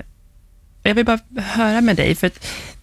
och 0.82 0.90
jag 0.90 0.96
vill 0.96 1.06
bara 1.06 1.20
höra 1.38 1.82
med 1.82 1.96
dig, 1.96 2.16
för 2.16 2.32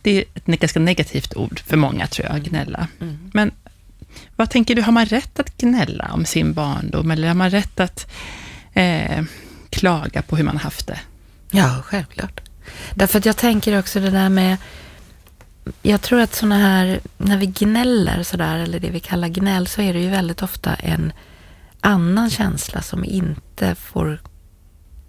det 0.02 0.10
är 0.10 0.24
ett 0.34 0.60
ganska 0.60 0.80
negativt 0.80 1.36
ord 1.36 1.60
för 1.66 1.76
många, 1.76 2.06
tror 2.06 2.28
jag, 2.28 2.42
gnälla. 2.42 2.88
Men 3.32 3.50
Vad 4.36 4.50
tänker 4.50 4.74
du, 4.74 4.82
har 4.82 4.92
man 4.92 5.06
rätt 5.06 5.40
att 5.40 5.56
gnälla 5.56 6.10
om 6.12 6.24
sin 6.24 6.52
barndom, 6.52 7.10
eller 7.10 7.28
har 7.28 7.34
man 7.34 7.50
rätt 7.50 7.80
att 7.80 8.10
eh, 8.74 9.24
klaga 9.70 10.22
på 10.22 10.36
hur 10.36 10.44
man 10.44 10.56
haft 10.56 10.86
det? 10.86 11.00
Ja, 11.50 11.82
självklart. 11.84 12.40
Därför 12.94 13.18
att 13.18 13.26
jag 13.26 13.36
tänker 13.36 13.78
också 13.78 14.00
det 14.00 14.10
där 14.10 14.28
med 14.28 14.56
jag 15.82 16.02
tror 16.02 16.20
att 16.20 16.34
sådana 16.34 16.58
här, 16.58 17.00
när 17.18 17.36
vi 17.36 17.46
gnäller 17.46 18.22
sådär, 18.22 18.58
eller 18.58 18.80
det 18.80 18.90
vi 18.90 19.00
kallar 19.00 19.28
gnäll, 19.28 19.66
så 19.66 19.82
är 19.82 19.92
det 19.92 20.00
ju 20.00 20.08
väldigt 20.08 20.42
ofta 20.42 20.74
en 20.74 21.12
annan 21.80 22.30
känsla 22.30 22.82
som 22.82 23.04
inte 23.04 23.74
får 23.74 24.20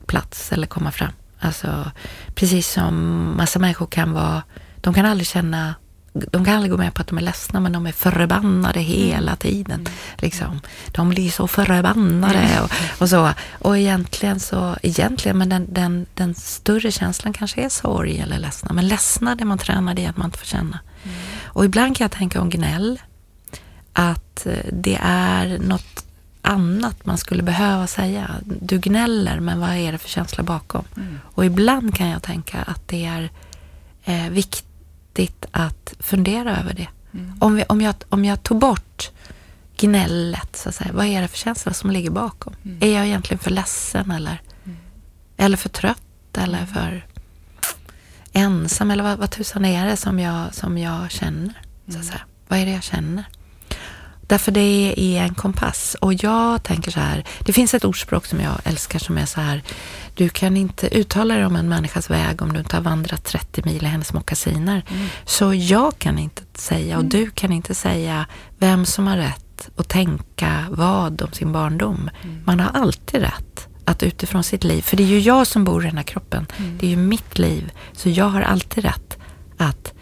plats 0.06 0.52
eller 0.52 0.68
komma 0.68 0.92
fram. 0.92 1.12
Alltså, 1.40 1.92
precis 2.36 2.72
som 2.72 2.96
massa 3.38 3.60
människor 3.60 3.86
kan 3.86 4.14
vara, 4.14 4.44
de 4.76 4.94
kan 4.94 5.06
aldrig 5.06 5.28
känna 5.28 5.76
de 6.14 6.46
kan 6.46 6.56
aldrig 6.56 6.72
gå 6.72 6.78
med 6.78 6.94
på 6.94 7.02
att 7.02 7.08
de 7.08 7.18
är 7.18 7.22
ledsna, 7.22 7.60
men 7.60 7.72
de 7.72 7.86
är 7.86 7.92
förbannade 7.92 8.80
hela 8.80 9.32
mm. 9.32 9.38
tiden. 9.38 9.80
Mm. 9.80 9.92
Liksom. 10.18 10.60
De 10.92 11.10
blir 11.10 11.32
så 11.32 11.48
förbannade 11.48 12.40
mm. 12.40 12.64
och, 12.64 12.72
och, 13.02 13.10
så. 13.10 13.34
Och 13.60 13.78
egentligen 13.78 14.40
så, 14.40 14.76
egentligen, 14.82 15.38
men 15.38 15.50
den, 15.50 15.74
den, 15.74 16.06
den 16.14 16.36
större 16.36 16.92
känslan 16.92 17.34
kanske 17.34 17.62
är 17.62 17.70
sorg 17.70 18.20
eller 18.20 18.40
ledsna. 18.40 18.74
Men 18.74 18.88
ledsna, 18.88 19.36
det 19.36 19.46
man 19.46 19.58
tränar, 19.58 19.94
det 19.94 20.06
är 20.06 20.10
att 20.10 20.18
man 20.18 20.26
inte 20.26 20.38
får 20.38 20.46
känna. 20.46 20.80
Mm. 21.04 21.18
Och 21.46 21.66
ibland 21.66 21.98
kan 21.98 22.06
jag 22.06 22.12
tänka 22.12 22.42
om 22.42 22.50
gnäll, 22.50 23.02
att 23.94 24.46
eh, 24.46 24.58
det 24.72 25.00
är 25.04 25.60
något 25.60 26.06
annat 26.42 27.06
man 27.06 27.18
skulle 27.18 27.44
behöva 27.44 27.88
säga. 27.88 28.32
Du 28.46 28.80
gnäller, 28.80 29.40
men 29.40 29.60
vad 29.60 29.70
är 29.70 29.92
det 29.92 29.98
för 29.98 30.10
känsla 30.10 30.44
bakom? 30.44 30.86
Mm. 30.98 31.20
Och 31.24 31.46
ibland 31.46 31.96
kan 31.96 32.10
jag 32.10 32.22
tänka 32.22 32.62
att 32.62 32.88
det 32.88 33.06
är 33.06 33.30
eh, 34.04 34.30
viktigt 34.30 34.73
viktigt 35.18 35.46
att 35.52 35.94
fundera 36.00 36.60
över 36.60 36.74
det. 36.74 36.88
Mm. 37.14 37.34
Om, 37.40 37.56
vi, 37.56 37.64
om, 37.64 37.82
jag, 37.82 37.96
om 38.10 38.26
jag 38.26 38.44
tog 38.44 38.60
bort 38.60 39.12
gnället, 39.78 40.56
så 40.56 40.70
att 40.70 40.76
säga, 40.76 40.92
vad 40.94 41.06
är 41.06 41.22
det 41.22 41.28
för 41.28 41.38
känsla 41.38 41.74
som 41.74 41.92
ligger 41.92 42.10
bakom? 42.10 42.54
Mm. 42.66 42.78
Är 42.82 42.96
jag 42.96 43.06
egentligen 43.06 43.40
för 43.40 43.52
ledsen 43.52 44.12
eller, 44.12 44.42
mm. 44.66 44.78
eller 45.38 45.58
för 45.58 45.70
trött 45.70 46.38
eller 46.38 46.58
mm. 46.58 46.68
för 46.68 47.06
ensam? 48.34 48.92
Eller 48.92 49.04
vad, 49.04 49.18
vad 49.18 49.32
tusan 49.32 49.66
är 49.66 49.86
det 49.86 49.98
som 49.98 50.20
jag, 50.20 50.54
som 50.54 50.78
jag 50.78 51.12
känner? 51.12 51.54
Så 51.86 51.90
att 51.90 51.96
mm. 51.96 52.04
säga. 52.04 52.22
Vad 52.48 52.60
är 52.60 52.66
det 52.66 52.72
jag 52.72 52.84
känner? 52.84 53.26
Därför 54.28 54.52
det 54.52 54.94
är 54.98 55.24
en 55.24 55.34
kompass. 55.34 55.96
Och 56.02 56.14
jag 56.14 56.64
tänker 56.64 56.92
så 56.92 57.00
här, 57.00 57.24
det 57.40 57.54
finns 57.54 57.74
ett 57.74 57.86
ordspråk 57.86 58.26
som 58.26 58.40
jag 58.40 58.54
älskar 58.64 59.00
som 59.00 59.18
är 59.18 59.26
så 59.26 59.42
här, 59.42 59.64
du 60.16 60.30
kan 60.30 60.58
inte 60.58 60.98
uttala 60.98 61.36
dig 61.36 61.46
om 61.46 61.56
en 61.56 61.70
människas 61.70 62.10
väg 62.10 62.42
om 62.42 62.54
du 62.54 62.60
inte 62.60 62.76
har 62.76 62.84
vandrat 62.84 63.24
30 63.24 63.62
mil 63.66 63.84
i 63.84 63.88
hennes 63.88 64.14
mockasiner. 64.14 64.86
Mm. 64.88 65.08
Så 65.26 65.54
jag 65.54 66.00
kan 66.00 66.20
inte 66.20 66.42
säga, 66.54 66.96
och 66.96 67.04
mm. 67.04 67.10
du 67.10 67.32
kan 67.32 67.52
inte 67.52 67.76
säga, 67.76 68.26
vem 68.58 68.86
som 68.86 69.08
har 69.08 69.18
rätt 69.18 69.70
att 69.76 69.90
tänka 69.90 70.66
vad 70.70 71.22
om 71.22 71.32
sin 71.32 71.52
barndom. 71.52 72.10
Mm. 72.24 72.44
Man 72.46 72.60
har 72.60 72.70
alltid 72.82 73.22
rätt 73.22 73.68
att 73.86 74.04
utifrån 74.04 74.44
sitt 74.44 74.64
liv, 74.64 74.82
för 74.82 74.98
det 74.98 75.04
är 75.04 75.08
ju 75.08 75.20
jag 75.20 75.48
som 75.48 75.64
bor 75.64 75.84
i 75.84 75.88
den 75.88 75.98
här 75.98 76.04
kroppen, 76.04 76.48
mm. 76.58 76.78
det 76.78 76.86
är 76.86 76.90
ju 76.90 76.98
mitt 76.98 77.40
liv, 77.40 77.72
så 77.94 78.10
jag 78.10 78.26
har 78.26 78.42
alltid 78.42 78.84
rätt 78.84 79.18
att 79.58 79.94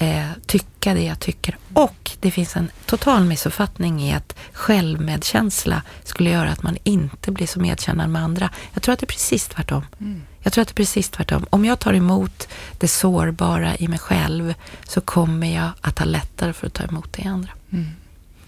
eh, 0.00 0.26
tycka 0.46 0.94
det 0.94 1.02
jag 1.02 1.20
tycker. 1.20 1.56
Och 1.72 2.10
det 2.20 2.30
finns 2.30 2.56
en 2.56 2.70
total 2.86 3.24
missuppfattning 3.24 4.02
i 4.02 4.14
att 4.14 4.36
självmedkänsla 4.52 5.82
skulle 6.04 6.30
göra 6.30 6.50
att 6.50 6.62
man 6.62 6.76
inte 6.84 7.30
blir 7.30 7.46
så 7.46 7.60
medkännande 7.60 8.12
med 8.12 8.22
andra. 8.22 8.50
Jag 8.72 8.82
tror 8.82 8.92
att 8.92 8.98
det 8.98 9.04
är 9.04 9.14
precis 9.14 9.48
tvärtom. 9.48 9.84
Mm. 10.00 10.22
Jag 10.42 10.52
tror 10.52 10.62
att 10.62 10.68
det 10.68 10.72
är 10.72 10.84
precis 10.84 11.08
tvärtom. 11.08 11.46
Om 11.50 11.64
jag 11.64 11.78
tar 11.78 11.94
emot 11.94 12.48
det 12.78 12.88
sårbara 12.88 13.76
i 13.76 13.88
mig 13.88 13.98
själv 13.98 14.54
så 14.84 15.00
kommer 15.00 15.54
jag 15.54 15.70
att 15.80 15.98
ha 15.98 16.06
lättare 16.06 16.52
för 16.52 16.66
att 16.66 16.74
ta 16.74 16.84
emot 16.84 17.12
det 17.12 17.22
i 17.22 17.26
andra. 17.26 17.50
Mm. 17.72 17.86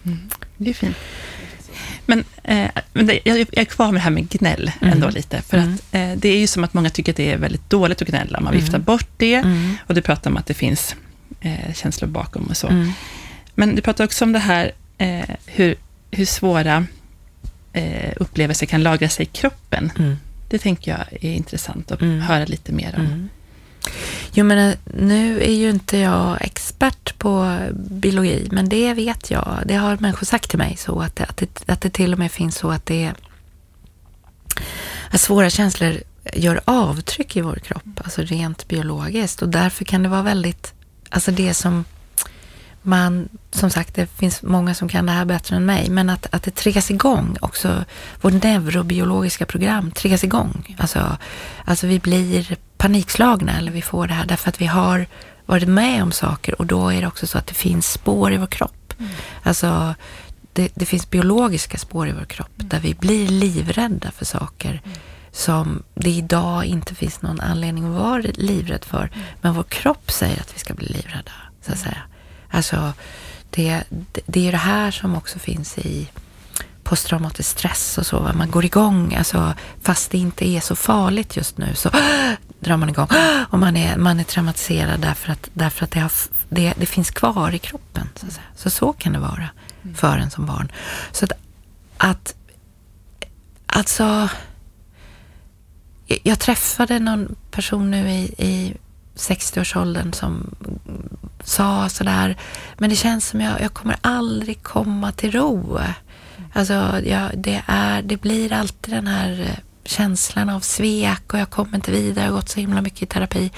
Mm. 0.05 0.29
Det 0.57 0.71
är 0.71 0.75
fint. 0.75 0.97
Men, 2.07 2.25
eh, 2.43 2.71
men 2.93 3.07
det, 3.07 3.21
jag 3.25 3.39
är 3.53 3.65
kvar 3.65 3.87
med 3.87 3.95
det 3.95 4.01
här 4.01 4.11
med 4.11 4.29
gnäll 4.29 4.71
mm. 4.81 4.93
ändå 4.93 5.09
lite. 5.09 5.43
För 5.43 5.59
mm. 5.59 5.75
att 5.75 5.81
eh, 5.95 6.13
det 6.17 6.29
är 6.29 6.39
ju 6.39 6.47
som 6.47 6.65
att 6.65 6.75
många 6.75 6.91
tycker 6.91 7.13
att 7.13 7.17
det 7.17 7.33
är 7.33 7.39
väldigt 7.39 7.71
dåligt 7.71 8.03
att 8.03 8.09
gnälla. 8.09 8.41
Man 8.41 8.53
viftar 8.53 8.75
mm. 8.75 8.85
bort 8.85 9.09
det. 9.17 9.35
Mm. 9.35 9.77
Och 9.87 9.95
du 9.95 10.03
pratar 10.03 10.31
om 10.31 10.37
att 10.37 10.47
det 10.47 10.55
finns 10.55 10.97
eh, 11.43 11.75
känslor 11.75 12.09
bakom 12.09 12.47
och 12.47 12.57
så. 12.57 12.69
Mm. 12.69 12.93
Men 13.55 13.75
du 13.75 13.83
pratar 13.83 14.05
också 14.05 14.25
om 14.25 14.33
det 14.33 14.39
här 14.39 14.73
eh, 14.99 15.37
hur, 15.47 15.75
hur 16.11 16.25
svåra 16.25 16.87
eh, 17.73 18.13
upplevelser 18.17 18.67
kan 18.67 18.83
lagra 18.83 19.09
sig 19.09 19.23
i 19.23 19.29
kroppen. 19.29 19.93
Mm. 19.99 20.17
Det 20.49 20.59
tänker 20.59 20.91
jag 20.91 21.25
är 21.25 21.35
intressant 21.35 21.93
att 21.93 22.01
mm. 22.01 22.21
höra 22.21 22.45
lite 22.45 22.73
mer 22.73 22.95
om. 22.97 23.07
Mm. 23.07 23.29
Jo, 24.33 24.45
men 24.45 24.71
eh, 24.71 24.77
nu 24.85 25.43
är 25.43 25.55
ju 25.55 25.71
inte 25.71 25.99
jag 25.99 26.43
expert 26.43 27.19
på 27.19 27.59
biologi, 27.75 28.49
men 28.51 28.69
det 28.69 28.95
vet 28.95 29.31
jag. 29.31 29.63
Det 29.67 29.75
har 29.75 29.97
människor 29.97 30.27
sagt 30.27 30.51
till 30.51 30.59
mig, 30.59 30.77
så 30.77 31.01
att 31.01 31.17
det, 31.17 31.25
att 31.25 31.37
det, 31.37 31.65
att 31.67 31.81
det 31.81 31.91
till 31.91 32.13
och 32.13 32.19
med 32.19 32.33
finns 32.33 32.57
så 32.57 32.71
att 32.71 32.87
det 32.87 33.05
är 33.05 33.15
att 35.11 35.21
svåra 35.21 35.51
känslor 35.51 36.01
gör 36.35 36.61
avtryck 36.65 37.37
i 37.37 37.41
vår 37.41 37.57
kropp, 37.57 38.01
alltså 38.05 38.23
rent 38.23 38.69
biologiskt. 38.69 39.43
Och 39.43 39.49
därför 39.49 39.85
kan 39.85 40.03
det 40.03 40.09
vara 40.09 40.23
väldigt 40.23 40.75
alltså 41.13 41.31
det 41.31 41.55
som 41.55 41.85
man, 42.83 43.29
som 43.51 43.71
sagt, 43.71 43.95
det 43.95 44.07
finns 44.07 44.43
många 44.43 44.75
som 44.75 44.89
kan 44.89 45.07
det 45.07 45.13
här 45.13 45.25
bättre 45.25 45.57
än 45.57 45.65
mig, 45.65 45.91
men 45.91 46.11
att, 46.11 46.27
att 46.35 46.43
det 46.43 46.51
triggas 46.51 46.91
igång 46.91 47.37
också. 47.41 47.85
Vårt 48.21 48.43
neurobiologiska 48.43 49.47
program 49.47 49.91
triggas 49.91 50.25
igång. 50.25 50.77
Alltså, 50.79 51.17
alltså 51.65 51.87
vi 51.87 51.99
blir 51.99 52.57
panikslagna 52.77 53.59
eller 53.59 53.73
vi 53.73 53.83
får 53.83 54.07
det 54.07 54.15
här 54.15 54.27
därför 54.27 54.49
att 54.49 54.61
vi 54.61 54.67
har 54.67 55.07
varit 55.47 55.69
med 55.69 56.03
om 56.03 56.13
saker 56.13 56.61
och 56.61 56.67
då 56.67 56.89
är 56.89 57.01
det 57.01 57.07
också 57.07 57.27
så 57.27 57.39
att 57.39 57.47
det 57.47 57.55
finns 57.55 57.93
spår 57.93 58.33
i 58.33 58.37
vår 58.37 58.47
kropp. 58.47 58.95
Mm. 58.99 59.11
Alltså, 59.43 59.95
det, 60.53 60.73
det, 60.75 60.87
finns 60.87 61.11
biologiska 61.11 61.79
spår 61.79 62.09
i 62.09 62.13
vår 62.13 62.25
kropp 62.25 62.59
mm. 62.59 62.69
där 62.69 62.81
vi 62.81 62.95
blir 62.95 63.29
livrädda 63.29 64.11
för 64.11 64.25
saker. 64.25 64.83
Mm 64.85 64.97
som 65.33 65.83
det 65.95 66.11
idag 66.11 66.65
inte 66.65 66.95
finns 66.95 67.23
någon 67.23 67.41
anledning 67.41 67.85
att 67.85 68.03
vara 68.03 68.23
livrädd 68.35 68.85
för. 68.85 69.11
Men 69.41 69.55
vår 69.55 69.63
kropp 69.63 70.11
säger 70.11 70.41
att 70.41 70.55
vi 70.55 70.59
ska 70.59 70.75
bli 70.75 70.87
livrädda, 70.87 71.33
så 71.67 71.73
att 71.73 71.79
säga. 71.79 72.03
Alltså, 72.51 72.93
det, 73.51 73.83
det, 74.27 74.49
är 74.49 74.53
det 74.53 74.59
här 74.59 74.91
som 74.91 75.17
också 75.17 75.39
finns 75.39 75.79
i 75.79 76.09
posttraumatisk 76.83 77.51
stress 77.51 77.99
och 77.99 78.07
så. 78.07 78.31
Man 78.35 78.51
går 78.51 78.65
igång, 78.65 79.15
alltså, 79.15 79.55
fast 79.83 80.11
det 80.11 80.19
inte 80.19 80.49
är 80.49 80.61
så 80.61 80.77
farligt 80.77 81.37
just 81.37 81.59
nu, 81.59 81.75
så 81.75 81.91
drar 82.61 82.77
man 82.77 82.89
igång. 82.89 83.09
Och 83.51 83.59
man 83.59 83.77
är, 83.77 83.97
man 83.97 84.21
är 84.21 84.25
traumatiserad 84.25 85.01
därför 85.01 85.33
att, 85.33 85.51
därför 85.53 85.85
att 85.85 85.91
det, 85.91 86.01
har, 86.01 86.13
det, 86.49 86.75
det 86.77 86.87
finns 86.87 87.11
kvar 87.11 87.55
i 87.55 87.59
kroppen. 87.59 88.09
Så, 88.15 88.27
så 88.57 88.71
så 88.71 88.93
kan 88.93 89.13
det 89.13 89.19
vara 89.19 89.49
för 89.95 90.19
en 90.19 90.31
som 90.31 90.47
barn. 90.47 90.73
Så 91.13 91.25
att, 91.25 91.33
att 91.97 92.35
alltså 93.67 94.29
jag 96.07 96.39
träffade 96.39 96.99
någon 96.99 97.37
person 97.51 97.91
nu 97.91 98.11
i, 98.11 98.35
i 98.39 98.75
60-årsåldern 99.17 100.13
som 100.13 100.55
sa 101.45 101.89
sådär, 101.89 102.37
men 102.79 102.91
det 102.91 102.97
känns 102.97 103.29
som 103.29 103.41
jag, 103.41 103.61
jag 103.61 103.75
kommer 103.75 103.97
aldrig 104.01 104.63
komma 104.63 105.13
till 105.13 105.33
ro. 105.33 105.79
Alltså, 106.53 107.01
jag, 107.05 107.31
det, 107.35 107.63
är, 107.67 108.03
det 108.03 108.17
blir 108.17 108.53
alltid 108.53 108.95
den 108.95 109.07
här 109.07 109.61
känslan 109.85 110.49
av 110.49 110.61
svek 110.61 111.33
och 111.33 111.39
jag 111.39 111.51
kommer 111.51 111.75
inte 111.75 111.91
vidare, 111.91 112.25
jag 112.25 112.33
har 112.33 112.39
gått 112.39 112.49
så 112.49 112.61
himla 112.61 112.83
mycket 112.83 113.03
i 113.03 113.07
terapi. 113.07 113.51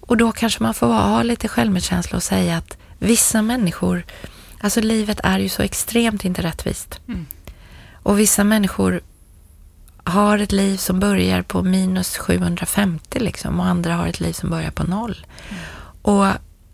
Och 0.00 0.16
då 0.16 0.32
kanske 0.32 0.62
man 0.62 0.74
får 0.74 0.86
ha 0.86 1.22
lite 1.22 1.48
självmedkänsla 1.48 2.16
och 2.16 2.22
säga 2.22 2.56
att 2.56 2.78
vissa 2.98 3.42
människor, 3.42 4.04
alltså 4.60 4.80
livet 4.80 5.20
är 5.22 5.38
ju 5.38 5.48
så 5.48 5.62
extremt 5.62 6.24
inte 6.24 6.42
rättvist. 6.42 7.00
Mm. 7.08 7.26
Och 7.92 8.18
vissa 8.18 8.44
människor 8.44 9.00
har 10.04 10.38
ett 10.38 10.52
liv 10.52 10.76
som 10.76 11.00
börjar 11.00 11.42
på 11.42 11.62
minus 11.62 12.16
750 12.18 13.18
liksom 13.18 13.60
och 13.60 13.66
andra 13.66 13.94
har 13.94 14.06
ett 14.06 14.20
liv 14.20 14.32
som 14.32 14.50
börjar 14.50 14.70
på 14.70 14.84
noll. 14.84 15.26
Mm. 15.48 15.62
Och 16.02 16.26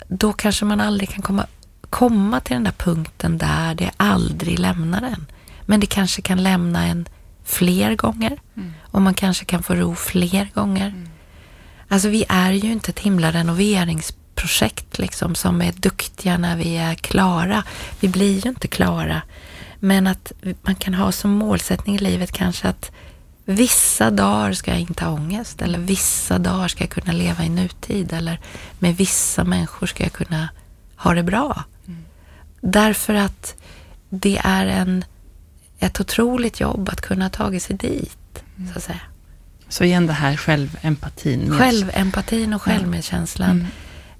då 0.08 0.32
kanske 0.32 0.64
man 0.64 0.80
aldrig 0.80 1.10
kan 1.10 1.22
komma, 1.22 1.46
komma 1.90 2.40
till 2.40 2.54
den 2.54 2.64
där 2.64 2.72
punkten 2.72 3.38
där 3.38 3.74
det 3.74 3.90
aldrig 3.96 4.58
lämnar 4.58 5.02
en. 5.02 5.26
Men 5.66 5.80
det 5.80 5.86
kanske 5.86 6.22
kan 6.22 6.42
lämna 6.42 6.86
en 6.86 7.08
fler 7.44 7.96
gånger 7.96 8.38
mm. 8.56 8.72
och 8.82 9.02
man 9.02 9.14
kanske 9.14 9.44
kan 9.44 9.62
få 9.62 9.74
ro 9.74 9.94
fler 9.94 10.48
gånger. 10.54 10.88
Mm. 10.88 11.08
Alltså 11.88 12.08
vi 12.08 12.24
är 12.28 12.52
ju 12.52 12.72
inte 12.72 12.90
ett 12.90 12.98
himla 12.98 13.32
renoveringsprojekt 13.32 14.98
liksom 14.98 15.34
som 15.34 15.62
är 15.62 15.72
duktiga 15.72 16.38
när 16.38 16.56
vi 16.56 16.76
är 16.76 16.94
klara. 16.94 17.64
Vi 18.00 18.08
blir 18.08 18.38
ju 18.38 18.50
inte 18.50 18.68
klara. 18.68 19.22
Men 19.80 20.06
att 20.06 20.32
man 20.62 20.74
kan 20.74 20.94
ha 20.94 21.12
som 21.12 21.30
målsättning 21.30 21.96
i 21.96 21.98
livet 21.98 22.32
kanske 22.32 22.68
att 22.68 22.90
Vissa 23.50 24.10
dagar 24.10 24.52
ska 24.52 24.70
jag 24.70 24.80
inte 24.80 25.04
ha 25.04 25.12
ångest 25.12 25.62
eller 25.62 25.78
vissa 25.78 26.38
dagar 26.38 26.68
ska 26.68 26.84
jag 26.84 26.90
kunna 26.90 27.12
leva 27.12 27.44
i 27.44 27.48
nutid 27.48 28.12
eller 28.12 28.40
med 28.78 28.96
vissa 28.96 29.44
människor 29.44 29.86
ska 29.86 30.02
jag 30.02 30.12
kunna 30.12 30.48
ha 30.96 31.14
det 31.14 31.22
bra. 31.22 31.64
Mm. 31.86 32.04
Därför 32.60 33.14
att 33.14 33.54
det 34.08 34.40
är 34.44 34.66
en, 34.66 35.04
ett 35.78 36.00
otroligt 36.00 36.60
jobb 36.60 36.88
att 36.88 37.00
kunna 37.00 37.30
ta 37.30 37.60
sig 37.60 37.76
dit. 37.76 38.42
Mm. 38.56 38.72
Så 38.72 38.78
att 38.78 38.84
säga. 38.84 39.00
Så 39.68 39.84
igen 39.84 40.06
det 40.06 40.12
här 40.12 40.36
självempatin. 40.36 41.58
Självempatin 41.58 42.54
och 42.54 42.62
självmedkänslan. 42.62 43.66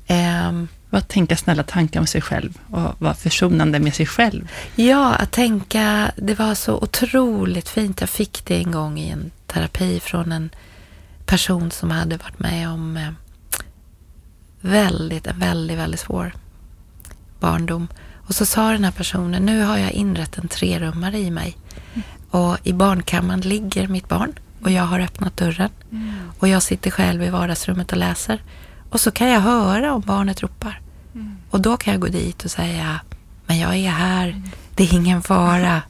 Mm. 0.07 0.63
Eh, 0.63 0.69
Vad 0.91 1.09
tänka 1.09 1.37
snälla 1.37 1.63
tankar 1.63 2.01
om 2.01 2.07
sig 2.07 2.21
själv 2.21 2.59
och 2.71 2.95
vara 2.99 3.15
försonande 3.15 3.79
med 3.79 3.95
sig 3.95 4.07
själv. 4.07 4.49
Ja, 4.75 5.15
att 5.15 5.33
tänka, 5.33 6.13
det 6.17 6.39
var 6.39 6.55
så 6.55 6.75
otroligt 6.75 7.69
fint. 7.69 8.01
Jag 8.01 8.11
fick 8.11 8.45
det 8.45 8.57
en 8.57 8.71
gång 8.71 8.99
i 8.99 9.11
en 9.11 9.31
terapi 9.47 10.01
från 10.01 10.33
en 10.33 10.51
person 11.27 11.71
som 11.71 11.91
hade 11.91 12.17
varit 12.17 12.39
med 12.39 12.69
om 12.69 12.97
eh, 12.97 13.11
väldigt, 14.61 15.27
en 15.27 15.39
väldigt, 15.39 15.79
väldigt 15.79 16.01
svår 16.01 16.33
barndom. 17.41 17.89
Och 18.15 18.35
så 18.35 18.47
sa 18.47 18.73
den 18.73 18.85
här 18.85 18.93
personen, 18.93 19.47
nu 19.47 19.63
har 19.63 19.79
jag 19.79 19.93
inrett 19.93 20.39
en 20.39 20.49
trerummare 20.49 21.19
i 21.19 21.31
mig. 21.31 21.57
Och 22.31 22.57
i 22.63 22.73
barnkammaren 22.73 23.41
ligger 23.41 23.89
mitt 23.89 24.09
barn 24.09 24.33
och 24.63 24.71
jag 24.71 24.83
har 24.83 25.01
öppnat 25.01 25.37
dörren. 25.37 25.71
Mm. 25.93 26.15
Och 26.39 26.49
jag 26.49 26.63
sitter 26.63 26.91
själv 26.91 27.23
i 27.23 27.29
vardagsrummet 27.29 27.93
och 27.93 27.99
läser. 27.99 28.43
Och 28.91 29.01
så 29.01 29.11
kan 29.11 29.29
jag 29.29 29.41
höra 29.41 29.95
om 29.95 30.01
barnet 30.01 30.43
ropar. 30.43 30.81
Mm. 31.15 31.37
Och 31.51 31.61
då 31.61 31.77
kan 31.77 31.93
jag 31.93 32.01
gå 32.01 32.09
dit 32.09 32.45
och 32.45 32.51
säga, 32.51 33.01
men 33.47 33.59
jag 33.59 33.77
är 33.77 33.91
här, 33.91 34.29
mm. 34.29 34.43
det 34.75 34.85
är 34.85 34.95
ingen 34.95 35.23
fara. 35.23 35.83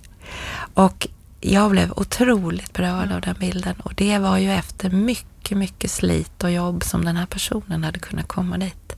Och 0.75 1.07
jag 1.41 1.71
blev 1.71 1.93
otroligt 1.97 2.73
berörd 2.73 3.13
av 3.13 3.21
den 3.21 3.37
bilden. 3.39 3.75
Och 3.83 3.95
det 3.95 4.19
var 4.19 4.39
ju 4.39 4.53
efter 4.53 4.91
mycket, 4.91 5.59
mycket 5.59 5.91
slit 5.91 6.45
och 6.45 6.51
jobb 6.51 6.85
som 6.85 7.05
den 7.05 7.17
här 7.17 7.27
personen 7.27 7.85
hade 7.85 7.99
kunnat 7.99 8.29
komma 8.29 8.59
dit. 8.59 8.97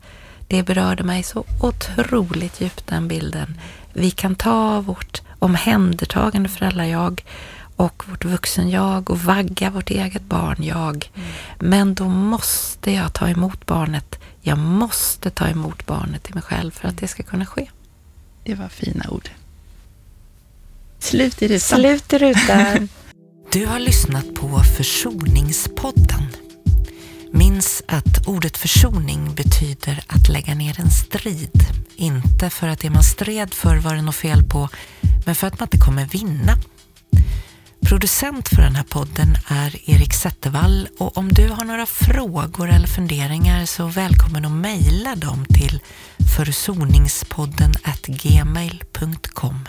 Det 0.49 0.63
berörde 0.63 1.03
mig 1.03 1.23
så 1.23 1.45
otroligt 1.61 2.61
djupt, 2.61 2.87
den 2.87 3.09
bilden. 3.09 3.61
Vi 3.93 4.11
kan 4.11 4.35
ta 4.35 4.81
vårt 4.81 5.23
omhändertagande 5.39 6.49
föräldrar-jag 6.49 7.23
och 7.83 8.09
vårt 8.09 8.25
vuxen-jag 8.25 9.11
och 9.11 9.19
vagga 9.19 9.71
vårt 9.71 9.91
eget 9.91 10.23
barn-jag. 10.23 11.11
Mm. 11.15 11.29
Men 11.59 11.95
då 11.95 12.09
måste 12.09 12.91
jag 12.91 13.13
ta 13.13 13.29
emot 13.29 13.67
barnet. 13.67 14.19
Jag 14.41 14.59
måste 14.59 15.31
ta 15.31 15.49
emot 15.49 15.87
barnet 15.87 16.31
i 16.31 16.35
mig 16.35 16.43
själv 16.43 16.71
för 16.71 16.89
att 16.89 16.99
det 16.99 17.09
ska 17.09 17.23
kunna 17.23 17.47
ske. 17.47 17.71
Det 18.45 18.55
var 18.55 18.69
fina 18.69 19.11
ord. 19.11 19.29
Slut 20.99 21.43
i 21.43 21.49
rutan. 21.49 21.79
Slut 21.79 22.13
i 22.13 22.19
rutan. 22.19 22.89
du 23.53 23.67
har 23.67 23.79
lyssnat 23.79 24.35
på 24.35 24.59
Försoningspodden. 24.59 26.27
Minns 27.33 27.83
att 27.89 28.27
ordet 28.27 28.57
försoning 28.57 29.35
betyder 29.35 30.05
att 30.07 30.29
lägga 30.29 30.55
ner 30.55 30.81
en 30.81 30.91
strid. 30.91 31.67
Inte 31.97 32.51
för 32.51 32.69
att 32.69 32.81
det 32.81 32.91
man 32.91 33.03
stred 33.03 33.55
för 33.55 33.77
var 33.77 33.95
det 33.95 34.03
något 34.03 34.15
fel 34.15 34.43
på, 34.43 34.69
men 35.27 35.35
för 35.35 35.47
att 35.47 35.61
man 35.61 35.67
inte 35.67 35.79
kommer 35.79 36.07
vinna. 36.07 36.57
Producent 37.87 38.49
för 38.49 38.63
den 38.63 38.75
här 38.75 38.85
podden 38.85 39.35
är 39.49 39.91
Erik 39.91 40.15
Zettervall 40.15 40.89
och 40.99 41.17
om 41.17 41.29
du 41.33 41.49
har 41.49 41.65
några 41.65 41.87
frågor 41.87 42.71
eller 42.71 42.87
funderingar 42.87 43.67
så 43.67 43.87
välkommen 43.87 44.45
att 44.45 44.53
mejla 44.53 45.15
dem 45.15 45.45
till 45.45 45.81
försoningspodden 46.37 47.73
gmail.com. 48.07 49.69